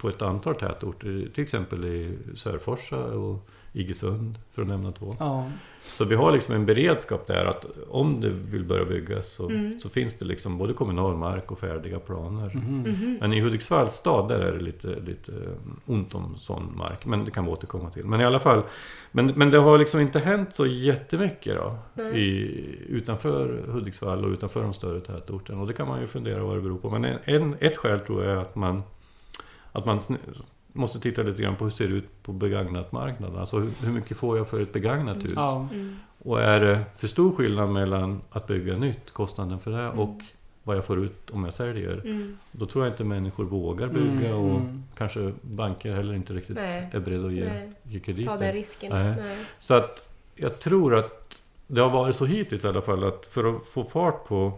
på 0.00 0.08
ett 0.08 0.22
antal 0.22 0.54
tätorter, 0.54 1.28
till 1.34 1.44
exempel 1.44 1.84
i 1.84 2.18
Sörforsa 2.34 3.04
och 3.04 3.48
Iggesund, 3.72 4.38
för 4.52 4.62
att 4.62 4.68
nämna 4.68 4.92
två. 4.92 5.16
ja. 5.18 5.50
Så 5.82 6.04
vi 6.04 6.14
har 6.14 6.32
liksom 6.32 6.54
en 6.54 6.66
beredskap 6.66 7.26
där 7.26 7.44
att 7.44 7.66
om 7.88 8.20
det 8.20 8.28
vill 8.30 8.64
börja 8.64 8.84
byggas 8.84 9.32
så, 9.32 9.48
Mm. 9.48 9.80
så 9.80 9.88
finns 9.88 10.18
det 10.18 10.24
liksom 10.24 10.58
både 10.58 10.72
kommunal 10.72 11.16
mark 11.16 11.50
och 11.52 11.58
färdiga 11.58 11.98
planer. 11.98 12.54
Mhm. 12.54 12.80
Mhm. 12.80 13.18
Men 13.20 13.32
i 13.32 13.40
Hudiksvalls 13.40 13.94
stad 13.94 14.28
där 14.28 14.38
är 14.40 14.52
det 14.52 14.60
lite, 14.62 14.86
lite 15.06 15.32
ont 15.86 16.14
om 16.14 16.36
sån 16.38 16.76
mark. 16.76 17.06
Men 17.06 17.24
det 17.24 17.30
kan 17.30 17.44
vi 17.44 17.50
återkomma 17.50 17.90
till. 17.90 18.04
Men 18.04 18.20
i 18.20 18.24
alla 18.24 18.38
fall. 18.38 18.62
Men, 19.12 19.26
men 19.26 19.50
det 19.50 19.58
har 19.58 19.78
liksom 19.78 20.00
inte 20.00 20.18
hänt 20.18 20.54
så 20.54 20.66
jättemycket 20.66 21.56
då. 21.56 22.02
I, 22.02 22.50
utanför 22.88 23.62
Hudiksvall 23.68 24.24
och 24.24 24.30
utanför 24.30 24.62
de 24.62 24.72
större 24.72 25.00
tätorterna. 25.00 25.60
Och 25.60 25.66
det 25.66 25.72
kan 25.72 25.88
man 25.88 26.00
ju 26.00 26.06
fundera 26.06 26.42
vad 26.44 26.56
det 26.56 26.60
beror 26.62 26.78
på. 26.78 26.90
Men 26.90 27.04
en, 27.04 27.18
en, 27.24 27.54
ett 27.60 27.76
skäl 27.76 28.00
tror 28.00 28.24
jag 28.24 28.32
är 28.32 28.36
att 28.36 28.54
man, 28.56 28.82
att 29.72 29.86
man 29.86 30.00
måste 30.72 31.00
titta 31.00 31.22
lite 31.22 31.42
grann 31.42 31.56
på 31.56 31.64
hur 31.64 31.70
det 31.70 31.76
ser 31.76 31.88
ut 31.92 32.22
på 32.22 32.32
begagnatmarknaden. 32.32 33.38
Alltså 33.38 33.58
hur, 33.58 33.70
hur 33.86 33.92
mycket 33.92 34.16
får 34.16 34.36
jag 34.38 34.48
för 34.48 34.60
ett 34.60 34.72
begagnat 34.72 35.24
hus? 35.24 35.32
ja. 35.36 35.68
Mm. 35.72 35.96
Och 36.22 36.42
är 36.42 36.60
det 36.60 36.80
för 36.98 37.06
stor 37.08 37.32
skillnad 37.32 37.68
mellan 37.70 38.20
att 38.30 38.46
bygga 38.46 38.76
nytt, 38.76 39.10
kostnaden 39.12 39.58
för 39.58 39.70
det, 39.70 39.78
Mm. 39.82 39.98
och 39.98 40.18
vad 40.62 40.76
jag 40.76 40.84
får 40.84 40.98
ut 41.04 41.30
om 41.30 41.44
jag 41.44 41.54
säljer. 41.54 41.92
Mm. 42.04 42.38
Då 42.52 42.66
tror 42.66 42.84
jag 42.84 42.92
inte 42.92 43.04
människor 43.04 43.44
vågar 43.44 43.88
bygga 43.88 44.28
Mm, 44.28 44.32
och 44.34 44.60
mm. 44.60 44.82
kanske 44.96 45.32
banker 45.42 45.92
heller 45.94 46.14
inte 46.14 46.32
riktigt 46.32 46.56
Nej. 46.56 46.88
är 46.92 47.00
beredda 47.00 47.26
att 47.26 47.32
ge, 47.32 47.44
Nej. 47.44 47.70
ge 47.82 48.00
krediter. 48.00 48.30
Ta 48.30 48.36
den 48.36 48.52
risken. 48.52 48.92
Nej. 48.92 49.14
Nej. 49.22 49.36
Så 49.58 49.74
att 49.74 50.08
jag 50.34 50.58
tror 50.60 50.94
att 50.96 51.42
det 51.66 51.80
har 51.80 51.90
varit 51.90 52.16
så 52.16 52.24
hittills 52.26 52.64
i 52.64 52.68
alla 52.68 52.82
fall 52.82 53.04
att 53.04 53.26
för 53.26 53.56
att 53.56 53.66
få 53.66 53.82
fart 53.82 54.24
på, 54.28 54.52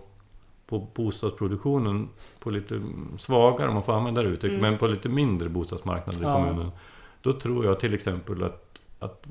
på 0.66 0.88
bostadsproduktionen 0.94 2.08
på 2.40 2.50
lite 2.50 2.82
svagare, 3.18 3.68
om 3.68 3.74
man 3.74 3.82
får 3.82 3.92
använda 3.92 4.22
det 4.22 4.28
uttrycket, 4.28 4.58
Mm. 4.58 4.70
men 4.70 4.78
på 4.78 4.86
lite 4.86 5.08
mindre 5.08 5.48
bostadsmarknader 5.48 6.20
i 6.20 6.22
Ja. 6.22 6.34
kommunen. 6.34 6.70
Då 7.22 7.32
tror 7.32 7.64
jag 7.64 7.80
till 7.80 7.94
exempel 7.94 8.42
att, 8.44 8.80
att 8.98 9.22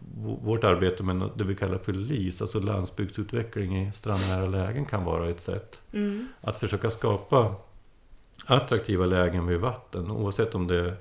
vårt 0.42 0.64
arbete 0.64 1.04
med 1.04 1.30
det 1.36 1.44
vi 1.44 1.56
kallar 1.56 1.78
för 1.78 1.94
LIS, 1.94 2.42
alltså 2.42 2.60
landsbygdsutveckling 2.60 3.88
i 3.88 3.92
strandnära 3.94 4.46
lägen 4.48 4.86
kan 4.86 5.04
vara 5.06 5.30
ett 5.30 5.42
sätt. 5.42 5.82
Mm. 5.94 6.28
Att 6.42 6.60
försöka 6.60 6.90
skapa 6.90 7.56
attraktiva 8.46 9.06
lägen 9.06 9.48
vid 9.48 9.60
vatten, 9.60 10.12
oavsett 10.12 10.56
om 10.56 10.68
det 10.68 10.76
är 10.80 10.96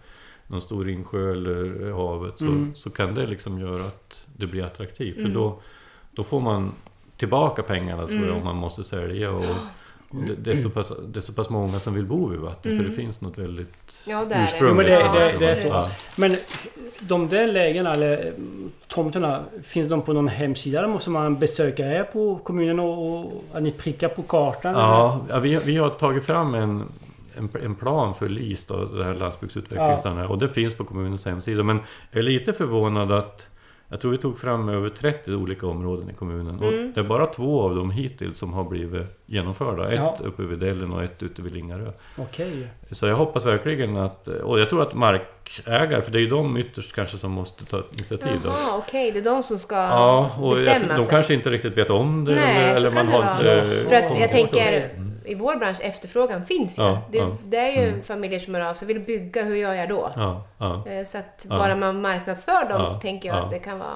någon 0.47 0.61
stor 0.61 0.89
insjö 0.89 1.33
eller 1.33 1.91
havet, 1.93 2.39
så, 2.39 2.47
Mm. 2.47 2.75
så 2.75 2.91
kan 2.91 3.15
det 3.15 3.27
liksom 3.27 3.61
göra 3.61 3.85
att 3.85 4.27
det 4.37 4.47
blir 4.47 4.65
attraktivt. 4.65 5.15
För 5.15 5.21
Mm. 5.23 5.35
då, 5.35 5.61
då 6.13 6.23
får 6.23 6.41
man 6.41 6.73
tillbaka 7.17 7.63
pengarna 7.63 8.03
tror 8.07 8.19
jag 8.19 8.25
Mm. 8.29 8.39
om 8.39 8.45
man 8.45 8.57
måste 8.57 8.85
sälja. 8.85 9.31
Och 9.31 9.45
det, 10.11 10.35
det, 10.35 10.53
är 10.53 10.57
så 10.57 10.71
pass, 10.71 10.93
det 11.09 11.19
är 11.19 11.21
så 11.21 11.33
pass 11.33 11.51
många 11.51 11.79
som 11.79 11.95
vill 11.95 12.07
bo 12.07 12.27
vid 12.27 12.41
vatten 12.41 12.77
för 12.77 12.85
det 12.85 12.91
finns 12.91 13.21
något 13.21 13.39
väldigt 13.39 13.69
Ja, 14.07 14.25
det 14.29 14.35
är 14.35 14.39
det. 14.39 14.45
ursprungligt. 14.45 14.91
Jo, 14.91 14.97
men 15.09 15.13
det- 15.15 15.21
Ja, 15.21 15.31
det- 15.33 15.39
det 15.39 15.51
är 15.51 15.55
så. 15.55 15.67
Ja. 15.67 15.91
Men 16.17 16.37
de 17.01 17.29
där 17.29 17.47
lägena 17.47 17.93
eller 17.95 18.17
mm, 18.19 18.71
tomterna, 18.89 19.45
finns 19.63 19.89
de 19.89 20.03
på 20.03 20.13
någon 20.13 20.29
hemsida? 20.29 20.79
Eller 20.79 20.89
måste 20.89 21.11
man 21.11 21.39
besöka 21.39 21.87
er 21.87 22.05
på 22.05 22.37
kommunen 22.39 22.81
och, 22.81 23.17
och 23.25 23.45
att 23.53 23.63
ni 23.63 23.71
prickar 23.71 24.09
på 24.09 24.23
kartan? 24.23 24.75
Ja, 24.75 25.21
ja 25.29 25.39
vi, 25.39 25.57
vi 25.67 25.77
har 25.77 25.91
tagit 25.91 26.25
fram 26.25 26.55
en, 26.55 26.83
en, 27.39 27.49
en 27.65 27.75
plan 27.75 28.15
för 28.15 28.29
LIS, 28.29 28.65
då, 28.65 28.85
det 28.85 29.05
här 29.05 29.15
landsbygdsutvecklingscentret, 29.15 30.31
och 30.31 30.39
det 30.39 30.49
finns 30.49 30.75
på 30.75 30.85
kommunens 30.85 31.25
hemsida. 31.27 31.63
Men 31.63 31.79
jag 32.11 32.19
är 32.19 32.23
lite 32.23 32.53
förvånad 32.53 33.13
att 33.13 33.47
jag 33.91 34.01
tror 34.01 34.11
vi 34.11 34.19
tog 34.19 34.39
fram 34.39 34.69
över 34.69 34.89
30 34.89 35.35
olika 35.35 35.67
områden 35.67 36.11
i 36.11 36.13
kommunen. 36.13 36.59
Och 36.59 36.73
Mm. 36.73 36.93
det 36.95 37.01
är 37.01 37.05
bara 37.05 37.27
två 37.27 37.63
av 37.63 37.75
dem 37.75 37.91
hittills 37.91 38.39
som 38.39 38.53
har 38.53 38.65
blivit 38.65 39.07
genomförda. 39.27 39.89
Ett 39.89 39.95
Ja. 39.95 40.19
uppe 40.25 40.43
vid 40.43 40.59
Dellen 40.59 40.93
och 40.93 41.03
ett 41.03 41.23
ute 41.23 41.43
vid 41.43 41.53
Lingarö. 41.53 41.93
Okej. 42.17 42.69
Så 42.91 43.07
jag 43.07 43.17
hoppas 43.17 43.47
verkligen 43.47 43.97
att... 43.97 44.29
Och 44.29 44.61
jag 44.61 44.71
tror 44.71 44.83
att 44.83 44.95
markägare, 44.95 46.03
för 46.03 46.11
det 46.13 46.19
är 46.19 46.21
ju 46.21 46.29
de 46.29 46.57
ytterst 46.57 46.95
kanske 46.95 47.17
som 47.19 47.31
måste 47.31 47.65
ta 47.65 47.83
initiativ. 47.93 48.41
Jaha, 48.45 48.79
okej. 48.79 49.11
Det 49.13 49.19
är 49.19 49.25
de 49.25 49.43
som 49.43 49.59
ska 49.59 49.75
Ja, 49.77 50.31
och 50.41 50.59
jag, 50.59 50.65
bestämma 50.65 50.95
de 50.97 51.01
sig. 51.03 51.11
kanske 51.11 51.35
inte 51.35 51.51
riktigt 51.51 51.77
vet 51.77 51.91
om 51.91 52.25
det. 52.25 52.35
Nej, 52.35 52.65
eller, 52.65 52.77
eller 52.77 52.91
man 52.91 53.09
har 53.09 53.33
inte... 53.33 53.63
För 53.89 53.97
att 53.97 54.21
jag 54.21 54.31
tänker, 54.31 54.89
i 55.31 55.35
vår 55.35 55.57
bransch, 55.57 55.79
efterfrågan 55.81 56.45
finns 56.45 56.79
ju. 56.79 56.83
Ja, 56.83 57.03
det, 57.13 57.19
ja. 57.19 57.37
det 57.45 57.57
är 57.57 57.83
ju 57.83 57.89
Mm. 57.89 58.03
familjer 58.03 58.39
som 58.41 58.55
hör 58.55 58.61
av 58.71 58.75
sig 58.75 58.89
vill 58.89 59.01
bygga, 59.01 59.45
hur 59.45 59.57
gör 59.57 59.75
jag 59.75 59.89
då? 59.89 60.11
Ja, 60.17 60.47
ja. 60.59 60.87
Eh, 60.89 61.05
Så 61.05 61.19
att 61.19 61.47
Ja. 61.51 61.59
bara 61.59 61.77
man 61.77 62.01
marknadsför 62.01 62.69
dem 62.69 62.81
Ja, 62.85 63.01
tänker 63.03 63.29
jag 63.29 63.39
ja. 63.39 63.43
att 63.43 63.51
det 63.51 63.59
kan 63.59 63.79
vara... 63.79 63.89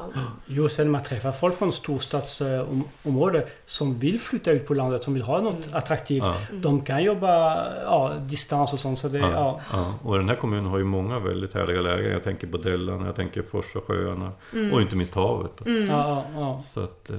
Just 0.46 0.78
när 0.78 0.84
man 0.84 1.02
träffar 1.02 1.32
folk 1.32 1.58
från 1.58 1.72
storstadsområden 1.72 3.42
som 3.64 3.98
vill 3.98 4.20
flytta 4.20 4.50
ut 4.50 4.66
på 4.66 4.74
landet, 4.74 5.02
som 5.02 5.14
vill 5.14 5.22
ha 5.22 5.40
något 5.40 5.66
Mm. 5.66 5.76
attraktivt. 5.78 6.24
Ja. 6.24 6.34
De 6.52 6.80
kan 6.84 7.02
jobba 7.04 7.66
ja, 7.82 8.12
distans 8.20 8.72
och 8.72 8.78
sånt. 8.80 8.98
Så 8.98 9.08
det, 9.08 9.18
ja. 9.18 9.30
Ja, 9.34 9.60
ja. 9.72 9.94
Och 10.02 10.18
den 10.18 10.28
här 10.28 10.36
kommunen 10.36 10.66
har 10.66 10.78
ju 10.78 10.84
många 10.84 11.18
väldigt 11.18 11.54
härliga 11.54 11.80
lägen. 11.80 12.12
Jag 12.12 12.22
tänker 12.24 12.46
på 12.46 12.56
Dellan, 12.56 13.04
jag 13.06 13.14
tänker 13.16 13.42
Forsa 13.42 13.80
sjöarna 13.80 14.32
och 14.72 14.80
inte 14.82 14.96
minst 14.96 15.14
havet. 15.14 15.60
Mm. 15.66 15.90
Ja, 15.90 16.24
ja, 16.34 16.40
ja. 16.40 16.60
Så 16.60 16.80
att 16.84 17.10
eh, 17.10 17.16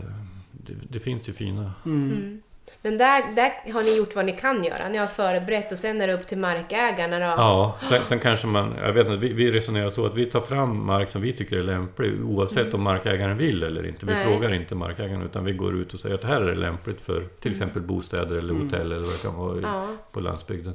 det, 0.51 0.73
det 0.89 0.99
finns 0.99 1.29
ju 1.29 1.33
fina... 1.33 1.71
Mm. 1.85 2.41
Mm. 2.85 2.97
Men 2.97 2.97
där, 2.97 3.35
där 3.35 3.73
har 3.73 3.83
ni 3.83 3.97
gjort 3.97 4.15
vad 4.15 4.25
ni 4.25 4.31
kan 4.31 4.63
göra. 4.63 4.89
Ni 4.89 4.97
har 4.97 5.07
förberett 5.07 5.71
och 5.71 5.77
sen 5.77 6.01
är 6.01 6.07
det 6.07 6.13
upp 6.13 6.27
till 6.27 6.37
markägarna 6.37 7.19
då. 7.19 7.25
Ja, 7.25 7.75
sen, 7.89 8.05
sen 8.05 8.19
kanske 8.19 8.47
man... 8.47 8.73
Jag 8.81 8.93
vet 8.93 9.07
inte, 9.07 9.17
vi, 9.19 9.33
vi 9.33 9.51
resonerar 9.51 9.89
så 9.89 10.05
att 10.05 10.15
vi 10.15 10.25
tar 10.25 10.41
fram 10.41 10.85
mark 10.85 11.09
som 11.09 11.21
vi 11.21 11.33
tycker 11.33 11.57
är 11.57 11.63
lämplig 11.63 12.25
oavsett 12.25 12.73
om 12.73 12.81
markägaren 12.83 13.37
vill 13.37 13.63
eller 13.63 13.87
inte. 13.87 14.05
Vi 14.05 14.11
Mm. 14.11 14.23
Nej. 14.23 14.33
frågar 14.33 14.53
inte 14.53 14.75
markägaren 14.75 15.21
utan 15.21 15.45
vi 15.45 15.51
går 15.51 15.75
ut 15.75 15.93
och 15.93 15.99
säger 15.99 16.15
att 16.15 16.23
här 16.23 16.41
är 16.41 16.45
det 16.45 16.55
lämpligt 16.55 17.01
för 17.01 17.23
till 17.39 17.51
exempel 17.51 17.81
bostäder 17.81 18.35
eller 18.37 18.53
Mm. 18.53 18.63
hotell 18.63 18.91
eller 18.91 19.01
vad 19.01 19.09
det 19.13 19.21
kan 19.23 19.35
vara 19.35 19.57
i- 19.57 19.61
Ja. 19.61 19.87
på 20.11 20.19
landsbygden. 20.19 20.73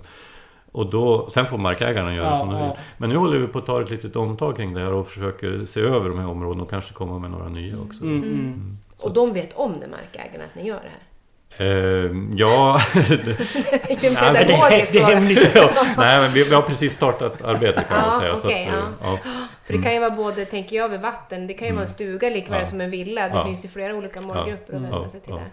Och 0.72 0.90
då, 0.90 1.30
sen 1.30 1.46
får 1.46 1.58
markägarna 1.58 2.14
göra 2.14 2.26
Ja, 2.26 2.38
som 2.38 2.48
de 2.50 2.58
ja. 2.58 2.66
vill. 2.66 2.76
Men 2.98 3.10
nu 3.10 3.16
håller 3.16 3.38
vi 3.38 3.46
på 3.46 3.58
att 3.58 3.66
ta 3.66 3.82
ett 3.82 3.90
litet 3.90 4.16
omtag 4.16 4.56
kring 4.56 4.74
det 4.74 4.80
här 4.80 4.92
och 4.92 5.08
försöker 5.08 5.64
se 5.64 5.80
över 5.80 6.08
de 6.08 6.18
här 6.18 6.28
områdena 6.28 6.62
och 6.62 6.70
kanske 6.70 6.94
komma 6.94 7.18
med 7.18 7.30
några 7.30 7.48
nya 7.48 7.74
också. 7.88 8.02
Mm, 8.04 8.16
mm. 8.22 8.32
Mm. 8.38 8.78
Och 8.98 9.12
de 9.12 9.32
vet 9.32 9.52
om 9.52 9.72
det, 9.80 9.86
markägarna, 9.88 10.44
att 10.44 10.54
ni 10.54 10.66
gör 10.68 10.76
det 10.82 10.88
här? 10.88 11.00
Eh, 11.56 11.66
ja, 12.34 12.80
det, 12.94 13.00
är 14.98 15.04
hemligt. 15.14 15.50
ja, 15.54 15.70
nej 15.96 16.20
men 16.20 16.32
vi, 16.32 16.44
vi 16.44 16.54
har 16.54 16.62
precis 16.62 16.94
startat 16.94 17.42
arbetet 17.42 17.88
kan 17.88 18.00
man 18.00 18.14
säga. 18.20 18.32
att, 18.32 18.44
eh, 18.44 18.74
ja. 19.02 19.18
För 19.64 19.72
det 19.72 19.82
kan 19.82 19.94
ju 19.94 20.00
vara 20.00 20.10
både, 20.10 20.44
tänker 20.44 20.76
jag, 20.76 20.88
vid 20.88 21.00
vatten. 21.00 21.46
Det 21.46 21.54
kan 21.54 21.68
ju 21.68 21.74
vara 21.74 21.82
en 21.84 21.88
stuga 21.90 22.28
likväl 22.30 22.54
Mm. 22.56 22.66
Som 22.70 22.80
en 22.80 22.90
villa. 22.90 23.28
Det 23.28 23.44
finns 23.44 23.64
ju 23.64 23.68
flera 23.68 23.94
olika 23.94 24.20
målgrupper 24.20 24.74
att 24.76 24.82
vända 24.82 24.96
Ja, 25.04 25.08
sig 25.10 25.20
till 25.20 25.34
där. 25.34 25.50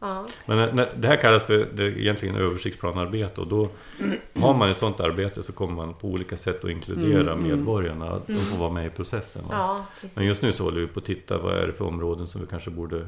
Men 0.46 0.56
när- 0.58 0.72
när, 0.72 0.88
det 0.96 1.08
här 1.08 1.16
kallas 1.16 1.44
för 1.44 1.68
det 1.74 1.82
är 1.84 1.98
egentligen 1.98 2.36
översiktsplanarbete 2.36 3.40
och 3.40 3.46
då 3.46 3.68
har 4.40 4.54
man 4.54 4.70
ett 4.70 4.76
sådant 4.76 5.00
arbete 5.00 5.42
så 5.42 5.52
kommer 5.52 5.74
man 5.74 5.94
på 5.94 6.08
olika 6.08 6.36
sätt 6.36 6.64
att 6.64 6.70
inkludera 6.70 7.20
Mm, 7.20 7.28
mm. 7.28 7.42
medborgarna. 7.42 8.20
De 8.26 8.34
får 8.34 8.58
vara 8.58 8.70
med 8.70 8.86
i 8.86 8.90
processen. 8.90 9.42
Men 10.14 10.24
just 10.26 10.42
nu 10.42 10.52
så 10.52 10.64
håller 10.64 10.80
vi 10.80 10.86
på 10.86 10.98
att 11.00 11.06
titta 11.06 11.38
vad 11.38 11.56
är 11.58 11.66
det 11.66 11.72
för 11.72 11.84
områden 11.86 12.26
som 12.26 12.40
vi 12.40 12.46
kanske 12.46 12.70
borde 12.70 13.06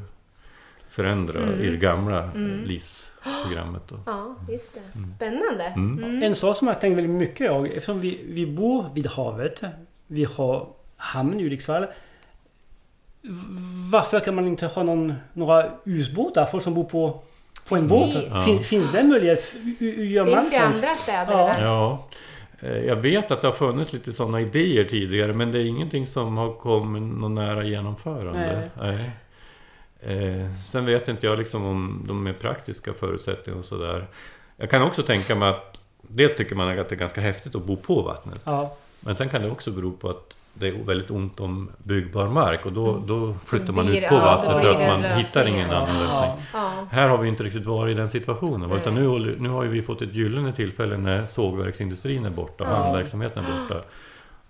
förändra 0.93 1.43
Mm. 1.43 1.61
i 1.63 1.71
det 1.71 1.77
gamla 1.77 2.23
Mm. 2.23 2.65
LIS-programmet. 2.65 3.83
Då. 3.89 3.99
Ja, 4.07 4.37
just 4.49 4.75
det. 4.75 4.81
Spännande. 5.17 5.65
Mm. 5.65 6.05
Mm. 6.05 6.23
En 6.23 6.35
sak 6.35 6.57
som 6.57 6.69
jag 6.69 6.81
tänkt 6.81 6.97
väldigt 6.97 7.13
mycket 7.17 7.53
på, 7.53 7.65
eftersom 7.65 8.01
vi, 8.01 8.21
vi 8.29 8.47
bor 8.47 8.85
vid 8.95 9.07
havet, 9.07 9.63
vi 10.07 10.25
har 10.25 10.67
hamn 10.97 11.41
i 11.41 11.43
Hudiksvall. 11.43 11.87
Varför 13.93 14.21
kan 14.21 14.35
man 14.35 14.47
inte 14.47 14.67
ha 14.67 14.83
någon, 14.83 15.15
några 15.33 15.71
husbåtar? 15.85 16.47
Folk 16.47 16.63
som 16.63 16.75
bor 16.75 16.85
på, 16.85 17.21
på 17.69 17.77
en 17.77 17.89
båt. 17.89 18.13
Fin, 18.45 18.61
finns 18.61 18.93
det 18.93 18.99
en 18.99 19.09
möjlighet? 19.09 19.55
Gör 19.81 20.25
Det 20.25 20.31
man 20.35 20.43
finns 20.43 20.55
ju 20.55 20.59
sånt? 20.61 20.75
andra 20.75 20.89
städer 20.95 21.33
Ja. 21.33 21.53
där. 21.59 21.65
Ja, 21.65 22.09
eh, 22.61 22.77
jag 22.79 22.97
vet 22.97 23.31
att 23.31 23.41
det 23.43 23.49
har 23.49 23.53
funnits 23.55 23.93
lite 23.93 24.13
sådana 24.13 24.41
idéer 24.41 24.85
tidigare 24.85 25.33
men 25.33 25.53
det 25.53 25.59
är 25.59 25.65
ingenting 25.65 26.07
som 26.07 26.37
har 26.37 26.53
kommit 26.55 27.03
någon 27.03 27.35
nära 27.35 27.65
genomförande. 27.65 28.71
Nej. 28.81 29.11
Eh, 30.07 30.57
sen 30.65 30.85
vet 30.87 31.09
inte 31.09 31.27
jag 31.27 31.39
liksom 31.39 31.65
om 31.67 32.05
de 32.09 32.23
mer 32.25 32.33
praktiska 32.33 32.93
förutsättningarna 32.93 33.59
och 33.59 33.65
sådär. 33.65 34.07
Jag 34.57 34.71
kan 34.71 34.83
också 34.83 35.03
tänka 35.03 35.35
mig 35.35 35.49
att 35.49 35.81
dels 36.03 36.35
tycker 36.37 36.57
man 36.57 36.79
att 36.79 36.89
det 36.89 36.95
är 36.95 36.99
ganska 36.99 37.21
häftigt 37.21 37.55
att 37.55 37.63
bo 37.65 37.77
på 37.77 38.03
vattnet. 38.03 38.41
Ja, 38.45 38.77
Men 39.01 39.15
sen 39.17 39.29
kan 39.29 39.43
det 39.43 39.51
också 39.51 39.71
bero 39.71 39.93
på 39.93 40.11
att 40.11 40.35
det 40.55 40.69
är 40.69 40.73
väldigt 40.73 41.11
ont 41.11 41.41
om 41.41 41.71
byggbar 41.79 42.29
mark 42.29 42.67
och 42.67 42.73
då, 42.73 43.03
då 43.07 43.35
flyttar 43.45 43.67
Då 43.67 43.73
man 43.73 43.89
ut 43.89 44.09
på 44.09 44.15
då 44.15 44.21
vattnet 44.21 44.63
för 44.63 44.71
att 44.71 44.89
man 44.89 45.03
hittar 45.19 45.49
ingen 45.49 45.71
ja. 45.71 45.77
annan 45.77 45.99
lösning. 45.99 46.09
ja. 46.11 46.37
Ja. 46.53 46.73
Här 46.91 47.09
har 47.09 47.19
vi 47.19 47.29
inte 47.29 47.43
riktigt 47.45 47.67
varit 47.67 47.93
i 47.93 47.95
den 47.95 48.09
situationen. 48.09 48.69
va? 48.71 48.77
Utan 48.77 48.95
nu, 48.95 49.37
nu 49.41 49.49
har 49.49 49.63
ju 49.63 49.69
vi 49.71 49.83
fått 49.83 50.03
ett 50.03 50.15
gyllene 50.15 50.53
tillfälle 50.53 50.97
när 50.97 51.27
sågverksindustrin 51.27 52.25
är 52.25 52.31
borta 52.31 52.65
och 52.65 52.71
Ja. 52.71 52.75
hamnverksamheten 52.75 53.45
är 53.45 53.61
borta. 53.63 53.81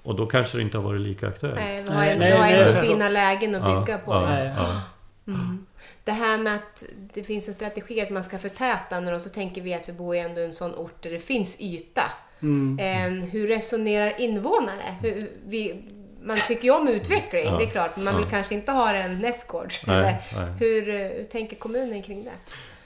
Och 0.03 0.15
då 0.17 0.27
kanske 0.27 0.59
det 0.59 0.63
inte 0.63 0.77
har 0.79 0.85
varit 0.85 1.01
lika 1.01 1.29
aktuellt. 1.29 1.57
Nej, 1.57 1.83
vi 1.83 1.89
har, 1.91 1.97
Nej, 1.99 2.13
ju- 2.13 2.19
nej, 2.19 2.75
har 2.75 2.83
fina 2.83 3.09
lägen 3.09 3.55
att 3.55 3.87
bygga 3.87 3.99
på. 3.99 4.13
Ja, 4.13 4.45
ja. 4.45 4.81
Mm. 5.27 5.67
Det 6.05 6.13
här 6.13 6.39
med 6.39 6.55
att 6.55 6.85
det 7.15 7.23
finns 7.23 7.49
en 7.49 7.55
strategi 7.55 8.01
att 8.01 8.11
man 8.11 8.23
ska 8.25 8.39
förtäta 8.39 9.01
och 9.13 9.21
så 9.21 9.29
tänker 9.29 9.61
vi 9.63 9.75
att 9.75 9.89
vi 9.89 9.93
bor 9.93 10.17
i 10.17 10.19
ändå 10.19 10.41
en 10.41 10.55
sån 10.55 10.75
ort 10.75 11.03
där 11.03 11.11
det 11.11 11.19
finns 11.19 11.57
yta. 11.61 12.03
Mm. 12.43 12.79
Eh, 12.79 13.25
hur 13.29 13.49
resonerar 13.49 14.21
invånare? 14.21 14.97
Hur, 15.03 15.31
vi, 15.47 15.85
man 16.23 16.37
tycker 16.49 16.65
ju 16.65 16.71
om 16.75 16.89
utveckling, 16.89 17.45
Ja. 17.45 17.59
det 17.59 17.65
är 17.65 17.71
klart, 17.71 17.97
men 17.97 18.05
man 18.05 18.15
vill 18.17 18.25
Ja. 18.25 18.31
kanske 18.31 18.55
inte 18.55 18.73
ha 18.73 18.95
en 18.95 19.19
nej. 20.33 20.57
Hur, 20.61 20.89
eh, 20.89 20.97
hur 21.09 21.25
tänker 21.25 21.57
kommunen 21.57 22.03
kring 22.03 22.25
det? 22.25 22.31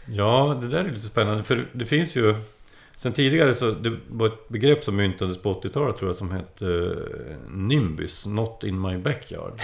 Ja, 0.09 0.59
det 0.63 0.69
där 0.69 0.85
är 0.85 0.91
lite 0.91 1.07
spännande 1.07 1.45
för 1.45 1.69
det 1.73 1.87
finns 1.87 2.17
ju 2.17 2.35
Sen 2.99 3.13
tidigare 3.13 3.55
så 3.55 3.71
det 3.71 3.97
var 4.09 4.27
ett 4.27 4.49
begrepp 4.49 4.85
som 4.85 4.97
myntades 4.97 5.39
på 5.39 5.55
80-talet 5.55 5.97
tror 5.97 6.09
jag 6.09 6.17
som 6.17 6.31
hette 6.31 6.67
eh, 6.67 7.51
Nimbus, 7.51 8.27
Not 8.27 8.65
in 8.65 8.81
my 8.81 8.99
backyard. 8.99 9.61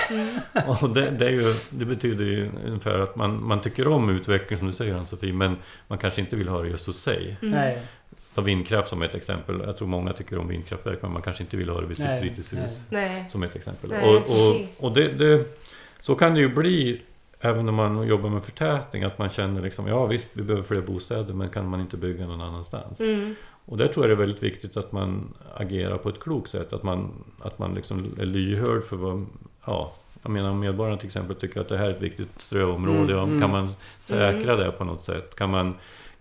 Och 0.67 0.95
det, 0.95 1.11
det, 1.11 1.27
är 1.27 1.31
ju, 1.31 1.55
det 1.71 1.85
betyder 1.85 2.25
ju 2.25 2.51
ungefär 2.67 2.99
att 2.99 3.17
man, 3.17 3.45
man 3.45 3.61
tycker 3.61 3.89
om 3.89 4.11
utveckling 4.11 4.59
som 4.59 4.67
du 4.67 4.73
säger 4.73 4.95
Ann-Sofie 4.95 5.33
men 5.33 5.57
man 5.89 5.99
kanske 5.99 6.21
inte 6.21 6.37
vill 6.37 6.49
ha 6.49 6.63
det 6.63 6.69
just 6.69 6.87
hos 6.87 7.01
sig. 7.01 7.37
Mm. 7.43 7.79
Ta 8.35 8.41
vindkraft 8.41 8.89
som 8.89 9.03
ett 9.03 9.15
exempel. 9.15 9.63
Jag 9.67 9.77
tror 9.77 9.89
många 9.89 10.13
tycker 10.13 10.39
om 10.39 10.49
vindkraftverk 10.49 11.03
men 11.03 11.13
man 11.13 11.23
kanske 11.23 11.43
inte 11.43 11.57
vill 11.57 11.69
ha 11.69 11.81
det 11.81 11.87
vid 11.87 11.97
sitt 11.97 12.21
fritidshus. 12.21 12.83
Som 13.29 13.43
ett 13.43 13.57
exempel. 13.57 13.91
Nej, 13.91 14.09
och 14.09 14.17
och, 14.17 14.87
och 14.87 14.95
det, 14.95 15.09
det, 15.09 15.59
så 16.01 16.15
kan 16.15 16.35
det 16.35 16.41
ju 16.41 16.49
bli 16.49 17.03
även 17.45 17.67
när 17.67 17.73
man 17.73 18.07
jobbar 18.07 18.31
med 18.31 18.43
förtätning. 18.43 19.03
Att 19.03 19.19
man 19.19 19.29
känner 19.29 19.63
liksom, 19.63 19.87
ja 19.87 20.07
visst 20.07 20.31
vi 20.33 20.43
behöver 20.43 20.63
fler 20.63 20.83
bostäder 20.83 21.35
men 21.35 21.49
kan 21.49 21.69
man 21.69 21.81
inte 21.81 21.97
bygga 21.97 22.27
någon 22.27 22.41
annanstans? 22.41 23.01
Mm. 23.01 23.35
Och 23.65 23.77
där 23.77 23.89
tror 23.89 24.05
jag 24.05 24.11
det 24.11 24.23
är 24.23 24.27
väldigt 24.27 24.43
viktigt 24.43 24.77
att 24.77 24.93
man 24.93 25.35
agerar 25.55 25.99
på 25.99 26.09
ett 26.09 26.21
klokt 26.21 26.51
sätt. 26.51 26.73
Att 26.73 26.83
man, 26.83 27.25
att 27.43 27.59
man 27.59 27.75
liksom 27.75 28.17
är 28.21 28.25
lyhörd 28.25 28.83
för 28.83 28.97
vad... 28.97 29.27
Ja, 29.67 29.93
jag 30.23 30.31
menar 30.31 30.51
om 30.51 30.61
medborgarna 30.61 30.97
till 30.97 31.07
exempel 31.07 31.37
tycker 31.37 31.61
att 31.61 31.69
det 31.69 31.79
här 31.79 31.87
är 31.87 31.91
ett 31.91 32.03
viktigt 32.03 32.29
strövområde. 32.37 32.99
Mm, 32.99 33.17
ja, 33.17 33.23
mm. 33.23 33.41
Kan 33.41 33.51
man 33.51 33.75
säkra 33.99 34.57
det 34.57 34.73
på 34.73 34.85
något 34.85 35.03
sätt? 35.03 35.35
Kan 35.35 35.51
man, 35.51 35.75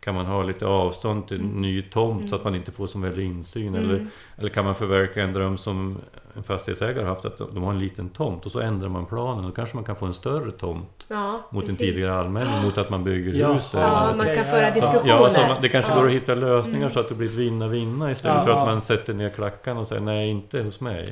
kan 0.03 0.15
man 0.15 0.25
ha 0.25 0.43
lite 0.43 0.65
avstånd 0.65 1.27
till 1.27 1.39
en 1.39 1.61
ny 1.61 1.81
tomt 1.81 2.29
så 2.29 2.35
att 2.35 2.43
man 2.43 2.55
inte 2.55 2.71
får 2.71 2.87
så 2.87 2.99
väldigt 2.99 3.25
insyn? 3.25 3.75
Eller, 3.75 3.93
Mm. 3.93 4.07
eller 4.37 4.49
kan 4.49 4.65
man 4.65 4.75
förverkliga 4.75 5.25
en 5.25 5.33
dröm 5.33 5.57
som 5.57 5.97
en 6.35 6.43
fastighetsägare 6.43 6.99
har 7.03 7.09
haft, 7.09 7.25
att 7.25 7.37
de 7.37 7.63
har 7.63 7.71
en 7.71 7.79
liten 7.79 8.09
tomt 8.09 8.45
och 8.45 8.51
så 8.51 8.59
ändrar 8.59 8.89
man 8.89 9.05
planen. 9.05 9.43
Då 9.45 9.51
kanske 9.51 9.75
man 9.77 9.83
kan 9.83 9.95
få 9.95 10.05
en 10.05 10.13
större 10.13 10.51
tomt 10.51 11.05
Ja, 11.07 11.41
mot 11.49 11.63
en 11.63 11.67
precis. 11.69 11.77
tidigare 11.79 12.13
allmänning, 12.13 12.63
mot 12.65 12.77
att 12.77 12.89
man 12.89 13.03
bygger 13.03 13.33
Jaha. 13.33 13.53
hus 13.53 13.69
där. 13.71 13.81
Ja, 13.81 14.03
eller- 14.07 14.17
man 14.17 14.35
kan 14.35 14.45
föra 14.45 14.61
ja. 14.67 14.71
diskussioner. 14.73 15.07
Ja, 15.07 15.29
så 15.29 15.39
man, 15.41 15.61
det 15.61 15.69
kanske 15.69 15.91
Ja. 15.91 15.97
går 15.99 16.05
att 16.07 16.13
hitta 16.13 16.33
lösningar 16.35 16.89
så 16.89 16.99
att 16.99 17.09
det 17.09 17.15
blir 17.15 17.27
ett 17.27 17.33
vinna-vinna 17.35 18.11
istället 18.11 18.37
Ja, 18.37 18.43
för 18.45 18.51
att 18.51 18.57
ja. 18.57 18.65
man 18.65 18.81
sätter 18.81 19.13
ner 19.13 19.29
klackarna 19.29 19.79
och 19.79 19.87
säger 19.87 20.01
nej, 20.01 20.29
inte 20.29 20.61
hos 20.63 20.79
mig. 20.81 21.07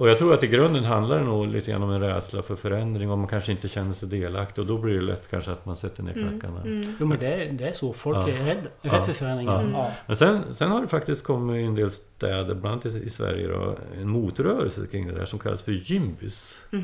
Ja, 0.00 0.04
ja. 0.04 0.04
och 0.04 0.08
jag 0.10 0.18
tror 0.18 0.34
att 0.34 0.42
i 0.44 0.46
grunden 0.46 0.84
handlar 0.84 1.18
det 1.18 1.24
nog 1.24 1.46
lite 1.46 1.70
grann 1.70 1.82
om 1.82 1.90
en 1.90 2.00
rädsla 2.00 2.42
för 2.42 2.56
förändring 2.56 3.10
och 3.10 3.18
man 3.18 3.26
kanske 3.28 3.52
inte 3.52 3.68
känner 3.68 3.94
sig 3.94 4.08
delaktig 4.08 4.62
och 4.62 4.68
då 4.68 4.78
blir 4.78 4.94
det 4.94 5.00
lätt 5.00 5.30
kanske 5.30 5.50
att 5.52 5.66
man 5.66 5.76
sätter 5.76 6.02
ner 6.02 6.16
Mm, 6.16 6.40
klackarna. 6.40 6.60
Jo 7.00 7.06
men 7.06 7.18
det 7.18 7.26
är, 7.26 7.52
det 7.52 7.64
är 7.68 7.72
så. 7.72 7.92
Folk 7.92 8.18
Ja. 8.18 8.28
är 8.28 8.44
rädda 8.44 8.60
Ja. 8.82 8.92
rädd 8.92 9.02
för 9.02 9.12
förändringar. 9.12 9.60
Mm. 9.60 9.72
Ja. 9.74 9.90
Men 10.06 10.16
sen, 10.16 10.42
sen 10.54 10.70
har 10.70 10.80
det 10.80 10.86
faktiskt 10.86 11.24
kommit 11.24 11.56
i 11.56 11.62
en 11.62 11.74
del 11.74 11.90
städer, 11.90 12.54
bland 12.54 12.66
annat 12.66 12.86
i, 12.86 13.02
i 13.06 13.10
Sverige 13.10 13.48
då, 13.48 13.74
en 14.00 14.08
motrörelse 14.08 14.86
kring 14.90 15.06
det 15.06 15.14
där 15.14 15.24
som 15.26 15.38
kallas 15.38 15.62
för 15.62 15.72
Gymbis. 15.72 16.58
Vad 16.70 16.80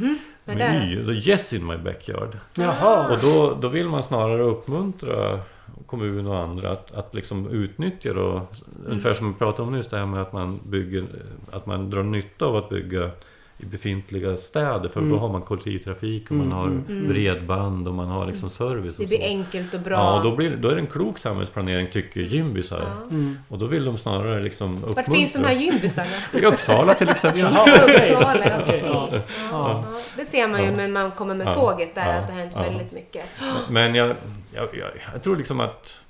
är 0.47 0.55
Med? 0.55 0.93
Y, 1.09 1.13
Yes 1.31 1.53
in 1.53 1.67
my 1.67 1.77
backyard. 1.77 2.39
Jaha. 2.55 3.11
Och 3.13 3.19
då, 3.23 3.59
då 3.61 3.69
vill 3.69 3.89
man 3.89 4.03
snarare 4.03 4.43
uppmuntra 4.43 5.41
kommun 5.87 6.27
och 6.27 6.39
andra 6.39 6.71
att, 6.71 6.95
att 6.95 7.15
liksom 7.15 7.49
utnyttja 7.49 8.13
då, 8.13 8.47
ungefär 8.87 9.15
som 9.15 9.29
vi 9.33 9.39
pratade 9.39 9.69
om 9.69 9.75
nyss, 9.75 9.89
det 9.89 9.99
här 9.99 10.07
med 10.07 10.21
att 10.21 10.33
man 10.33 10.61
bygger, 10.71 11.05
att 11.51 11.67
man 11.67 11.91
drar 11.91 12.03
nytta 12.03 12.47
av 12.47 12.57
att 12.57 12.69
bygga 12.69 13.11
i 13.59 13.65
befintliga 13.67 14.37
städer 14.37 14.89
för 14.89 15.01
Mm. 15.01 15.13
då 15.13 15.19
har 15.19 15.29
man 15.29 15.43
kollektivtrafik 15.43 16.31
och 16.31 16.37
man 16.37 16.47
Mm, 16.47 16.59
har 16.59 16.67
mm, 16.67 16.85
mm. 16.89 17.09
bredband 17.09 17.89
och 17.89 17.95
man 17.95 18.09
har 18.09 18.27
liksom 18.27 18.51
service 18.51 18.97
Det 18.97 19.03
och 19.03 19.09
blir 19.09 19.19
så. 19.19 19.25
enkelt 19.25 19.75
och 19.75 19.81
bra. 19.81 19.95
Ja, 19.97 20.17
och 20.19 20.25
då, 20.25 20.37
blir, 20.37 20.57
då 20.57 20.69
är 20.69 20.75
det 20.75 20.81
en 20.81 20.87
klok 20.87 21.19
samhällsplanering 21.19 21.87
tycker 21.93 22.21
gymbisar. 22.21 22.81
Ja. 22.81 23.03
Mm. 23.11 23.39
Och 23.49 23.59
då 23.59 23.67
vill 23.67 23.85
de 23.85 23.99
snarare 23.99 24.43
liksom 24.43 24.71
uppmuntra. 24.77 25.03
Vart 25.03 25.17
finns 25.17 25.33
de 25.33 25.45
här 25.45 25.53
gymbisarna? 25.55 26.09
I 26.33 26.45
Uppsala 26.45 26.95
till 26.95 27.09
exempel. 27.09 27.41
Jaha. 27.41 27.67
Uppsala, 27.85 28.37
ja 28.47 28.57
precis. 28.67 28.85
Ja, 28.87 29.09
Ja. 29.51 29.85
Det 30.17 30.25
ser 30.25 30.49
man 30.49 30.65
ju 30.65 30.71
när 30.71 30.89
man 30.89 31.11
kommer 31.11 31.35
med 31.35 31.47
Ja. 31.47 31.53
tåget 31.53 31.95
där, 31.95 32.07
Ja. 32.13 32.13
att 32.19 32.27
det 32.27 32.33
har 32.33 32.41
hänt 32.41 32.53
Ja. 32.55 32.63
väldigt 32.63 32.93
mycket. 32.93 33.25
Men 33.71 33.95
jag, 33.95 34.09
jag, 34.55 34.65
jag, 34.73 34.91
jag 35.13 35.23
tror 35.23 35.37
liksom 35.37 35.61
att 35.61 36.01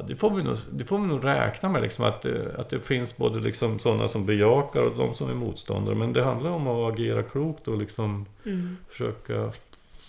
ja, 0.00 0.04
det, 0.08 0.16
får 0.16 0.30
vi 0.30 0.42
nog, 0.42 0.56
det 0.72 0.84
får 0.84 0.98
vi 0.98 1.06
nog 1.06 1.24
räkna 1.24 1.68
med, 1.68 1.82
liksom 1.82 2.04
att, 2.04 2.22
det, 2.22 2.54
att 2.58 2.70
det 2.70 2.80
finns 2.80 3.16
både 3.16 3.40
liksom 3.40 3.78
sådana 3.78 4.08
som 4.08 4.26
bejakar 4.26 4.80
och 4.80 4.96
de 4.96 5.14
som 5.14 5.30
är 5.30 5.34
motståndare. 5.34 5.94
Men 5.94 6.12
det 6.12 6.24
handlar 6.24 6.50
om 6.50 6.68
att 6.68 6.92
agera 6.94 7.22
klokt 7.22 7.68
och 7.68 7.78
liksom 7.78 8.26
Mm. 8.44 8.76
försöka 8.88 9.50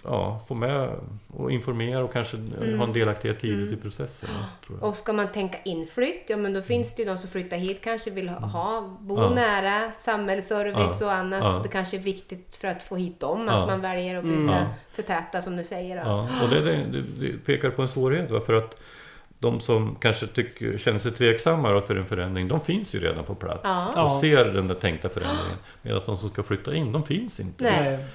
ja, 0.04 0.42
få 0.48 0.54
med 0.54 0.90
och 1.38 1.52
informera 1.52 2.04
och 2.04 2.14
kanske 2.14 2.38
ha 2.78 2.84
en 2.84 2.94
delaktighet 2.94 3.40
tidigt 3.40 3.68
Mm. 3.68 3.74
i 3.74 3.82
processen. 3.82 4.30
Tror 4.68 4.78
jag. 4.82 4.90
Och 4.90 4.96
ska 4.96 5.14
man 5.14 5.28
tänka 5.32 5.58
inflytt, 5.66 6.24
ja 6.28 6.38
men 6.38 6.54
då 6.54 6.62
finns 6.62 6.96
det 6.96 7.02
ju 7.04 7.10
de 7.10 7.18
som 7.18 7.30
flyttar 7.30 7.58
hit 7.58 7.82
kanske 7.84 8.10
vill 8.12 8.30
ha, 8.30 8.48
ha 8.48 8.98
bo 9.00 9.18
Mm. 9.18 9.30
Ja. 9.30 9.36
nära, 9.36 9.92
samhällsservice 9.92 11.02
och 11.02 11.12
annat. 11.12 11.44
Ja. 11.44 11.52
Så 11.54 11.64
det 11.64 11.70
kanske 11.70 11.98
är 11.98 12.02
viktigt 12.02 12.56
för 12.56 12.68
att 12.68 12.84
få 12.84 12.96
hit 12.96 13.20
dem, 13.20 13.46
Ja. 13.48 13.54
att 13.62 13.68
man 13.68 13.82
väljer 13.82 14.16
att 14.18 14.24
Mm. 14.24 14.48
Ja. 14.50 14.66
förtäta 14.92 15.42
som 15.42 15.58
du 15.58 15.64
säger. 15.64 15.96
Då. 15.96 16.02
Ja, 16.10 16.28
och 16.44 16.50
det, 16.50 16.62
det, 16.62 16.76
det, 16.92 17.02
det 17.20 17.38
pekar 17.46 17.70
på 17.70 17.82
en 17.82 17.88
svårighet. 17.88 18.32
Va? 18.32 18.42
För 18.46 18.54
att 18.54 18.80
de 19.40 19.60
som 19.60 19.96
kanske 19.96 20.28
tycker, 20.28 20.78
känner 20.78 21.00
sig 21.00 21.12
tveksamma 21.12 21.72
då 21.72 21.82
för 21.82 21.96
en 21.96 22.06
förändring, 22.06 22.48
de 22.48 22.62
finns 22.62 22.96
ju 22.96 23.00
redan 23.00 23.24
på 23.24 23.36
plats. 23.36 23.62
Ja. 23.64 24.04
Och 24.04 24.12
ser 24.12 24.46
den 24.46 24.68
där 24.68 24.76
tänkta 24.76 25.10
förändringen. 25.10 25.58
Medan 25.82 26.02
de 26.06 26.18
som 26.18 26.30
ska 26.30 26.44
flytta 26.44 26.76
in, 26.76 26.92
de 26.92 27.04
finns 27.04 27.40
inte. 27.40 27.64
Nej. 27.64 28.06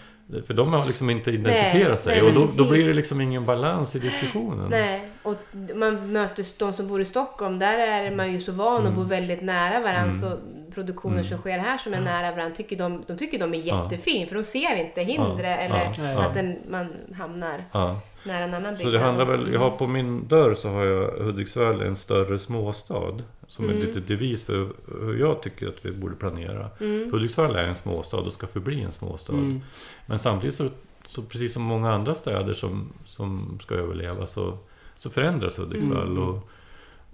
För 0.46 0.54
de 0.54 0.72
har 0.72 0.86
liksom 0.86 1.10
inte 1.10 1.30
identifierat 1.30 1.88
Nej, 1.88 1.98
sig. 1.98 2.22
nej, 2.22 2.30
och 2.30 2.34
då, 2.34 2.64
då 2.64 2.70
blir 2.70 2.88
det 2.88 2.94
liksom 2.94 3.20
ingen 3.20 3.44
balans 3.44 3.96
i 3.96 3.98
diskussionen. 3.98 4.70
Nej, 4.70 5.10
och 5.22 5.36
man 5.74 6.12
möter 6.12 6.46
de 6.58 6.72
som 6.72 6.88
bor 6.88 7.00
i 7.00 7.04
Stockholm, 7.04 7.58
där 7.58 7.78
är 7.78 8.16
man 8.16 8.32
ju 8.32 8.40
så 8.40 8.52
van 8.52 8.86
att 8.86 8.94
bo 8.94 9.02
väldigt 9.02 9.42
nära 9.42 9.80
varandra. 9.80 10.26
Mm. 10.26 10.63
Produktioner 10.74 11.14
Mm. 11.14 11.24
som 11.24 11.38
sker 11.38 11.58
här 11.58 11.78
som 11.78 11.94
är 11.94 12.00
nära 12.00 12.30
varandra, 12.30 12.54
tycker 12.56 12.76
de, 12.76 13.02
de 13.06 13.16
tycker 13.16 13.38
de 13.38 13.54
är 13.54 13.58
Ja. 13.64 13.82
jättefin. 13.84 14.26
För 14.26 14.34
de 14.34 14.42
ser 14.44 14.76
inte 14.76 15.00
hinder 15.02 15.44
Ja, 15.44 15.56
eller 15.56 16.12
ja, 16.12 16.22
att 16.24 16.34
den, 16.34 16.56
man 16.70 16.86
hamnar 17.14 17.64
Ja. 17.72 18.00
nära 18.24 18.44
en 18.44 18.54
annan 18.54 18.76
Så 18.76 18.88
det 18.90 19.00
handlar 19.00 19.24
väl, 19.24 19.52
jag 19.52 19.60
har 19.60 19.70
på 19.70 19.86
min 19.86 20.28
dörr 20.28 20.54
så 20.54 20.68
har 20.68 20.84
jag 20.84 21.10
Hudiksvall 21.24 21.82
en 21.82 21.96
större 21.96 22.38
småstad. 22.38 23.18
Som 23.46 23.64
Mm. 23.64 23.76
är 23.76 23.80
lite 23.86 24.00
devis 24.00 24.44
för 24.44 24.68
hur 25.00 25.18
jag 25.20 25.42
tycker 25.42 25.68
att 25.68 25.84
vi 25.84 25.92
borde 25.92 26.14
planera. 26.16 26.70
Mm. 26.80 27.10
För 27.10 27.16
Hudiksvall 27.16 27.56
är 27.56 27.62
en 27.64 27.74
småstad 27.74 28.16
och 28.16 28.32
ska 28.32 28.46
förbli 28.46 28.82
en 28.82 28.92
småstad. 28.92 29.32
Mm. 29.32 29.60
Men 30.06 30.18
samtidigt 30.18 30.54
så, 30.56 30.68
så 31.08 31.22
precis 31.22 31.52
som 31.52 31.62
många 31.62 31.92
andra 31.92 32.14
städer 32.14 32.52
som, 32.52 32.92
som 33.04 33.58
ska 33.62 33.74
överleva 33.74 34.26
så, 34.26 34.58
så 34.98 35.10
förändras 35.10 35.58
Hudiksvall. 35.58 36.06
Mm. 36.10 36.22
Och, 36.28 36.48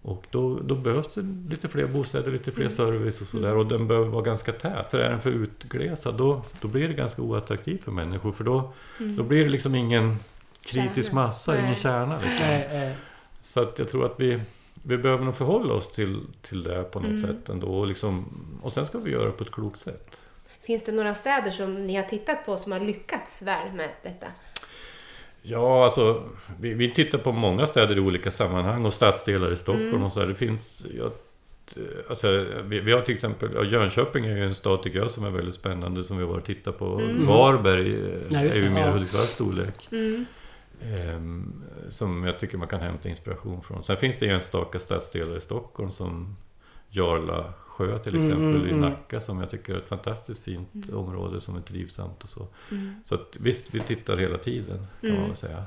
och 0.02 0.24
då, 0.30 0.58
då 0.58 0.74
behövs 0.74 1.14
det 1.14 1.50
lite 1.50 1.68
fler 1.68 1.86
bostäder, 1.86 2.32
lite 2.32 2.52
fler 2.52 2.64
Mm. 2.64 2.76
service 2.76 3.20
och 3.20 3.26
sådär. 3.26 3.56
Och 3.56 3.66
den 3.66 3.88
behöver 3.88 4.08
vara 4.08 4.22
ganska 4.22 4.52
tät. 4.52 4.90
För 4.90 4.98
är 4.98 5.10
den 5.10 5.20
för 5.20 5.30
utglesad 5.30 6.14
då, 6.14 6.42
då 6.60 6.68
blir 6.68 6.88
det 6.88 6.94
ganska 6.94 7.22
oattraktivt 7.22 7.84
för 7.84 7.92
människor. 7.92 8.32
För 8.32 8.44
då, 8.44 8.72
Mm. 9.00 9.16
då 9.16 9.22
blir 9.22 9.44
det 9.44 9.50
liksom 9.50 9.74
ingen 9.74 10.16
kritisk 10.62 11.08
Kärna. 11.08 11.22
massa, 11.26 11.52
Nej. 11.52 11.62
ingen 11.64 11.76
kärna. 11.76 12.14
Liksom. 12.14 12.46
Nej, 12.46 12.68
nej. 12.72 12.94
Så 13.40 13.60
att 13.60 13.78
jag 13.78 13.88
tror 13.88 14.06
att 14.06 14.14
vi, 14.20 14.40
vi 14.82 14.96
behöver 14.98 15.24
nog 15.24 15.34
förhålla 15.34 15.74
oss 15.74 15.88
till, 15.92 16.20
till 16.42 16.62
det 16.62 16.82
på 16.82 17.00
något 17.00 17.08
Mm. 17.08 17.20
sätt 17.22 17.48
ändå. 17.48 17.66
Och, 17.66 17.86
liksom, 17.86 18.24
och 18.62 18.72
sen 18.72 18.86
ska 18.86 18.98
vi 18.98 19.10
göra 19.10 19.24
det 19.26 19.32
på 19.32 19.44
ett 19.44 19.50
klokt 19.50 19.78
sätt. 19.78 20.20
Finns 20.62 20.84
det 20.84 20.92
några 20.92 21.14
städer 21.14 21.50
som 21.50 21.86
ni 21.86 21.96
har 21.96 22.02
tittat 22.02 22.46
på 22.46 22.56
som 22.56 22.72
har 22.72 22.80
lyckats 22.80 23.42
väl 23.42 23.72
med 23.72 23.88
detta? 24.02 24.26
Ja, 25.42 25.84
alltså 25.84 26.22
vi, 26.60 26.74
vi 26.74 26.90
tittar 26.90 27.18
på 27.18 27.32
många 27.32 27.66
städer 27.66 27.96
i 27.96 28.00
olika 28.00 28.30
sammanhang 28.30 28.84
och 28.86 28.92
stadsdelar 28.92 29.52
i 29.52 29.56
Stockholm 29.56 29.88
Mm. 29.88 30.02
och 30.02 30.12
så 30.12 30.20
där. 30.20 30.26
Det 30.26 30.34
finns... 30.34 30.84
Ja, 30.98 31.10
t- 31.74 31.80
alltså, 32.10 32.44
vi, 32.64 32.80
vi 32.80 32.92
har 32.92 33.00
till 33.00 33.14
exempel... 33.14 33.48
Ja, 33.54 33.64
Jönköping 33.64 34.24
är 34.26 34.36
ju 34.36 34.44
en 34.44 34.54
stad 34.54 34.82
tycker 34.82 34.98
jag 34.98 35.10
som 35.10 35.24
är 35.24 35.30
väldigt 35.30 35.54
spännande 35.54 36.02
som 36.04 36.18
vi 36.18 36.24
har 36.24 36.40
tittat 36.40 36.46
tittat 36.46 36.78
på. 36.78 36.84
Mm. 36.84 37.26
Varberg 37.26 37.94
eh, 37.94 38.00
Ja, 38.28 38.42
just 38.42 38.56
är 38.58 38.62
ju 38.62 38.70
mer 38.70 38.80
ja. 38.86 38.90
Hudiksvalls 38.90 39.28
storlek. 39.30 39.88
Mm. 39.92 40.26
Ehm, 40.84 41.52
som 41.88 42.24
jag 42.24 42.38
tycker 42.40 42.58
man 42.58 42.68
kan 42.68 42.80
hämta 42.80 43.08
inspiration 43.08 43.62
från. 43.62 43.84
Sen 43.84 43.96
finns 43.96 44.18
det 44.18 44.26
enstaka 44.30 44.78
stadsdelar 44.78 45.36
i 45.36 45.40
Stockholm 45.40 45.90
som 45.90 46.36
Jarla 46.90 47.52
sjö 47.80 47.98
till 47.98 48.14
Mm, 48.14 48.26
exempel 48.26 48.48
mm, 48.54 48.66
i 48.66 48.70
mm. 48.70 48.80
Nacka 48.80 49.20
som 49.20 49.40
jag 49.40 49.50
tycker 49.50 49.74
är 49.74 49.78
ett 49.78 49.88
fantastiskt 49.88 50.44
fint 50.44 50.68
Mm. 50.74 50.96
område 50.98 51.40
som 51.40 51.56
är 51.56 51.60
trivsamt 51.60 52.24
och 52.24 52.30
så. 52.30 52.46
Så 53.04 53.14
att, 53.14 53.36
visst, 53.40 53.74
vi 53.74 53.80
tittar 53.80 54.16
hela 54.16 54.38
tiden 54.38 54.86
kan 55.00 55.14
man 55.14 55.26
väl 55.26 55.36
säga. 55.36 55.62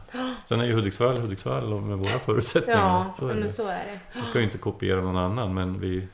Sen 0.50 0.60
är 0.60 0.66
ju 0.66 0.74
Hudiksvall 0.74 1.18
Hudiksvall 1.18 1.82
med 1.82 1.98
våra 1.98 2.08
förutsättningar. 2.10 2.80
Ja, 2.80 3.14
så 3.20 3.28
är 3.28 3.34
men 3.34 3.44
det. 3.44 3.50
så 3.52 3.68
är 3.68 3.86
det. 3.86 4.00
Vi 4.20 4.26
ska 4.26 4.40
ju 4.40 4.46
inte 4.46 4.58
kopiera 4.58 5.02
någon 5.02 5.18
annan 5.18 5.54
men 5.54 5.80
vi, 5.80 6.08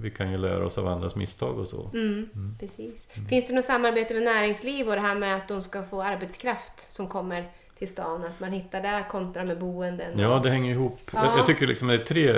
vi 0.00 0.10
kan 0.10 0.30
ju 0.30 0.38
lära 0.38 0.66
oss 0.66 0.78
av 0.78 0.86
andras 0.88 1.14
misstag 1.16 1.58
och 1.58 1.68
så. 1.68 1.90
Mm, 1.94 2.28
Mm. 2.34 2.56
precis. 2.60 3.08
Finns 3.28 3.48
det 3.48 3.54
något 3.54 3.64
samarbete 3.64 4.14
med 4.14 4.22
näringsliv 4.22 4.88
och 4.88 4.94
det 4.94 5.00
här 5.00 5.14
med 5.14 5.36
att 5.36 5.48
de 5.48 5.62
ska 5.62 5.82
få 5.82 6.02
arbetskraft 6.02 6.92
som 6.94 7.08
kommer 7.08 7.44
till 7.78 7.88
stan? 7.88 8.24
Att 8.24 8.40
man 8.40 8.52
hittar 8.52 8.82
där 8.82 9.08
kontra 9.08 9.44
med 9.44 9.58
boenden? 9.58 10.18
Ja, 10.18 10.40
det 10.42 10.50
hänger 10.50 10.72
ihop. 10.72 11.00
Ja. 11.12 11.24
Jag, 11.26 11.38
jag 11.38 11.46
tycker 11.46 11.66
liksom 11.66 11.88
det 11.88 11.94
är 11.94 11.98
tre, 11.98 12.34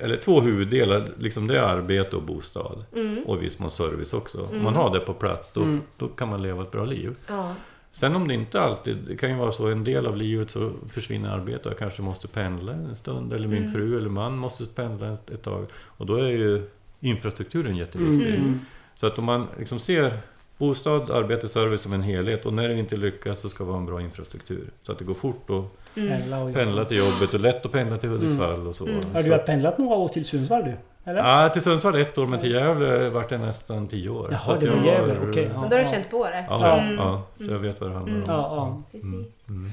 eller 0.00 0.16
två 0.16 0.40
huvuddelar. 0.40 1.08
Liksom 1.18 1.46
det 1.46 1.58
är 1.58 1.62
arbete 1.62 2.16
och 2.16 2.22
bostad. 2.22 2.84
Mm. 2.96 3.22
Och 3.26 3.42
viss 3.42 3.58
mån 3.58 3.70
service 3.70 4.12
också. 4.12 4.42
Om 4.42 4.48
Mm. 4.50 4.62
man 4.64 4.74
har 4.74 4.94
det 4.94 5.00
på 5.00 5.14
plats, 5.14 5.52
då, 5.52 5.62
Mm. 5.62 5.80
då 5.96 6.08
kan 6.08 6.28
man 6.28 6.42
leva 6.42 6.62
ett 6.62 6.70
bra 6.70 6.84
liv. 6.84 7.16
Ja. 7.28 7.54
Sen 7.92 8.16
om 8.16 8.28
det 8.28 8.34
inte 8.34 8.60
alltid, 8.60 8.96
det 9.08 9.16
kan 9.16 9.30
ju 9.30 9.36
vara 9.36 9.52
så 9.52 9.66
en 9.66 9.84
del 9.84 10.06
av 10.06 10.16
livet 10.16 10.50
så 10.50 10.72
försvinner 10.88 11.30
arbete 11.30 11.64
och 11.64 11.70
jag 11.70 11.78
kanske 11.78 12.02
måste 12.02 12.28
pendla 12.28 12.72
en 12.72 12.96
stund. 12.96 13.32
Eller 13.32 13.48
min 13.48 13.58
Mm. 13.58 13.72
fru 13.72 13.96
eller 13.96 14.08
man 14.08 14.36
måste 14.38 14.64
pendla 14.66 15.14
ett, 15.14 15.30
ett 15.30 15.42
tag. 15.42 15.66
Och 15.74 16.06
då 16.06 16.14
är 16.14 16.28
ju 16.28 16.68
infrastrukturen 17.00 17.76
jätteviktig. 17.76 18.28
Mm. 18.28 18.40
Mm. 18.42 18.60
Så 18.94 19.06
att 19.06 19.18
om 19.18 19.24
man 19.24 19.46
liksom 19.58 19.80
ser 19.80 20.12
bostad, 20.60 21.10
arbete, 21.10 21.48
service 21.48 21.82
som 21.82 21.92
en 21.92 22.02
helhet 22.02 22.46
och 22.46 22.52
när 22.52 22.68
det 22.68 22.74
inte 22.78 22.96
lyckas 22.96 23.40
så 23.40 23.48
ska 23.48 23.64
vi 23.64 23.70
ha 23.70 23.78
en 23.78 23.86
bra 23.86 24.00
infrastruktur. 24.00 24.70
Så 24.82 24.92
att 24.92 24.98
det 24.98 25.04
går 25.04 25.14
fort 25.14 25.50
att 25.50 25.64
Mm. 25.96 26.52
Pendla 26.54 26.84
till 26.84 26.96
jobbet 26.98 27.34
och 27.34 27.40
lätt 27.40 27.66
att 27.66 27.72
pendla 27.72 27.98
till 27.98 28.08
Hudiksvall 28.08 28.66
och 28.66 28.76
så. 28.76 28.86
Mm. 28.86 29.00
Ja, 29.14 29.18
du 29.22 29.24
så 29.28 29.30
har 29.32 29.38
pendlat 29.38 29.78
några 29.78 29.94
år 29.96 30.08
till 30.08 30.24
Sundsvall 30.24 30.64
du? 30.64 30.74
Eller? 31.10 31.42
Ja, 31.42 31.48
till 31.48 31.62
Sundsvall 31.62 31.94
ett 32.00 32.18
år, 32.18 32.26
men 32.26 32.40
till 32.40 32.52
Gävle 32.52 33.08
vart 33.08 33.28
det 33.28 33.38
nästan 33.38 33.88
tio 33.88 34.08
år. 34.08 34.28
Jaha, 34.32 34.58
det 34.60 34.70
var 34.70 34.76
jag 34.76 34.86
Gävle, 34.86 35.16
okej, 35.30 35.46
Och 35.56 35.68
då 35.70 35.76
har 35.76 35.82
du 35.84 35.90
känt 35.90 36.10
på 36.10 36.24
det? 36.24 36.44
Ja, 36.48 36.58
Ja. 36.60 36.92
ja, 36.96 37.22
Mm. 37.36 37.48
så 37.48 37.52
jag 37.54 37.58
vet 37.58 37.80
vad 37.80 37.90
det 37.90 37.94
handlar 37.94 38.14
om. 38.14 38.22
Mm. 38.22 38.30
Ja, 38.30 38.56
ja. 38.56 38.82
Precis. 38.92 39.48
Mm. 39.48 39.72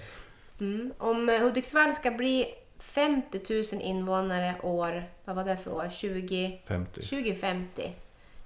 Mm. 0.59 0.91
Om 0.97 1.29
eh, 1.29 1.39
Hudiksvall 1.41 1.91
ska 1.93 2.11
bli 2.11 2.45
50 2.79 3.39
000 3.73 3.81
invånare 3.81 4.55
år, 4.63 5.03
vad 5.25 5.35
var 5.35 5.43
det 5.43 5.57
för 5.57 5.73
år? 5.73 5.89
20, 5.91 6.59
50. 6.67 7.01
2050. 7.01 7.91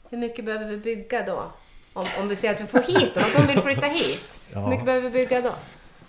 Hur 0.09 0.17
mycket 0.17 0.45
behöver 0.45 0.65
vi 0.65 0.77
bygga 0.77 1.25
då? 1.25 1.43
Om, 1.93 2.05
om 2.19 2.27
vi 2.29 2.35
säger 2.35 2.53
att 2.53 2.61
vi 2.61 2.65
får 2.65 2.79
hit 2.99 3.13
dem, 3.13 3.23
att 3.23 3.47
de 3.47 3.53
vill 3.53 3.63
flytta 3.63 3.85
hit. 3.85 4.29
Hur 4.53 4.61
mycket 4.61 4.79
Ja, 4.79 4.85
behöver 4.85 5.09
vi 5.09 5.13
bygga 5.19 5.41
då? 5.41 5.53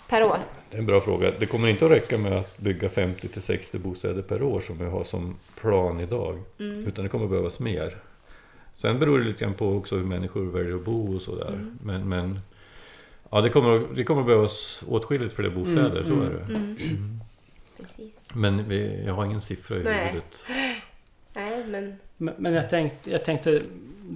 Per 0.09 0.23
år? 0.25 0.39
det 0.71 0.77
är 0.77 0.81
en 0.81 0.87
bra 0.87 1.01
fråga. 1.01 1.33
Det 1.39 1.47
kommer 1.47 1.69
inte 1.69 1.85
att 1.85 1.91
räcka 1.91 2.19
med 2.19 2.33
att 2.33 2.59
bygga 2.59 2.89
50 2.89 3.29
till 3.29 3.43
60 3.43 3.79
bostäder 3.79 4.23
per 4.23 4.43
år 4.43 4.61
som 4.61 4.79
vi 4.79 4.85
har 4.85 5.05
som 5.05 5.37
plan 5.61 6.01
idag. 6.01 6.43
Mm. 6.59 6.87
Utan 6.87 7.05
det 7.05 7.09
kommer 7.09 7.27
behövas 7.27 7.61
mer. 7.61 7.97
Sen 8.75 8.99
beror 8.99 9.19
det 9.19 9.25
lite 9.25 9.45
grann 9.45 9.55
på 9.55 9.67
också 9.67 9.97
hur 9.97 10.05
människor 10.05 10.45
väljer 10.45 10.75
att 10.75 10.85
bo 10.85 11.15
och 11.15 11.23
sådär. 11.23 11.49
Mm. 11.49 11.79
Men, 11.83 12.09
men 12.09 12.41
ja, 13.31 13.41
det 13.41 13.51
kommer, 13.51 13.95
det 13.95 14.05
kommer 14.05 14.23
behövas 14.23 14.85
åtskilligt 14.89 15.35
fler 15.35 15.51
bostäder, 15.51 15.91
Mm, 15.91 16.05
så 16.07 16.13
mm. 16.13 16.27
är 16.27 16.31
det. 16.31 16.55
Mm. 16.55 17.21
Precis. 17.81 18.27
Men 18.35 18.69
vi, 18.69 19.05
jag 19.07 19.15
har 19.15 19.25
ingen 19.25 19.41
siffra 19.41 19.77
i 19.77 19.83
Nej. 19.83 20.07
huvudet. 20.07 20.39
Nej, 21.35 21.65
men... 21.67 21.97
Men, 22.17 22.35
men 22.39 22.53
jag, 22.53 22.71
tänkte, 22.71 23.11
jag 23.11 23.25
tänkte, 23.25 23.63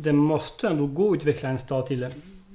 det 0.02 0.12
måste 0.12 0.68
ändå 0.68 0.86
gå 0.86 1.12
att 1.12 1.16
utveckla 1.16 1.48
en 1.48 1.58
stad 1.58 1.86
till 1.86 2.06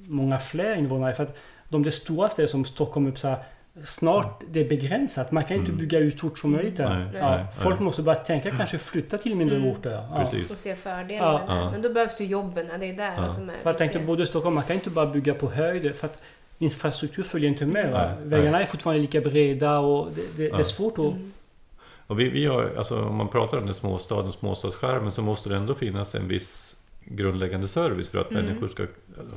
många 0.08 0.38
fler 0.38 0.74
invånare. 0.74 1.14
För 1.14 1.22
att 1.22 1.36
de 1.68 1.90
stora 1.90 2.28
städer 2.28 2.46
som 2.48 2.64
Stockholm, 2.64 3.06
Uppsala, 3.06 3.38
snart 3.84 4.42
det 4.50 4.60
är 4.60 4.68
begränsat. 4.68 5.32
Man 5.32 5.44
kan 5.44 5.56
inte 5.56 5.70
Mm. 5.72 5.80
bygga 5.80 5.98
ut 5.98 6.20
fort 6.20 6.38
som 6.38 6.52
möjligt. 6.52 6.78
Nej, 6.78 7.06
ja, 7.14 7.36
nej, 7.36 7.44
folk 7.62 7.74
nej. 7.74 7.84
måste 7.84 8.02
bara 8.02 8.14
tänka 8.14 8.50
kanske 8.50 8.78
flytta 8.78 9.18
till 9.18 9.36
mindre 9.36 9.56
Mm. 9.56 9.68
orter. 9.70 9.90
Ja. 9.90 10.30
Och 10.50 10.56
se 10.56 10.74
fördelar 10.76 11.42
Ja. 11.48 11.70
Men 11.70 11.82
då 11.82 11.88
behövs 11.92 12.20
ju 12.20 12.24
jobben, 12.24 12.66
det 12.80 12.90
är 12.90 12.96
där 12.96 13.12
Ja. 13.16 13.30
som 13.30 13.48
är 13.50 13.54
För 13.54 13.70
jag 13.70 13.78
tänkte 13.78 13.98
både 13.98 14.22
i 14.22 14.26
Stockholm, 14.26 14.54
man 14.54 14.64
kan 14.64 14.76
inte 14.76 14.90
bara 14.90 15.06
bygga 15.06 15.34
på 15.34 15.50
höjder 15.50 15.92
för 15.92 16.06
att 16.06 16.18
infrastruktur 16.58 17.22
följer 17.22 17.48
inte 17.48 17.66
med. 17.66 17.92
Va? 17.92 18.12
Vägarna 18.24 18.60
är 18.62 18.66
fortfarande 18.66 19.00
lika 19.02 19.20
breda 19.20 19.78
och 19.78 20.10
det, 20.14 20.36
det, 20.36 20.48
det 20.48 20.60
är 20.60 20.64
svårt 20.64 20.92
att... 20.98 21.04
Mm. 21.04 21.32
Och 22.06 22.20
vi, 22.20 22.28
vi 22.28 22.46
har, 22.46 22.70
alltså, 22.78 23.04
om 23.04 23.16
man 23.16 23.28
pratar 23.28 23.58
om 23.58 23.64
den 23.66 23.74
småstaden, 23.74 24.32
småstadsskärmen, 24.32 25.12
så 25.12 25.22
måste 25.22 25.48
det 25.48 25.56
ändå 25.56 25.74
finnas 25.74 26.14
en 26.14 26.28
viss 26.28 26.76
grundläggande 27.04 27.68
service 27.68 28.08
för 28.10 28.18
att 28.18 28.30
Mm. 28.30 28.44
människor 28.44 28.68
ska 28.68 28.86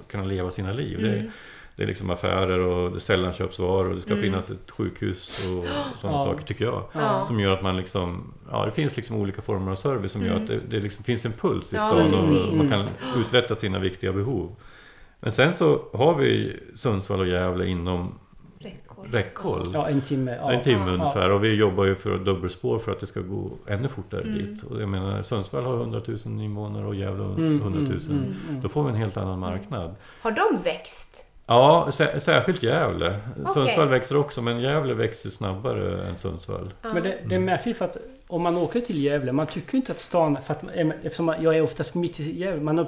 kunna 0.07 0.23
leva 0.23 0.51
sina 0.51 0.71
liv. 0.73 1.01
Det, 1.01 1.13
Mm. 1.13 1.31
det 1.75 1.83
är 1.83 1.87
liksom 1.87 2.09
affärer 2.09 2.59
och 2.59 2.91
det 2.91 2.97
är 2.97 2.99
sällanköpsvaror 2.99 3.89
och 3.89 3.95
det 3.95 4.01
ska 4.01 4.11
Mm. 4.11 4.23
finnas 4.23 4.49
ett 4.49 4.71
sjukhus 4.71 5.47
och 5.49 5.65
sådana 5.97 6.17
Ja. 6.17 6.23
saker, 6.23 6.43
tycker 6.45 6.65
jag. 6.65 6.83
Ja. 6.93 7.25
Som 7.27 7.39
gör 7.39 7.51
att 7.51 7.63
man 7.63 7.77
liksom, 7.77 8.33
ja 8.51 8.65
det 8.65 8.71
finns 8.71 8.95
liksom 8.95 9.15
olika 9.15 9.41
former 9.41 9.71
av 9.71 9.75
service 9.75 10.11
som 10.11 10.21
gör 10.25 10.31
Mm. 10.31 10.43
att 10.43 10.47
det, 10.49 10.59
det 10.69 10.79
liksom 10.79 11.03
finns 11.03 11.25
en 11.25 11.31
puls 11.33 11.73
i 11.73 11.75
Ja, 11.75 11.87
stan 11.89 12.11
precis. 12.11 12.47
och 12.49 12.55
man 12.57 12.69
kan 12.69 12.85
uträtta 13.17 13.55
sina 13.55 13.79
viktiga 13.79 14.13
behov. 14.13 14.55
Men 15.19 15.31
sen 15.31 15.53
så 15.53 15.81
har 15.93 16.15
vi 16.15 16.59
Sundsvall 16.75 17.19
och 17.19 17.27
Gävle 17.27 17.65
inom 17.67 18.13
Räckhåll. 19.11 19.67
Ja, 19.73 19.87
en 19.89 20.01
timme. 20.01 20.37
Ja. 20.41 20.51
En 20.51 20.63
timme 20.63 20.91
ungefär 20.91 21.31
och 21.31 21.43
vi 21.43 21.53
jobbar 21.55 21.85
ju 21.85 21.95
för 21.95 22.17
dubbelspår 22.17 22.79
för 22.79 22.91
att 22.91 22.99
det 22.99 23.05
ska 23.07 23.19
gå 23.19 23.51
ännu 23.67 23.87
fortare 23.87 24.21
Mm. 24.21 24.33
dit. 24.37 24.63
Och 24.63 24.81
jag 24.81 24.89
menar 24.89 25.21
Sundsvall 25.21 25.63
har 25.63 25.73
100 25.77 26.01
000 26.07 26.17
invånare 26.41 26.85
och 26.85 26.95
Gävle 26.95 27.23
har 27.23 27.33
Mm, 27.33 27.61
100 27.61 27.79
000. 27.79 27.87
mm, 27.89 28.17
mm, 28.17 28.33
mm. 28.49 28.61
Då 28.61 28.69
får 28.69 28.83
vi 28.83 28.89
en 28.89 28.95
helt 28.95 29.17
annan 29.17 29.39
marknad. 29.39 29.95
Har 30.21 30.31
de 30.31 30.61
växt? 30.63 31.25
Ja, 31.47 31.87
sä- 31.91 32.19
särskilt 32.19 32.63
Gävle. 32.63 33.19
Okej. 33.31 33.53
Sundsvall 33.53 33.87
växer 33.87 34.17
också 34.17 34.41
men 34.41 34.59
Gävle 34.59 34.93
växer 34.93 35.29
snabbare 35.29 36.05
än 36.07 36.17
Sundsvall. 36.17 36.69
Men 36.81 37.03
det, 37.03 37.17
det 37.25 37.35
är 37.35 37.39
märkligt 37.39 37.77
för 37.77 37.85
att 37.85 37.97
om 38.27 38.41
man 38.41 38.57
åker 38.57 38.81
till 38.81 39.03
Gävle, 39.03 39.31
man 39.31 39.47
tycker 39.47 39.77
inte 39.77 39.91
att 39.91 39.99
stan... 39.99 40.37
För 40.45 40.53
att, 40.53 40.63
eftersom 41.03 41.33
jag 41.41 41.55
är 41.57 41.61
oftast 41.61 41.95
mitt 41.95 42.19
i 42.19 42.39
Gävle, 42.39 42.61
man, 42.63 42.85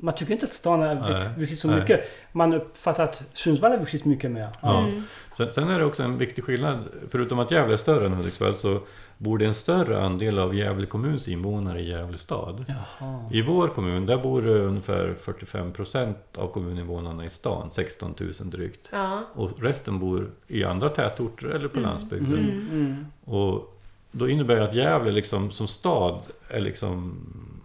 man 0.00 0.14
tycker 0.14 0.32
inte 0.32 0.46
att 0.46 0.52
stan 0.52 0.80
har 0.82 1.38
vuxit 1.38 1.58
så 1.58 1.68
nej. 1.68 1.80
mycket. 1.80 2.00
Man 2.32 2.54
uppfattar 2.54 3.04
att 3.04 3.22
Sundsvall 3.32 3.70
har 3.70 3.78
vuxit 3.78 4.04
mycket 4.04 4.30
mer. 4.30 4.48
Ja. 4.62 4.78
Mm. 4.80 5.02
Sen, 5.36 5.52
sen 5.52 5.68
är 5.68 5.78
det 5.78 5.84
också 5.84 6.02
en 6.02 6.18
viktig 6.18 6.44
skillnad. 6.44 6.78
Förutom 7.10 7.38
att 7.38 7.50
Gävle 7.50 7.72
är 7.74 7.76
större 7.76 8.06
än 8.06 8.12
Hudiksvall 8.12 8.54
så 8.54 8.80
bor 9.18 9.38
det 9.38 9.46
en 9.46 9.54
större 9.54 10.02
andel 10.02 10.38
av 10.38 10.54
Gävle 10.54 10.86
kommuns 10.86 11.28
invånare 11.28 11.80
i 11.80 11.88
Gävle 11.88 12.18
stad. 12.18 12.64
Jaha. 12.68 13.20
I 13.32 13.42
vår 13.42 13.68
kommun, 13.68 14.06
där 14.06 14.16
bor 14.18 14.42
det 14.42 14.58
ungefär 14.58 15.14
45% 15.24 16.14
av 16.36 16.52
kommuninvånarna 16.52 17.24
i 17.24 17.30
stan, 17.30 17.68
16 17.72 18.14
000 18.18 18.30
drygt. 18.50 18.88
Ja. 18.92 19.22
Och 19.34 19.62
resten 19.62 19.98
bor 19.98 20.30
i 20.46 20.64
andra 20.64 20.88
tätorter 20.88 21.46
eller 21.46 21.68
på 21.68 21.78
Mm. 21.78 21.90
landsbygden. 21.90 22.38
Mm, 22.38 22.68
mm. 22.70 23.06
Och 23.24 23.76
då 24.12 24.28
innebär 24.28 24.56
det 24.56 24.64
att 24.64 24.74
Gävle 24.74 25.10
liksom, 25.10 25.50
som 25.50 25.68
stad 25.68 26.20
är 26.48 26.60
liksom, 26.60 27.16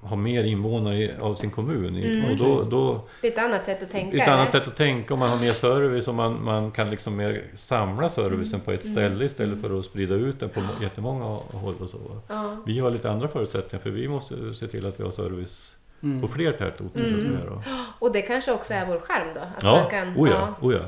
har 0.06 0.18
mer 0.18 0.44
invånare 0.44 0.96
i- 0.98 1.12
av 1.22 1.36
sin 1.36 1.50
kommun. 1.50 1.96
Mm. 1.96 2.32
Och 2.32 2.38
då, 2.38 2.64
då 2.64 3.02
Det 3.22 3.28
är 3.28 3.32
ett 3.32 3.38
annat 3.38 3.64
sätt 3.64 3.84
att 3.84 3.90
tänka. 3.92 4.18
ett 4.18 4.28
annat 4.28 4.50
eller? 4.50 4.60
sätt 4.60 4.68
att 4.70 4.76
tänka 4.78 5.14
och 5.14 5.18
man 5.20 5.30
har 5.30 5.38
mer 5.40 5.52
service 5.52 6.08
och 6.08 6.16
man, 6.16 6.44
man 6.44 6.72
kan 6.72 6.90
liksom 6.90 7.16
mer 7.16 7.44
samla 7.56 8.10
servicen 8.10 8.60
på 8.60 8.72
ett 8.72 8.84
Mm. 8.86 8.96
ställe 8.96 9.26
istället 9.26 9.62
för 9.62 9.80
att 9.80 9.86
sprida 9.86 10.16
ut 10.16 10.40
den 10.40 10.50
på 10.50 10.60
må- 10.60 10.68
jättemånga 10.82 11.26
håll 11.52 11.76
och 11.80 11.90
så. 11.90 11.98
Ja. 12.28 12.58
Vi 12.66 12.80
har 12.80 12.92
lite 12.92 13.10
andra 13.12 13.28
förutsättningar 13.28 13.84
för 13.84 13.90
vi 13.90 14.08
måste 14.08 14.54
se 14.54 14.68
till 14.68 14.86
att 14.86 15.00
vi 15.00 15.04
har 15.04 15.12
service 15.12 15.76
Mm. 16.04 16.22
på 16.22 16.28
fler 16.28 16.52
tätorter 16.52 17.20
så 17.20 17.30
att 17.30 17.44
Mm. 17.44 17.60
Och 18.00 18.12
det 18.14 18.22
kanske 18.22 18.52
också 18.54 18.74
är 18.74 18.86
vår 18.86 19.00
skärm 19.00 19.28
då? 19.36 19.40
Att 19.42 19.64
Ja, 19.64 19.72
man 19.82 19.90
kan, 19.92 20.18
oh 20.18 20.30
ja, 20.30 20.56
oh 20.62 20.74
ja. 20.74 20.80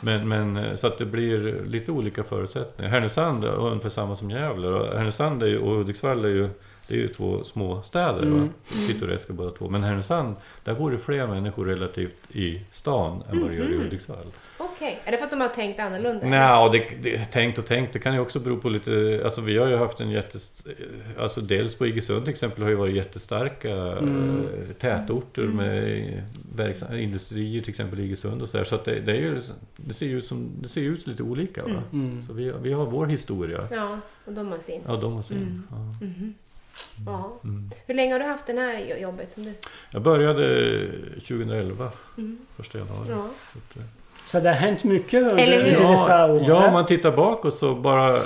Men, 0.00 0.28
men 0.28 0.56
eh, 0.56 0.74
så 0.74 0.86
att 0.86 0.98
det 0.98 1.04
blir 1.04 1.62
lite 1.66 1.92
olika 1.92 2.24
förutsättningar. 2.24 2.90
Härnösand 2.90 3.44
är 3.44 3.56
ungefär 3.56 3.88
samma 3.90 4.16
som 4.16 4.30
Gävle. 4.30 4.68
Härnösand 4.96 5.42
är 5.42 5.46
ju, 5.46 5.58
och 5.58 5.76
Hudiksvall 5.76 6.24
är 6.24 6.28
ju, 6.28 6.48
det 6.88 6.94
är 6.94 6.98
ju 6.98 7.08
två 7.08 7.44
små 7.44 7.82
städer. 7.82 8.22
Mm. 8.22 8.48
Pittoreska 8.88 9.32
båda 9.32 9.50
två. 9.50 9.68
Men 9.68 9.82
Härnösand, 9.84 10.36
där 10.64 10.74
bor 10.74 10.90
det 10.90 10.98
fler 10.98 11.26
människor 11.26 11.64
relativt 11.66 12.16
i 12.32 12.60
stan 12.70 13.22
än 13.30 13.40
vad 13.40 13.50
det 13.50 13.56
gör 13.56 13.64
i 13.64 13.68
Mhm. 13.74 13.82
Hudiksvall. 13.82 14.26
Okej, 14.58 14.98
är 15.04 15.12
det 15.12 15.16
för 15.18 15.24
att 15.24 15.30
de 15.30 15.40
har 15.40 15.48
tänkt 15.48 15.80
annorlunda? 15.80 16.26
Nej, 16.26 16.70
det, 16.72 17.10
det, 17.10 17.24
tänkt 17.24 17.58
och 17.58 17.66
tänkt. 17.66 17.92
Det 17.92 17.98
kan 17.98 18.14
ju 18.14 18.20
också 18.20 18.40
bero 18.40 18.56
på 18.56 18.68
lite... 18.68 19.20
Alltså 19.24 19.40
vi 19.40 19.58
har 19.58 19.66
ju 19.68 19.76
haft 19.76 20.00
en 20.00 20.10
jättes... 20.10 20.52
Alltså 21.18 21.40
dels 21.40 21.74
på 21.74 21.86
Iggesund 21.86 22.24
till 22.24 22.32
exempel 22.32 22.62
har 22.62 22.70
ju 22.70 22.76
varit 22.76 22.94
jättestarka 22.96 23.74
Mm. 23.74 24.38
eh, 24.40 24.74
tätorter 24.80 25.42
Mm. 25.42 25.56
med 25.56 26.22
verksam, 26.56 26.94
industrier 26.96 27.60
till 27.62 27.70
exempel 27.70 28.00
i 28.00 28.04
Iggesund 28.04 28.42
och 28.42 28.48
så 28.48 28.56
där. 28.56 28.64
Så 28.64 28.74
att 28.74 28.84
det, 28.84 29.00
det 29.00 29.12
är 29.12 29.16
ju... 29.20 29.42
Det 29.76 29.94
ser 29.94 30.06
ju 30.06 30.18
ut 30.18 30.24
som... 30.24 30.50
Det 30.62 30.68
ser 30.68 30.80
ut 30.80 31.06
lite 31.06 31.22
olika 31.22 31.62
va? 31.62 31.68
Mm. 31.92 32.10
Mm. 32.10 32.22
Så 32.22 32.32
vi, 32.32 32.52
vi 32.62 32.72
har 32.72 32.86
vår 32.86 33.06
historia. 33.06 33.68
Ja, 33.70 33.98
och 34.24 34.32
de 34.32 34.48
har 34.48 34.58
sin. 34.58 34.80
Ja, 34.86 34.96
de 34.96 35.12
har 35.12 35.22
sin. 35.22 35.36
Mm. 35.36 35.62
Ja. 35.70 36.06
Mhm. 36.96 37.06
Ja. 37.06 37.32
Mm. 37.44 37.70
Hur 37.86 37.94
länge 37.94 38.12
har 38.12 38.18
du 38.18 38.24
haft 38.26 38.46
det 38.46 38.52
här 38.52 38.84
jo- 38.90 38.96
jobbet 38.96 39.32
som 39.32 39.44
du? 39.44 39.52
Jag 39.90 40.02
började 40.02 40.46
2011, 41.28 41.90
Mm. 42.18 42.38
första 42.56 42.78
januari. 42.78 43.06
Ja. 43.10 43.26
Så 43.52 43.78
eh, 43.78 43.84
Så 44.26 44.40
det 44.40 44.48
har 44.48 44.56
hänt 44.56 44.84
mycket 44.84 45.22
under, 45.22 45.58
under 45.58 45.90
dessa 45.90 46.18
Ja, 46.18 46.32
år. 46.32 46.42
ja, 46.46 46.66
om 46.66 46.72
man 46.72 46.86
tittar 46.86 47.12
bakåt 47.16 47.56
så 47.56 47.74
bara... 47.74 48.16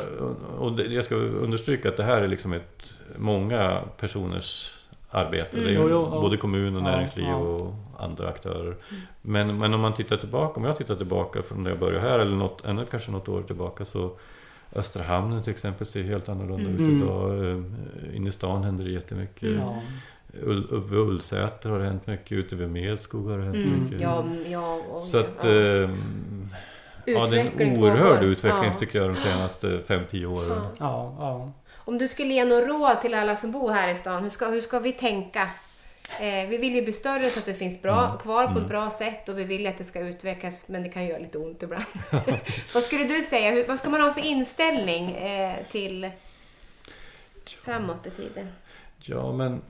Och 0.59 0.81
jag 0.81 1.05
ska 1.05 1.15
understryka 1.15 1.89
att 1.89 1.97
det 1.97 2.03
här 2.05 2.23
är 2.23 2.29
liksom 2.29 2.53
ett 2.53 2.93
många 3.17 3.83
personers 4.01 4.75
arbete. 5.11 5.49
Mm. 5.57 5.65
Det 5.65 5.71
är 5.71 5.73
ju 5.73 5.79
Jo, 5.79 5.89
jo, 5.91 6.09
ja. 6.15 6.21
både 6.21 6.37
kommun 6.37 6.77
och 6.77 6.83
Ja, 6.83 6.85
näringsliv 6.91 7.27
ja. 7.27 7.35
och 7.37 7.75
andra 7.99 8.29
aktörer. 8.29 8.75
Men, 9.23 9.59
men 9.59 9.75
om 9.75 9.81
man 9.81 9.95
tittar 9.95 10.17
tillbaka, 10.17 10.61
om 10.61 10.65
jag 10.65 10.77
tittar 10.77 10.97
tillbaka 10.97 11.43
från 11.43 11.63
när 11.63 11.71
jag 11.71 11.79
började 11.79 12.09
här 12.09 12.19
eller 12.19 12.37
något, 12.37 12.65
ännu 12.65 12.85
kanske 12.85 13.11
något 13.11 13.29
år 13.29 13.43
tillbaka 13.43 13.85
så 13.85 14.11
Östra 14.75 15.03
hamnen 15.03 15.43
till 15.43 15.53
exempel 15.53 15.87
ser 15.87 16.03
helt 16.03 16.29
annorlunda 16.29 16.71
ut 16.71 16.79
Mm. 16.79 17.03
idag. 17.03 17.51
Eh, 17.51 18.17
Inne 18.17 18.29
i 18.29 18.33
stan 18.33 18.65
händer 18.65 18.85
det 18.85 18.91
jättemycket. 18.91 19.43
Mm. 19.43 19.59
Ja. 19.61 19.77
Uppe 20.43 20.77
vid 20.91 20.99
Ullsäter 20.99 21.71
har 21.71 21.79
det 21.79 21.85
hänt 21.85 22.07
mycket. 22.07 22.33
Ute 22.33 22.57
vid 22.57 22.69
Medskog 22.71 23.31
har 23.31 23.39
det 23.39 23.45
hänt 23.45 23.57
Mm. 23.57 23.83
mycket. 23.85 24.01
Ja, 24.01 24.21
mm, 24.23 24.53
ja, 24.53 24.81
och, 24.91 25.03
Så 25.03 25.19
att... 25.19 25.31
ja. 25.43 25.49
ehm, 25.51 26.49
Ja, 27.05 27.27
det 27.27 27.41
är 27.41 27.61
en 27.61 27.79
oerhörd 27.83 28.17
pågår. 28.19 28.25
utveckling 28.31 28.65
Ja. 28.65 28.75
tycker 28.75 28.99
jag 28.99 29.09
de 29.11 29.17
senaste 29.17 29.81
5-10 29.87 30.27
åren. 30.27 30.49
Ja. 30.51 30.71
Ja, 30.79 31.17
ja. 31.19 31.53
Om 31.77 31.99
du 31.99 32.09
skulle 32.09 32.35
ge 32.35 32.45
något 32.45 32.69
råd 32.69 33.01
till 33.01 33.15
alla 33.15 33.37
som 33.37 33.53
bor 33.53 33.71
här 33.71 33.89
i 33.89 33.95
stan, 33.95 34.23
hur 34.23 34.31
ska, 34.31 34.49
hur 34.49 34.61
ska 34.61 34.79
vi 34.79 34.93
tänka? 34.93 35.49
Eh, 36.21 36.49
vi 36.49 36.57
vill 36.57 36.75
ju 36.75 36.83
bli 36.83 36.93
större 36.93 37.29
så 37.31 37.39
att 37.39 37.47
det 37.47 37.55
finns 37.55 37.83
bra, 37.83 38.05
Mm. 38.07 38.19
kvar 38.19 38.45
på 38.45 38.51
Mm. 38.51 38.63
ett 38.63 38.69
bra 38.69 38.91
sätt 38.91 39.29
och 39.29 39.39
vi 39.39 39.45
vill 39.45 39.67
att 39.67 39.79
det 39.79 39.85
ska 39.85 40.01
utvecklas 40.01 40.69
men 40.69 40.83
det 40.83 40.89
kan 40.89 41.07
göra 41.07 41.19
lite 41.19 41.39
ont 41.39 41.63
ibland. 41.63 41.85
vad 42.75 42.83
skulle 42.83 43.05
du 43.05 43.23
säga? 43.23 43.51
Hur, 43.51 43.67
vad 43.67 43.79
ska 43.79 43.91
man 43.91 44.01
ha 44.01 44.13
för 44.13 44.21
inställning 44.21 45.11
eh, 45.11 45.57
till 45.71 46.11
framåt 47.47 48.07
i 48.07 48.11
tiden? 48.11 48.49
Ja, 49.01 49.33
men 49.33 49.61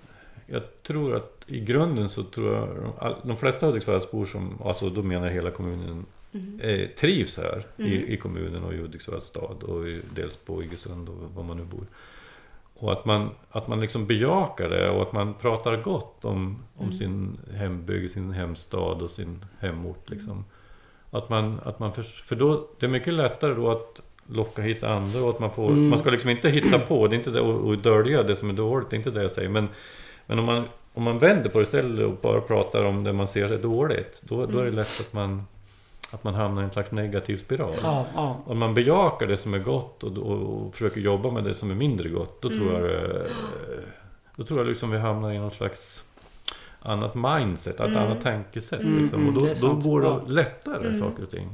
jag 0.47 0.63
tror 0.83 1.17
att 1.17 1.43
i 1.47 1.61
grunden 1.61 2.09
så 2.09 2.23
tror 2.23 2.55
jag 2.55 2.69
de, 2.77 2.93
all, 2.99 3.17
de 3.25 3.37
flesta 3.37 3.67
Hudiksvallsbor 3.67 4.27
som, 4.27 4.63
alltså 4.65 4.91
då 4.91 5.03
menar 5.03 5.27
jag 5.27 5.35
hela 5.35 5.51
kommunen, 5.51 6.07
Mm. 6.35 6.61
eh, 6.61 6.89
trivs 6.89 7.37
här 7.37 7.67
Mm. 7.79 7.93
i, 7.93 8.13
i 8.13 8.17
kommunen 8.17 8.65
och 8.65 8.75
i 8.75 8.77
Hudiksvalls 8.77 9.25
stad 9.25 9.63
och 9.63 9.89
i, 9.89 10.03
dels 10.15 10.37
på 10.37 10.63
Iggesund 10.63 11.09
och 11.09 11.15
var 11.35 11.43
man 11.43 11.57
nu 11.57 11.65
bor. 11.65 11.87
Och 12.79 12.93
att 12.93 13.05
man, 13.05 13.31
att 13.51 13.69
man 13.69 13.81
liksom 13.81 14.07
bejakar 14.07 14.69
det 14.69 14.91
och 14.91 15.03
att 15.03 15.13
man 15.13 15.35
pratar 15.35 15.77
gott 15.77 16.25
om, 16.25 16.65
om 16.77 16.85
Mm. 16.85 16.97
sin 16.97 17.39
hembygd, 17.55 18.11
sin 18.11 18.31
hemstad 18.33 19.03
och 19.03 19.11
sin 19.11 19.45
hemort. 19.61 20.11
Liksom. 20.11 20.45
Att 21.11 21.29
man, 21.29 21.61
att 21.65 21.79
man 21.79 21.93
för, 21.93 22.03
för 22.03 22.37
då, 22.37 22.69
det 22.79 22.87
är 22.87 22.91
mycket 22.91 23.15
lättare 23.15 23.55
då 23.55 23.71
att 23.71 24.03
locka 24.27 24.63
hit 24.63 24.83
andra 24.83 25.23
och 25.23 25.31
att 25.31 25.41
man 25.41 25.51
får... 25.51 25.69
Mm. 25.69 25.89
Man 25.89 25.99
ska 25.99 26.11
liksom 26.11 26.31
inte 26.31 26.49
hitta 26.49 26.79
på, 26.79 27.07
det 27.07 27.15
är 27.15 27.19
inte 27.19 27.31
det, 27.31 27.41
och, 27.41 27.69
och 27.69 27.79
dölja 27.79 28.23
det 28.23 28.37
som 28.37 28.51
är 28.51 28.55
dåligt, 28.55 28.91
det 28.91 28.97
är 28.97 28.99
inte 28.99 29.11
det 29.11 29.23
jag 29.23 29.31
säger. 29.31 29.49
Men, 29.49 29.69
men 30.27 30.39
om, 30.39 30.45
man, 30.45 30.65
om 30.95 31.03
man 31.03 31.19
vänder 31.19 31.51
på 31.51 31.59
det 31.59 31.63
istället 31.63 32.07
och 32.07 32.17
bara 32.23 32.41
pratar 32.41 32.85
om 32.85 33.05
det 33.05 33.13
man 33.13 33.29
ser 33.29 33.53
är 33.53 33.59
dåligt, 33.59 34.23
då, 34.23 34.47
då 34.47 34.59
är 34.59 34.65
det 34.65 34.71
lätt 34.71 35.01
att 35.01 35.13
man, 35.13 35.43
att 36.11 36.25
man 36.25 36.35
hamnar 36.35 36.63
i 36.63 36.65
en 36.65 36.71
slags 36.71 36.91
negativ 36.93 37.37
spiral. 37.37 37.73
ja, 37.83 38.07
ja. 38.15 38.41
Om 38.47 38.59
man 38.59 38.75
bejakar 38.75 39.27
det 39.27 39.37
som 39.37 39.55
är 39.55 39.59
gott 39.59 40.03
och, 40.05 40.17
och, 40.19 40.67
och 40.67 40.73
försöker 40.73 41.01
jobba 41.01 41.31
med 41.31 41.45
det 41.45 41.55
som 41.55 41.71
är 41.71 41.75
mindre 41.75 42.09
gott, 42.09 42.43
då 42.43 42.49
tror 42.49 42.61
Mm. 42.71 42.75
jag 42.75 42.83
det- 42.83 43.31
Då 44.37 44.45
tror 44.45 44.61
jag 44.61 44.67
liksom 44.67 44.91
vi 44.91 44.99
hamnar 44.99 45.33
i 45.33 45.39
någon 45.39 45.51
slags 45.51 46.05
annat 46.81 47.15
mindset, 47.15 47.75
ett 47.75 47.81
Mm. 47.81 47.97
annat 48.03 48.23
tänkesätt. 48.23 48.81
Mm, 48.81 49.03
liksom. 49.03 49.19
Och 49.23 49.29
mm, 49.29 49.35
då, 49.39 49.45
det 49.45 49.51
är 49.51 49.63
då 49.69 49.75
går 49.75 50.01
det 50.27 50.33
lättare, 50.33 50.87
Mm. 50.87 51.01
saker 51.01 51.23
och 51.23 51.31
ting. 51.31 51.49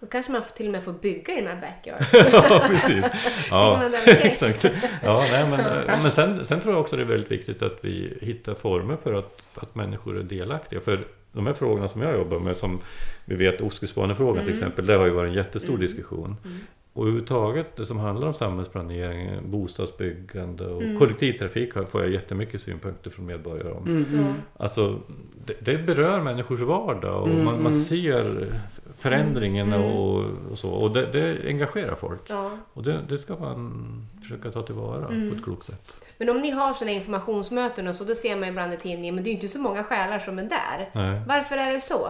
Då 0.00 0.06
kanske 0.06 0.32
man 0.32 0.42
till 0.56 0.66
och 0.66 0.72
med 0.72 0.82
får 0.82 0.92
bygga 0.92 1.32
i 1.38 1.40
de 1.40 1.46
här 1.48 1.60
backyard. 1.60 2.02
ja, 2.50 2.62
precis. 2.68 3.04
Ja, 3.50 3.82
exakt. 4.06 4.64
Ja, 5.04 5.24
nej, 5.32 5.46
men, 5.50 5.60
men 6.02 6.10
sen, 6.10 6.44
sen 6.44 6.60
tror 6.60 6.74
jag 6.74 6.80
också 6.80 6.96
det 6.96 7.02
är 7.02 7.06
väldigt 7.06 7.30
viktigt 7.30 7.62
att 7.62 7.78
vi 7.80 8.18
hittar 8.22 8.54
former 8.54 8.96
för 9.02 9.12
att, 9.14 9.48
att 9.54 9.74
människor 9.74 10.18
är 10.18 10.22
delaktiga. 10.22 10.80
För 10.80 11.06
de 11.32 11.46
här 11.46 11.52
frågorna 11.54 11.88
som 11.88 12.02
jag 12.02 12.12
jobbar 12.18 12.38
med, 12.38 12.56
som 12.56 12.80
vi 13.24 13.34
vet 13.34 13.60
Ostkustbanefrågan 13.60 14.44
till 14.44 14.52
Mm. 14.52 14.62
exempel, 14.62 14.86
det 14.86 14.94
har 14.94 15.04
ju 15.06 15.12
varit 15.12 15.28
en 15.28 15.34
jättestor 15.34 15.68
Mm. 15.68 15.80
diskussion. 15.80 16.36
Mm. 16.44 16.58
Och 16.92 17.02
överhuvudtaget 17.02 17.76
det 17.76 17.84
som 17.86 17.98
handlar 17.98 18.26
om 18.28 18.34
samhällsplanering, 18.34 19.50
bostadsbyggande 19.50 20.66
och 20.66 20.82
Mm. 20.82 20.98
kollektivtrafik 20.98 21.72
får 21.88 22.02
jag 22.02 22.10
jättemycket 22.10 22.60
synpunkter 22.60 23.10
från 23.10 23.26
medborgare 23.26 23.72
om. 23.72 23.86
Mm, 23.86 24.04
mm. 24.20 24.34
Alltså, 24.56 24.98
det, 25.46 25.54
det 25.60 25.78
berör 25.78 26.20
människors 26.20 26.60
vardag 26.60 27.22
och 27.22 27.28
Mm, 27.28 27.44
man, 27.44 27.54
man 27.54 27.60
mm. 27.60 27.72
ser 27.72 28.52
förändringen 28.96 29.72
Mm. 29.72 29.86
och, 29.92 30.24
och 30.50 30.58
så. 30.58 30.70
Och 30.70 30.90
det, 30.90 31.06
det 31.12 31.48
engagerar 31.48 31.94
folk. 31.94 32.20
Ja. 32.26 32.50
Och 32.72 32.82
det, 32.82 33.00
det 33.08 33.18
ska 33.18 33.36
man 33.36 33.82
försöka 34.22 34.50
ta 34.50 34.62
tillvara 34.62 35.06
Mm. 35.06 35.30
på 35.30 35.36
ett 35.36 35.44
klokt 35.44 35.66
sätt. 35.66 35.96
Men 36.18 36.28
om 36.28 36.38
ni 36.38 36.50
har 36.50 36.72
sådana 36.72 36.92
informationsmöten 36.92 37.88
och 37.88 37.96
så, 37.96 38.04
då 38.04 38.14
ser 38.14 38.36
man 38.36 38.48
ibland 38.48 38.74
i 38.74 38.76
tidningen, 38.76 39.14
men 39.14 39.24
det 39.24 39.28
är 39.30 39.32
ju 39.32 39.36
inte 39.36 39.48
så 39.48 39.58
många 39.58 39.84
själar 39.84 40.18
som 40.18 40.38
är 40.38 40.42
där. 40.42 40.90
Nej. 40.92 41.20
Varför 41.28 41.56
är 41.56 41.72
det 41.72 41.80
så? 41.80 42.08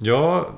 Ja, 0.00 0.50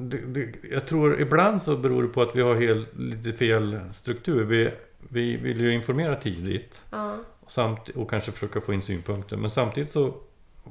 det, 0.00 0.18
det, 0.18 0.52
jag 0.70 0.86
tror 0.86 1.20
ibland 1.20 1.62
så 1.62 1.76
beror 1.76 2.02
det 2.02 2.08
på 2.08 2.22
att 2.22 2.36
vi 2.36 2.42
har 2.42 2.54
helt, 2.54 2.88
lite 2.98 3.32
fel 3.32 3.80
struktur. 3.92 4.44
Vi, 4.44 4.70
vi 4.98 5.36
vill 5.36 5.60
ju 5.60 5.72
informera 5.74 6.14
tidigt 6.14 6.82
Ja. 6.90 7.16
samt, 7.46 7.88
och 7.88 8.10
kanske 8.10 8.32
försöka 8.32 8.60
få 8.60 8.72
in 8.72 8.82
synpunkter. 8.82 9.36
Men 9.36 9.50
samtidigt 9.50 9.90
så 9.90 10.14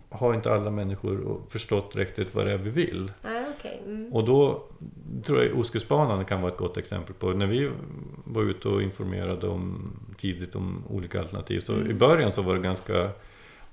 har 0.09 0.33
inte 0.33 0.53
alla 0.53 0.71
människor 0.71 1.41
förstått 1.49 1.95
riktigt 1.95 2.35
vad 2.35 2.45
det 2.45 2.51
är 2.51 2.57
vi 2.57 2.69
vill. 2.69 3.11
Nej, 3.23 3.45
okej. 3.59 3.81
Mm. 3.85 4.13
Och 4.13 4.23
då 4.25 4.63
tror 5.25 5.43
jag 5.43 5.59
Ostkustbanan 5.59 6.25
kan 6.25 6.41
vara 6.41 6.51
ett 6.51 6.57
gott 6.57 6.77
exempel 6.77 7.13
på. 7.15 7.29
När 7.33 7.47
vi 7.47 7.71
var 8.23 8.43
ute 8.43 8.67
och 8.67 8.81
informerade 8.81 9.47
om, 9.47 9.91
tidigt 10.19 10.55
om 10.55 10.83
olika 10.89 11.19
alternativ. 11.19 11.59
Så 11.59 11.73
Mm. 11.73 11.91
i 11.91 11.93
början 11.93 12.31
så 12.31 12.41
var 12.41 12.55
det 12.55 12.61
ganska 12.61 13.09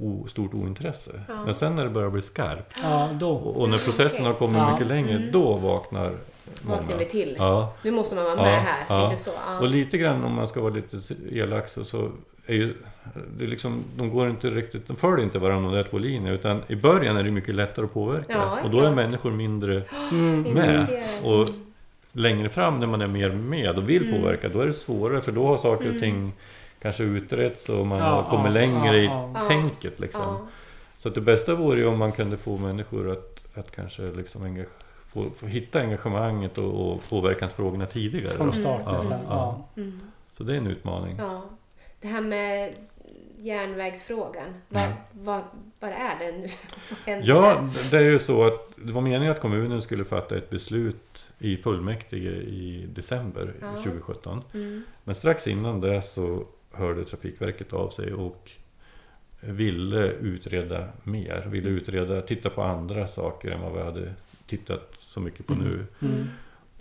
o, 0.02 0.26
stort 0.26 0.54
ointresse. 0.54 1.10
Ja. 1.28 1.34
Men 1.44 1.54
sen 1.54 1.74
när 1.76 1.84
det 1.84 1.90
börjar 1.90 2.10
bli 2.10 2.22
skarpt 2.22 2.76
Ja, 2.82 3.08
då. 3.20 3.30
och, 3.30 3.68
när 3.68 3.78
processen 3.78 4.26
har 4.26 4.32
kommit 4.34 4.56
Ja. 4.56 4.72
mycket 4.72 4.86
längre, 4.86 5.16
Mm. 5.16 5.32
då 5.32 5.52
vaknar 5.56 6.12
Vaknar 6.62 6.82
många. 6.86 6.96
vi 6.98 7.04
till. 7.04 7.34
Ja. 7.38 7.74
Nu 7.82 7.90
måste 7.90 8.14
man 8.14 8.24
vara 8.24 8.36
Ja, 8.36 8.42
med 8.42 8.60
här. 8.62 8.84
ja. 8.88 9.10
Lite 9.10 9.22
så. 9.22 9.30
Ja. 9.46 9.58
Och 9.58 9.68
lite 9.68 9.98
grann 9.98 10.24
om 10.24 10.34
man 10.34 10.48
ska 10.48 10.60
vara 10.60 10.74
lite 10.74 11.00
elak 11.32 11.68
så, 11.68 11.84
så 11.84 12.08
är 12.46 12.54
ju 12.54 12.74
det 13.38 13.44
är 13.44 13.48
liksom, 13.48 13.84
de 13.96 14.10
går 14.10 14.30
inte 14.30 14.50
riktigt, 14.50 14.88
de 14.88 14.96
följer 14.96 15.24
inte 15.24 15.38
varandra 15.38 15.70
de 15.70 15.76
där 15.76 15.82
två 15.82 15.98
linjerna 15.98 16.30
utan 16.30 16.62
i 16.68 16.76
början 16.76 17.16
är 17.16 17.22
det 17.22 17.30
mycket 17.30 17.54
lättare 17.54 17.84
att 17.84 17.94
påverka 17.94 18.24
Ja, 18.32 18.58
och 18.64 18.70
då 18.70 18.80
är 18.80 18.84
ja. 18.84 18.90
människor 18.94 19.30
mindre 19.30 19.82
Mm. 20.12 20.42
med. 20.42 20.80
Intresserad. 20.80 21.40
Och 21.40 21.48
längre 22.12 22.48
fram 22.48 22.80
när 22.80 22.86
man 22.86 23.02
är 23.02 23.06
mer 23.06 23.30
med 23.32 23.76
och 23.78 23.88
vill 23.88 24.08
Mm. 24.08 24.20
påverka 24.22 24.48
då 24.48 24.60
är 24.60 24.66
det 24.66 24.72
svårare 24.72 25.20
för 25.20 25.32
då 25.32 25.46
har 25.46 25.56
saker 25.56 25.84
Mm. 25.84 25.96
och 25.96 26.00
ting 26.02 26.32
kanske 26.82 27.02
utretts 27.02 27.68
och 27.68 27.86
man 27.86 27.98
Ja, 27.98 28.04
har 28.04 28.22
kommit 28.22 28.46
ja, 28.46 28.52
längre 28.52 29.02
ja, 29.02 29.30
i 29.44 29.48
tänket 29.48 30.00
liksom. 30.00 30.22
Ja. 30.22 30.46
Så 30.96 31.08
att 31.08 31.14
det 31.14 31.20
bästa 31.20 31.54
vore 31.54 31.78
ju 31.80 31.86
om 31.86 31.98
man 31.98 32.12
kunde 32.12 32.36
få 32.36 32.58
människor 32.58 33.10
att, 33.12 33.56
att 33.58 33.70
kanske 33.70 34.02
liksom 34.02 34.42
engage, 34.42 34.68
få, 35.12 35.24
få 35.36 35.46
hitta 35.46 35.80
engagemanget 35.80 36.58
och, 36.58 36.92
och 36.92 37.02
påverkansfrågorna 37.08 37.86
tidigare. 37.86 38.30
Från 38.36 38.52
start 38.52 38.82
Ja, 38.84 38.92
nästan. 38.92 39.20
ja. 39.28 39.64
Ja. 39.76 39.82
Mm. 39.82 40.00
Så 40.32 40.44
det 40.44 40.52
är 40.52 40.56
en 40.58 40.66
utmaning. 40.66 41.16
ja. 41.18 41.42
Det 42.00 42.08
här 42.08 42.20
med 42.20 42.74
järnvägsfrågan. 43.38 44.46
Vad, 44.68 44.88
vad, 45.12 45.40
vad 45.80 45.90
är 45.90 46.18
det 46.18 46.32
nu? 46.38 46.46
Ja, 47.24 47.68
det 47.90 47.96
är 47.96 48.02
ju 48.02 48.18
så 48.18 48.44
att 48.44 48.68
det 48.76 48.92
var 48.92 49.00
meningen 49.00 49.32
att 49.32 49.40
kommunen 49.40 49.82
skulle 49.82 50.04
fatta 50.04 50.36
ett 50.36 50.50
beslut 50.50 51.32
i 51.38 51.56
fullmäktige 51.56 52.30
i 52.32 52.86
december 52.94 53.54
Ja. 53.60 53.66
2017. 53.82 54.42
Mm. 54.54 54.82
Men 55.04 55.14
strax 55.14 55.46
innan 55.48 55.80
det 55.80 56.02
så 56.02 56.44
hörde 56.72 57.04
Trafikverket 57.04 57.72
av 57.72 57.88
sig 57.88 58.12
och 58.12 58.50
ville 59.40 60.06
utreda 60.12 60.88
mer. 61.02 61.46
Ville 61.50 61.68
utreda, 61.68 62.22
titta 62.22 62.50
på 62.50 62.62
andra 62.62 63.06
saker 63.06 63.50
än 63.50 63.60
vad 63.60 63.72
vi 63.72 63.80
hade 63.82 64.14
tittat 64.46 64.94
så 64.98 65.20
mycket 65.20 65.46
på 65.46 65.52
Mm. 65.52 65.64
nu. 65.68 65.86
Mm. 66.08 66.26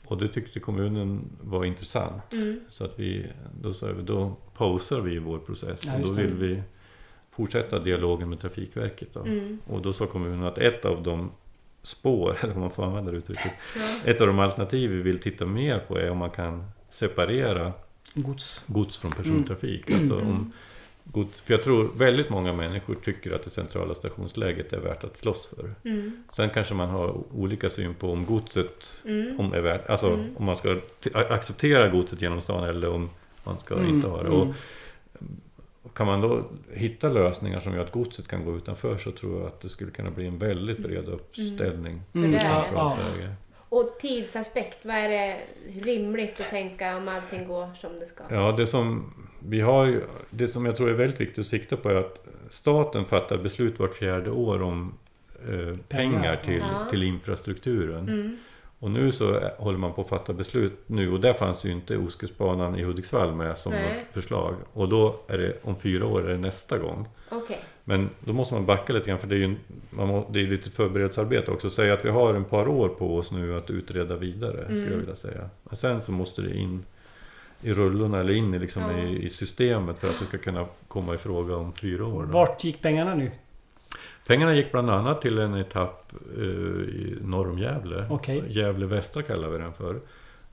Och 0.06 0.18
det 0.18 0.28
tyckte 0.28 0.60
kommunen 0.60 1.22
var 1.42 1.66
intressant. 1.66 2.34
Mm. 2.34 2.60
Så 2.70 2.86
att 2.86 3.00
vi, 3.00 3.26
då 3.62 3.74
sa 3.74 3.88
vi, 3.88 4.02
då 4.04 4.36
pausar 4.58 5.02
vi 5.02 5.18
vår 5.20 5.40
process. 5.40 5.82
Ja, 5.86 5.94
och 5.96 6.02
då 6.02 6.14
det. 6.14 6.22
vill 6.24 6.34
vi 6.34 6.62
fortsätta 7.32 7.80
dialogen 7.80 8.30
med 8.30 8.40
Trafikverket. 8.40 9.14
Då. 9.14 9.20
Mm. 9.20 9.60
Och 9.68 9.82
då 9.82 9.94
sa 9.94 10.06
kommunen 10.06 10.44
att 10.44 10.58
ett 10.58 10.86
av 10.86 11.04
de 11.04 11.32
spår, 11.84 12.38
eller 12.42 12.54
om 12.54 12.60
man 12.62 12.72
får 12.72 12.86
använda 12.86 13.12
det 13.12 13.18
uttrycket, 13.18 13.52
Ja. 13.76 14.12
ett 14.12 14.22
av 14.22 14.28
de 14.28 14.40
alternativ 14.40 14.90
vi 14.92 15.02
vill 15.02 15.20
titta 15.20 15.46
mer 15.46 15.80
på 15.88 15.98
är 16.00 16.10
om 16.12 16.18
man 16.18 16.30
kan 16.32 16.64
separera 16.90 17.74
Gods. 18.14 18.64
gods 18.68 18.98
från 18.98 19.12
persontrafik. 19.12 19.92
Alltså 19.92 20.16
om 20.22 20.52
gods, 21.04 21.42
för 21.42 21.54
jag 21.54 21.64
tror 21.64 21.90
väldigt 21.98 22.30
många 22.30 22.54
människor 22.54 22.96
tycker 22.96 23.36
att 23.36 23.44
det 23.44 23.50
centrala 23.50 23.96
stationsläget 23.96 24.74
är 24.74 24.80
värt 24.80 25.04
att 25.04 25.18
slåss 25.18 25.48
för. 25.48 25.74
Mm. 25.90 26.24
Sen 26.30 26.50
kanske 26.50 26.74
man 26.74 26.90
har 26.90 27.16
olika 27.36 27.70
syn 27.70 27.94
på 27.94 28.12
om 28.12 28.26
godset 28.26 28.90
Mm. 29.06 29.40
om 29.40 29.54
är 29.54 29.62
värt, 29.62 29.90
alltså 29.90 30.08
Mm. 30.14 30.38
om 30.38 30.46
man 30.46 30.56
ska 30.56 30.78
acceptera 31.14 31.90
godset 31.90 32.22
genom 32.22 32.42
stan 32.42 32.64
eller 32.64 32.90
om 32.90 33.10
man 33.44 33.60
ska 33.60 33.76
Mm, 33.76 33.90
inte 33.96 34.08
ha 34.08 34.24
det. 34.24 34.30
mm. 34.30 34.54
Och 35.84 35.94
kan 35.98 36.08
man 36.08 36.22
då 36.22 36.44
hitta 36.74 37.10
lösningar 37.10 37.60
som 37.60 37.74
gör 37.74 37.82
att 37.82 37.92
godset 37.92 38.28
kan 38.28 38.46
gå 38.46 38.56
utanför 38.58 38.98
så 38.98 39.12
tror 39.12 39.38
jag 39.40 39.48
att 39.48 39.62
det 39.62 39.70
skulle 39.70 39.92
kunna 39.92 40.12
bli 40.12 40.28
en 40.28 40.38
väldigt 40.38 40.78
bred 40.80 41.10
uppställning. 41.10 42.02
Mm, 42.14 42.34
är- 42.34 42.40
ja, 42.44 42.66
ja. 42.74 42.98
Och 43.72 43.96
tidsaspekt, 44.00 44.86
vad 44.86 44.96
är 44.96 45.10
det 45.10 45.38
rimligt 45.82 46.40
att 46.40 46.50
tänka 46.50 46.98
om 46.98 47.08
allting 47.08 47.48
går 47.48 47.70
som 47.76 48.00
det 48.00 48.06
ska? 48.06 48.24
Ja, 48.30 48.52
det 48.52 48.68
som 48.68 49.14
vi 49.40 49.62
har 49.62 49.86
ju, 49.86 50.02
det 50.30 50.48
som 50.48 50.66
jag 50.66 50.76
tror 50.76 50.90
är 50.90 50.94
väldigt 50.94 51.20
viktigt 51.22 51.40
att 51.40 51.46
sikta 51.46 51.78
på 51.78 51.90
är 51.90 51.96
att 51.96 52.26
staten 52.50 53.06
fattar 53.06 53.38
beslut 53.38 53.80
vart 53.80 53.94
fjärde 53.96 54.32
år 54.32 54.62
om 54.62 54.94
eh, 55.50 55.78
pengar 55.88 56.36
till, 56.36 56.60
Ja. 56.60 56.88
till 56.90 57.04
infrastrukturen. 57.04 58.10
Mm. 58.10 58.38
Och 58.80 58.92
nu 58.92 59.12
så 59.12 59.40
håller 59.58 59.78
man 59.78 59.94
på 59.94 60.02
att 60.02 60.10
fatta 60.10 60.34
beslut 60.34 60.80
nu 60.88 61.14
och 61.14 61.20
där 61.20 61.34
fanns 61.34 61.64
ju 61.66 61.72
inte 61.72 61.98
Ostkustbanan 61.98 62.76
i 62.80 62.84
Hudiksvall 62.84 63.36
med 63.36 63.58
som 63.58 63.72
Nej. 63.72 63.84
något 63.84 64.14
förslag. 64.14 64.56
Och 64.74 64.90
då 64.90 65.20
är 65.28 65.38
det 65.38 65.58
om 65.64 65.76
fyra 65.76 66.06
år 66.08 66.30
är 66.30 66.32
det 66.32 66.38
nästa 66.38 66.78
gång. 66.78 67.08
Okej. 67.30 67.60
Men 67.84 68.10
då 68.20 68.34
måste 68.34 68.54
man 68.54 68.66
backa 68.66 68.94
lite 68.94 69.10
grann 69.10 69.20
för 69.20 69.28
det 69.28 69.36
är 69.36 69.40
ju 69.40 69.56
man 69.90 70.08
må, 70.08 70.28
det 70.34 70.40
är 70.40 70.48
lite 70.48 70.72
förberedelsearbete 70.72 71.52
också. 71.52 71.70
Säga 71.70 71.94
att 71.94 72.06
vi 72.06 72.10
har 72.10 72.34
en 72.34 72.46
par 72.46 72.68
år 72.68 72.88
på 72.90 73.18
oss 73.18 73.32
nu 73.32 73.56
att 73.58 73.70
utreda 73.70 74.16
vidare 74.16 74.64
skulle 74.66 74.78
Mm. 74.80 74.92
jag 74.92 74.98
vilja 74.98 75.16
säga. 75.16 75.50
Men 75.64 75.78
sen 75.78 76.02
så 76.02 76.12
måste 76.12 76.42
det 76.42 76.54
in 76.58 76.86
i 77.62 77.74
rullorna 77.74 78.20
eller 78.20 78.34
in 78.34 78.54
i, 78.54 78.60
liksom 78.60 78.84
Ja. 78.84 78.98
i, 79.04 79.26
i 79.26 79.30
systemet 79.30 80.00
för 80.00 80.10
att 80.10 80.20
det 80.20 80.26
ska 80.26 80.38
kunna 80.38 80.66
komma 80.88 81.14
i 81.16 81.18
fråga 81.18 81.56
om 81.56 81.74
fyra 81.74 82.06
år. 82.06 82.24
Då. 82.26 82.32
Vart 82.32 82.64
gick 82.64 82.82
pengarna 82.82 83.16
nu? 83.16 83.32
Pengarna 84.28 84.56
gick 84.56 84.72
bland 84.72 84.90
annat 84.90 85.22
till 85.22 85.38
en 85.40 85.56
etapp 85.56 86.14
eh, 86.38 86.44
i 86.44 87.18
norr 87.22 87.50
om 87.50 87.60
Gävle. 87.60 88.06
Okej. 88.10 88.44
Gävle 88.48 88.86
västra 88.86 89.22
kallar 89.24 89.50
vi 89.50 89.58
den 89.58 89.74
för. 89.74 89.96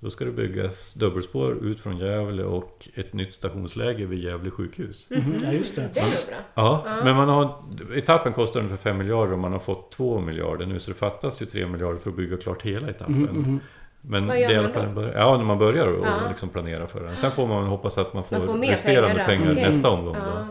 Då 0.00 0.11
ska 0.11 0.24
det 0.24 0.30
byggas 0.30 0.94
dubbelspår 0.94 1.58
ut 1.64 1.80
från 1.80 1.98
Gävle 1.98 2.42
och 2.44 2.88
ett 2.94 3.12
nytt 3.12 3.32
stationsläge 3.32 4.04
vid 4.06 4.18
Gävle 4.24 4.50
sjukhus. 4.50 5.06
Mhm, 5.11 5.34
Ja, 5.44 5.52
just 5.52 5.74
det. 5.76 5.88
Det 5.94 6.00
är 6.00 6.04
bra. 6.26 6.37
Ja, 6.54 6.82
Ja. 6.87 7.04
men 7.04 7.16
man 7.16 7.28
har, 7.28 7.54
etappen 7.94 8.32
kostar 8.32 8.61
ungefär 8.61 8.76
5 8.76 8.98
miljarder 8.98 9.32
och 9.32 9.38
man 9.38 9.52
har 9.52 9.58
fått 9.58 9.90
2 9.92 10.20
miljarder 10.20 10.66
nu 10.66 10.78
så 10.78 10.90
det 10.90 10.96
fattas 10.96 11.42
ju 11.42 11.46
3 11.46 11.66
miljarder 11.66 11.98
för 11.98 12.11
att 12.11 12.16
bygga 12.16 12.37
klart 12.37 12.62
hela 12.62 12.90
etappen. 12.90 13.14
Mhm, 13.22 13.37
mhm. 13.42 13.61
Men 14.00 14.26
Vad 14.26 14.37
det 14.37 14.40
gör 14.40 14.48
är 14.50 14.52
i 14.52 14.56
alla 14.56 14.62
man 14.62 14.72
fall 14.72 14.94
då? 14.94 15.11
Ja, 15.14 15.37
när 15.37 15.44
man 15.44 15.58
börjar 15.58 15.87
och 15.87 16.04
Ja. 16.04 16.28
liksom 16.28 16.48
planera 16.48 16.87
för 16.87 17.00
den. 17.04 17.16
Sen 17.16 17.30
får 17.30 17.46
man 17.46 17.66
hoppas 17.66 17.98
att 17.98 18.14
man 18.14 18.24
får, 18.24 18.37
Man 18.37 18.46
får 18.46 18.58
resterande 18.58 19.08
pengar 19.14 19.26
pengar. 19.26 19.50
Okej. 19.52 19.62
nästa 19.64 19.90
omgång. 19.90 20.14
Då. 20.14 20.20
Ja. 20.20 20.46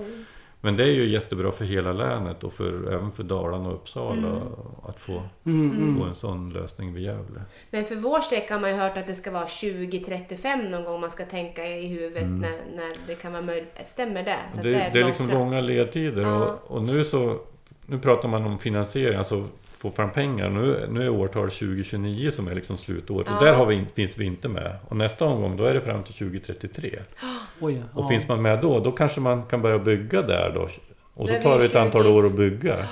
Men 0.67 0.77
det 0.77 0.83
är 0.83 0.87
ju 0.87 1.05
jättebra 1.09 1.51
för 1.51 1.65
hela 1.65 1.93
länet 1.93 2.43
och 2.43 2.53
för, 2.53 2.93
även 2.93 3.11
för 3.11 3.23
Dalarna 3.23 3.67
och 3.69 3.73
Uppsala 3.75 4.27
Mm. 4.27 4.41
att 4.87 4.99
få, 4.99 5.23
Mm, 5.45 5.71
mm. 5.71 5.97
få 5.99 6.03
en 6.03 6.15
sån 6.15 6.49
lösning 6.53 6.93
vid 6.93 7.03
Gävle. 7.03 7.41
Men 7.71 7.85
för 7.85 7.95
vår 7.95 8.21
sträcka 8.21 8.53
har 8.53 8.61
man 8.61 8.69
ju 8.69 8.75
hört 8.75 8.97
att 8.97 9.07
det 9.07 9.13
ska 9.15 9.31
vara 9.31 9.45
2035 9.45 10.59
någon 10.65 10.83
gång 10.83 11.01
man 11.01 11.11
ska 11.11 11.25
tänka 11.25 11.67
i 11.67 11.87
huvudet 11.87 12.23
Mm. 12.23 12.39
när, 12.39 12.51
när 12.75 12.97
det 13.07 13.15
kan 13.15 13.31
vara 13.31 13.41
möjligt. 13.41 13.79
Stämmer 13.85 14.23
det? 14.23 14.37
Så 14.51 14.57
att 14.57 14.63
Det, 14.63 14.69
det 14.71 14.77
är, 14.81 14.93
långt 14.93 15.07
liksom 15.07 15.27
fram. 15.27 15.37
långa 15.39 15.61
ledtider 15.61 16.25
och, 16.41 16.71
och 16.71 16.81
nu 16.83 17.03
så 17.03 17.39
nu 17.85 17.99
pratar 17.99 18.29
man 18.29 18.45
om 18.45 18.59
finansiering, 18.59 19.17
alltså 19.17 19.43
få 19.77 19.89
fram 19.91 20.09
pengar. 20.11 20.49
Nu, 20.49 20.87
nu 20.91 21.03
är 21.05 21.09
årtal 21.09 21.49
2029 21.51 22.31
som 22.31 22.47
är 22.47 22.55
liksom 22.55 22.77
slutåret 22.77 23.27
Ja. 23.29 23.37
och 23.37 23.43
där 23.45 23.53
har 23.53 23.65
vi, 23.65 23.75
in- 23.75 23.87
finns 23.95 24.17
vi 24.17 24.25
inte 24.25 24.47
med. 24.47 24.75
Och 24.87 24.97
nästa 24.97 25.25
omgång 25.25 25.57
då 25.57 25.63
är 25.63 25.73
det 25.73 25.81
fram 25.81 26.03
till 26.03 26.13
2033. 26.13 26.99
Oj, 27.59 27.83
Och 27.93 28.03
ja. 28.03 28.09
finns 28.09 28.27
man 28.27 28.41
med 28.41 28.59
då, 28.61 28.79
då 28.79 28.91
kanske 28.91 29.21
man 29.21 29.43
kan 29.45 29.61
börja 29.61 29.79
bygga 29.79 30.21
där 30.21 30.51
då. 30.55 30.69
Och 31.13 31.27
så 31.27 31.33
är 31.35 31.41
tar 31.41 31.51
vi 31.53 31.59
det 31.59 31.65
ett 31.65 31.71
20. 31.71 31.79
antal 31.79 32.07
år 32.07 32.25
att 32.25 32.35
bygga. 32.35 32.75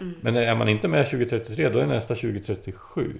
Mm. 0.00 0.14
Men 0.20 0.36
är 0.36 0.54
man 0.54 0.68
inte 0.68 0.88
med 0.88 1.10
2033 1.10 1.68
då 1.68 1.78
är 1.78 1.86
nästa 1.86 2.14
2037. 2.14 3.12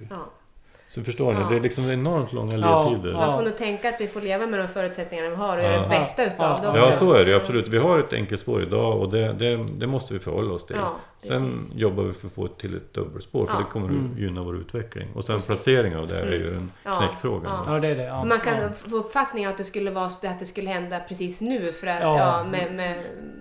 Så 0.89 1.03
förstår 1.03 1.33
Ja. 1.33 1.39
ni, 1.39 1.49
det 1.49 1.55
är 1.59 1.63
liksom 1.63 1.91
enormt 1.91 2.33
långa 2.33 2.53
Ja, 2.53 2.89
ledtider. 2.89 3.13
Man 3.13 3.37
får 3.37 3.43
nog 3.43 3.57
tänka 3.57 3.89
att 3.89 4.01
vi 4.01 4.07
får 4.07 4.21
leva 4.21 4.47
med 4.47 4.59
de 4.59 4.67
förutsättningarna 4.67 5.29
vi 5.29 5.35
har 5.35 5.57
och 5.57 5.63
Ja. 5.63 5.67
göra 5.71 5.81
det 5.81 5.89
bästa 5.89 6.25
utav 6.25 6.59
Ja, 6.63 6.67
dem. 6.71 6.75
ja. 6.75 6.93
Så 6.93 7.13
är 7.13 7.25
det 7.25 7.35
absolut. 7.35 7.67
Vi 7.67 7.77
har 7.77 7.99
ett 7.99 8.13
enkelspår 8.13 8.61
idag 8.63 8.97
och 8.99 9.09
det, 9.09 9.33
det, 9.33 9.57
det 9.57 9.87
måste 9.87 10.13
vi 10.13 10.19
förhålla 10.19 10.53
oss 10.53 10.65
till. 10.65 10.75
Ja, 10.79 10.95
Sen 11.27 11.57
jobbar 11.75 12.03
vi 12.03 12.13
för 12.13 12.27
att 12.27 12.33
få 12.33 12.47
till 12.47 12.75
ett 12.77 12.93
dubbelspår 12.93 13.45
för 13.45 13.53
Ja. 13.53 13.59
det 13.59 13.65
kommer 13.71 13.87
Mm. 13.89 14.11
att 14.13 14.19
gynna 14.19 14.43
vår 14.43 14.57
utveckling. 14.57 15.07
Och 15.15 15.23
sen 15.23 15.39
placeringen 15.41 15.99
av 15.99 16.07
det 16.07 16.17
är 16.19 16.25
Mm. 16.27 16.39
ju 16.41 16.55
en 16.55 16.71
Ja, 16.83 16.91
knäckfråga. 16.99 17.49
ja. 17.65 17.73
Ja, 17.73 17.79
det 17.79 17.87
är 17.87 17.95
det. 17.95 18.03
Ja, 18.03 18.23
Man 18.25 18.39
kan 18.39 18.53
ja. 18.61 18.69
få 18.73 18.95
uppfattningen 18.95 19.49
att 19.49 19.57
det 19.57 19.63
skulle 19.63 19.91
vara 19.91 20.09
så 20.09 20.27
att 20.27 20.39
det 20.39 20.45
skulle 20.45 20.69
hända 20.69 20.99
precis 20.99 21.41
nu 21.41 21.71
för 21.71 21.87
att, 21.87 22.01
Ja. 22.01 22.17
ja. 22.17 22.43
med, 22.43 22.65
med, 22.65 22.75
med 22.75 22.95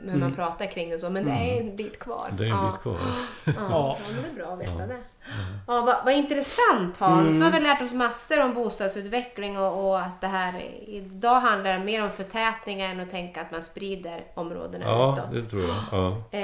hur 0.05 0.11
man 0.13 0.23
Mm. 0.23 0.35
pratar 0.35 0.67
kring 0.67 0.89
det 0.89 0.95
och 0.95 1.01
så. 1.01 1.11
Men 1.11 1.25
det 1.25 1.31
är 1.31 1.61
en 1.61 1.77
bit 1.77 1.99
kvar. 1.99 2.27
Det 2.39 2.45
är 2.45 2.51
en 2.51 2.71
bit 2.71 2.81
kvar. 2.83 2.97
Ja. 3.45 3.53
Ja. 3.53 3.53
ja, 3.71 3.99
men 4.13 4.23
det 4.23 4.41
är 4.41 4.45
bra 4.45 4.53
att 4.55 4.61
veta 4.61 4.81
Ja. 4.81 4.87
det. 4.87 4.97
Ja, 5.67 5.81
vad, 5.81 5.97
vad 6.05 6.15
intressant 6.15 6.97
Hans. 6.99 7.39
Nu 7.39 7.45
har 7.45 7.53
vi 7.53 7.61
lärt 7.61 7.83
oss 7.83 7.93
massor 7.93 8.41
om 8.45 8.55
bostadsutveckling 8.55 9.59
och, 9.59 9.89
och 9.89 10.01
att 10.01 10.21
det 10.21 10.27
här 10.27 10.63
idag 10.87 11.41
handlar 11.41 11.79
mer 11.79 12.03
om 12.05 12.11
förtätningar 12.11 12.89
än 12.91 13.01
att 13.01 13.11
tänka 13.11 13.41
att 13.41 13.51
man 13.51 13.63
sprider 13.63 14.25
områdena 14.35 14.85
Ja, 14.85 15.13
utåt. 15.13 15.33
det 15.33 15.43
tror 15.43 15.63
jag. 15.63 15.75
Ja. 15.93 16.09
Eh, 16.09 16.19
Det 16.31 16.39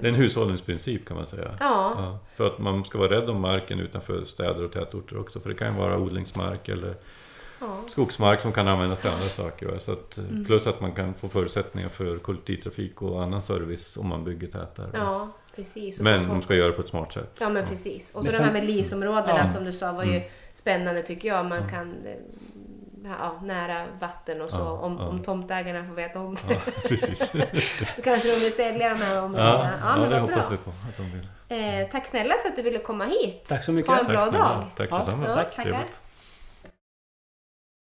är 0.00 0.08
en 0.08 0.14
hushållningsprincip 0.14 1.08
kan 1.08 1.16
man 1.16 1.26
säga. 1.26 1.50
ja, 1.60 1.92
Ja, 1.96 2.18
för 2.36 2.46
att 2.46 2.58
man 2.58 2.84
ska 2.84 2.98
vara 2.98 3.10
rädd 3.10 3.30
om 3.30 3.40
marken 3.40 3.80
utanför 3.80 4.24
städer 4.24 4.64
och 4.64 4.72
tätorter 4.72 5.20
också. 5.20 5.40
För 5.40 5.48
det 5.48 5.54
kan 5.54 5.72
ju 5.74 5.78
vara 5.80 5.98
odlingsmark 5.98 6.68
eller 6.68 6.94
ja. 7.60 7.66
skogsmark 7.88 8.40
som 8.40 8.52
kan 8.52 8.68
användas 8.68 9.00
till 9.00 9.10
andra 9.10 9.22
saker. 9.22 9.78
Så 9.78 9.92
att, 9.92 10.18
eh, 10.18 10.24
Mm. 10.24 10.44
Plus 10.44 10.66
att 10.66 10.80
man 10.80 10.92
kan 10.92 11.14
få 11.14 11.28
förutsättningar 11.28 11.88
för 11.88 12.16
kollektivtrafik 12.16 13.02
och 13.02 13.22
annan 13.22 13.42
service 13.42 13.96
om 13.96 14.08
man 14.08 14.24
bygger 14.24 14.46
tätare. 14.48 14.90
ja 14.92 15.28
precis. 15.62 15.98
Och 15.98 16.04
Men 16.04 16.20
få 16.20 16.26
de 16.26 16.30
folk- 16.32 16.44
ska 16.44 16.54
göra 16.54 16.66
det 16.66 16.72
på 16.72 16.82
ett 16.82 16.88
smart 16.88 17.12
sätt. 17.12 17.36
Ja 17.40 17.48
men 17.48 17.66
precis. 17.66 18.10
Och 18.14 18.24
så 18.24 18.30
Men 18.30 18.32
de 18.32 18.36
sen- 18.36 18.44
här 18.44 18.52
med 18.52 18.64
LIS-områdena 18.66 19.38
Ja. 19.38 19.46
som 19.46 19.64
du 19.64 19.72
sa 19.72 19.92
var 19.92 20.04
ju 20.04 20.16
Mm. 20.16 20.28
spännande 20.54 21.02
tycker 21.02 21.28
jag. 21.28 21.46
Man 21.46 21.68
kan 21.68 21.94
eh, 22.06 22.12
ja, 23.20 23.40
nära 23.42 23.82
vatten 24.00 24.40
och 24.42 24.50
så. 24.50 24.58
Ja, 24.58 24.70
om, 24.70 24.96
ja. 25.00 25.06
om 25.06 25.22
tomtägarna 25.22 25.84
får 25.88 25.94
veta 25.94 26.20
om 26.20 26.34
det. 26.34 26.40
Ja, 26.54 26.60
precis. 26.88 27.28
så 27.96 28.02
kanske 28.02 28.28
de 28.28 28.34
vill 28.34 28.52
sälja 28.52 28.88
de 28.88 28.94
här 28.94 29.14
Ja, 29.14 29.22
områdena. 29.22 29.70
Ja, 29.82 29.88
ja, 29.90 29.96
men 30.00 30.10
det 30.10 30.18
hoppas 30.18 30.48
bra. 30.48 30.56
vi 30.56 30.64
på 30.64 30.70
att 30.70 30.96
de 30.96 31.02
vill. 31.02 31.26
Eh, 31.82 31.88
tack 31.90 32.06
snälla 32.06 32.34
för 32.42 32.48
att 32.48 32.56
du 32.56 32.62
ville 32.62 32.78
komma 32.78 33.04
hit. 33.04 33.44
Tack 33.48 33.62
så 33.62 33.72
mycket. 33.72 33.90
Ha 33.92 33.98
en 34.00 34.06
bra 34.06 34.20
Tack 34.24 34.28
snälla. 34.30 34.44
dag. 34.48 34.64
Tack 34.76 34.88
Ja, 34.90 34.98
detsamma. 34.98 35.26
ja, 35.28 35.34
tack. 35.34 35.54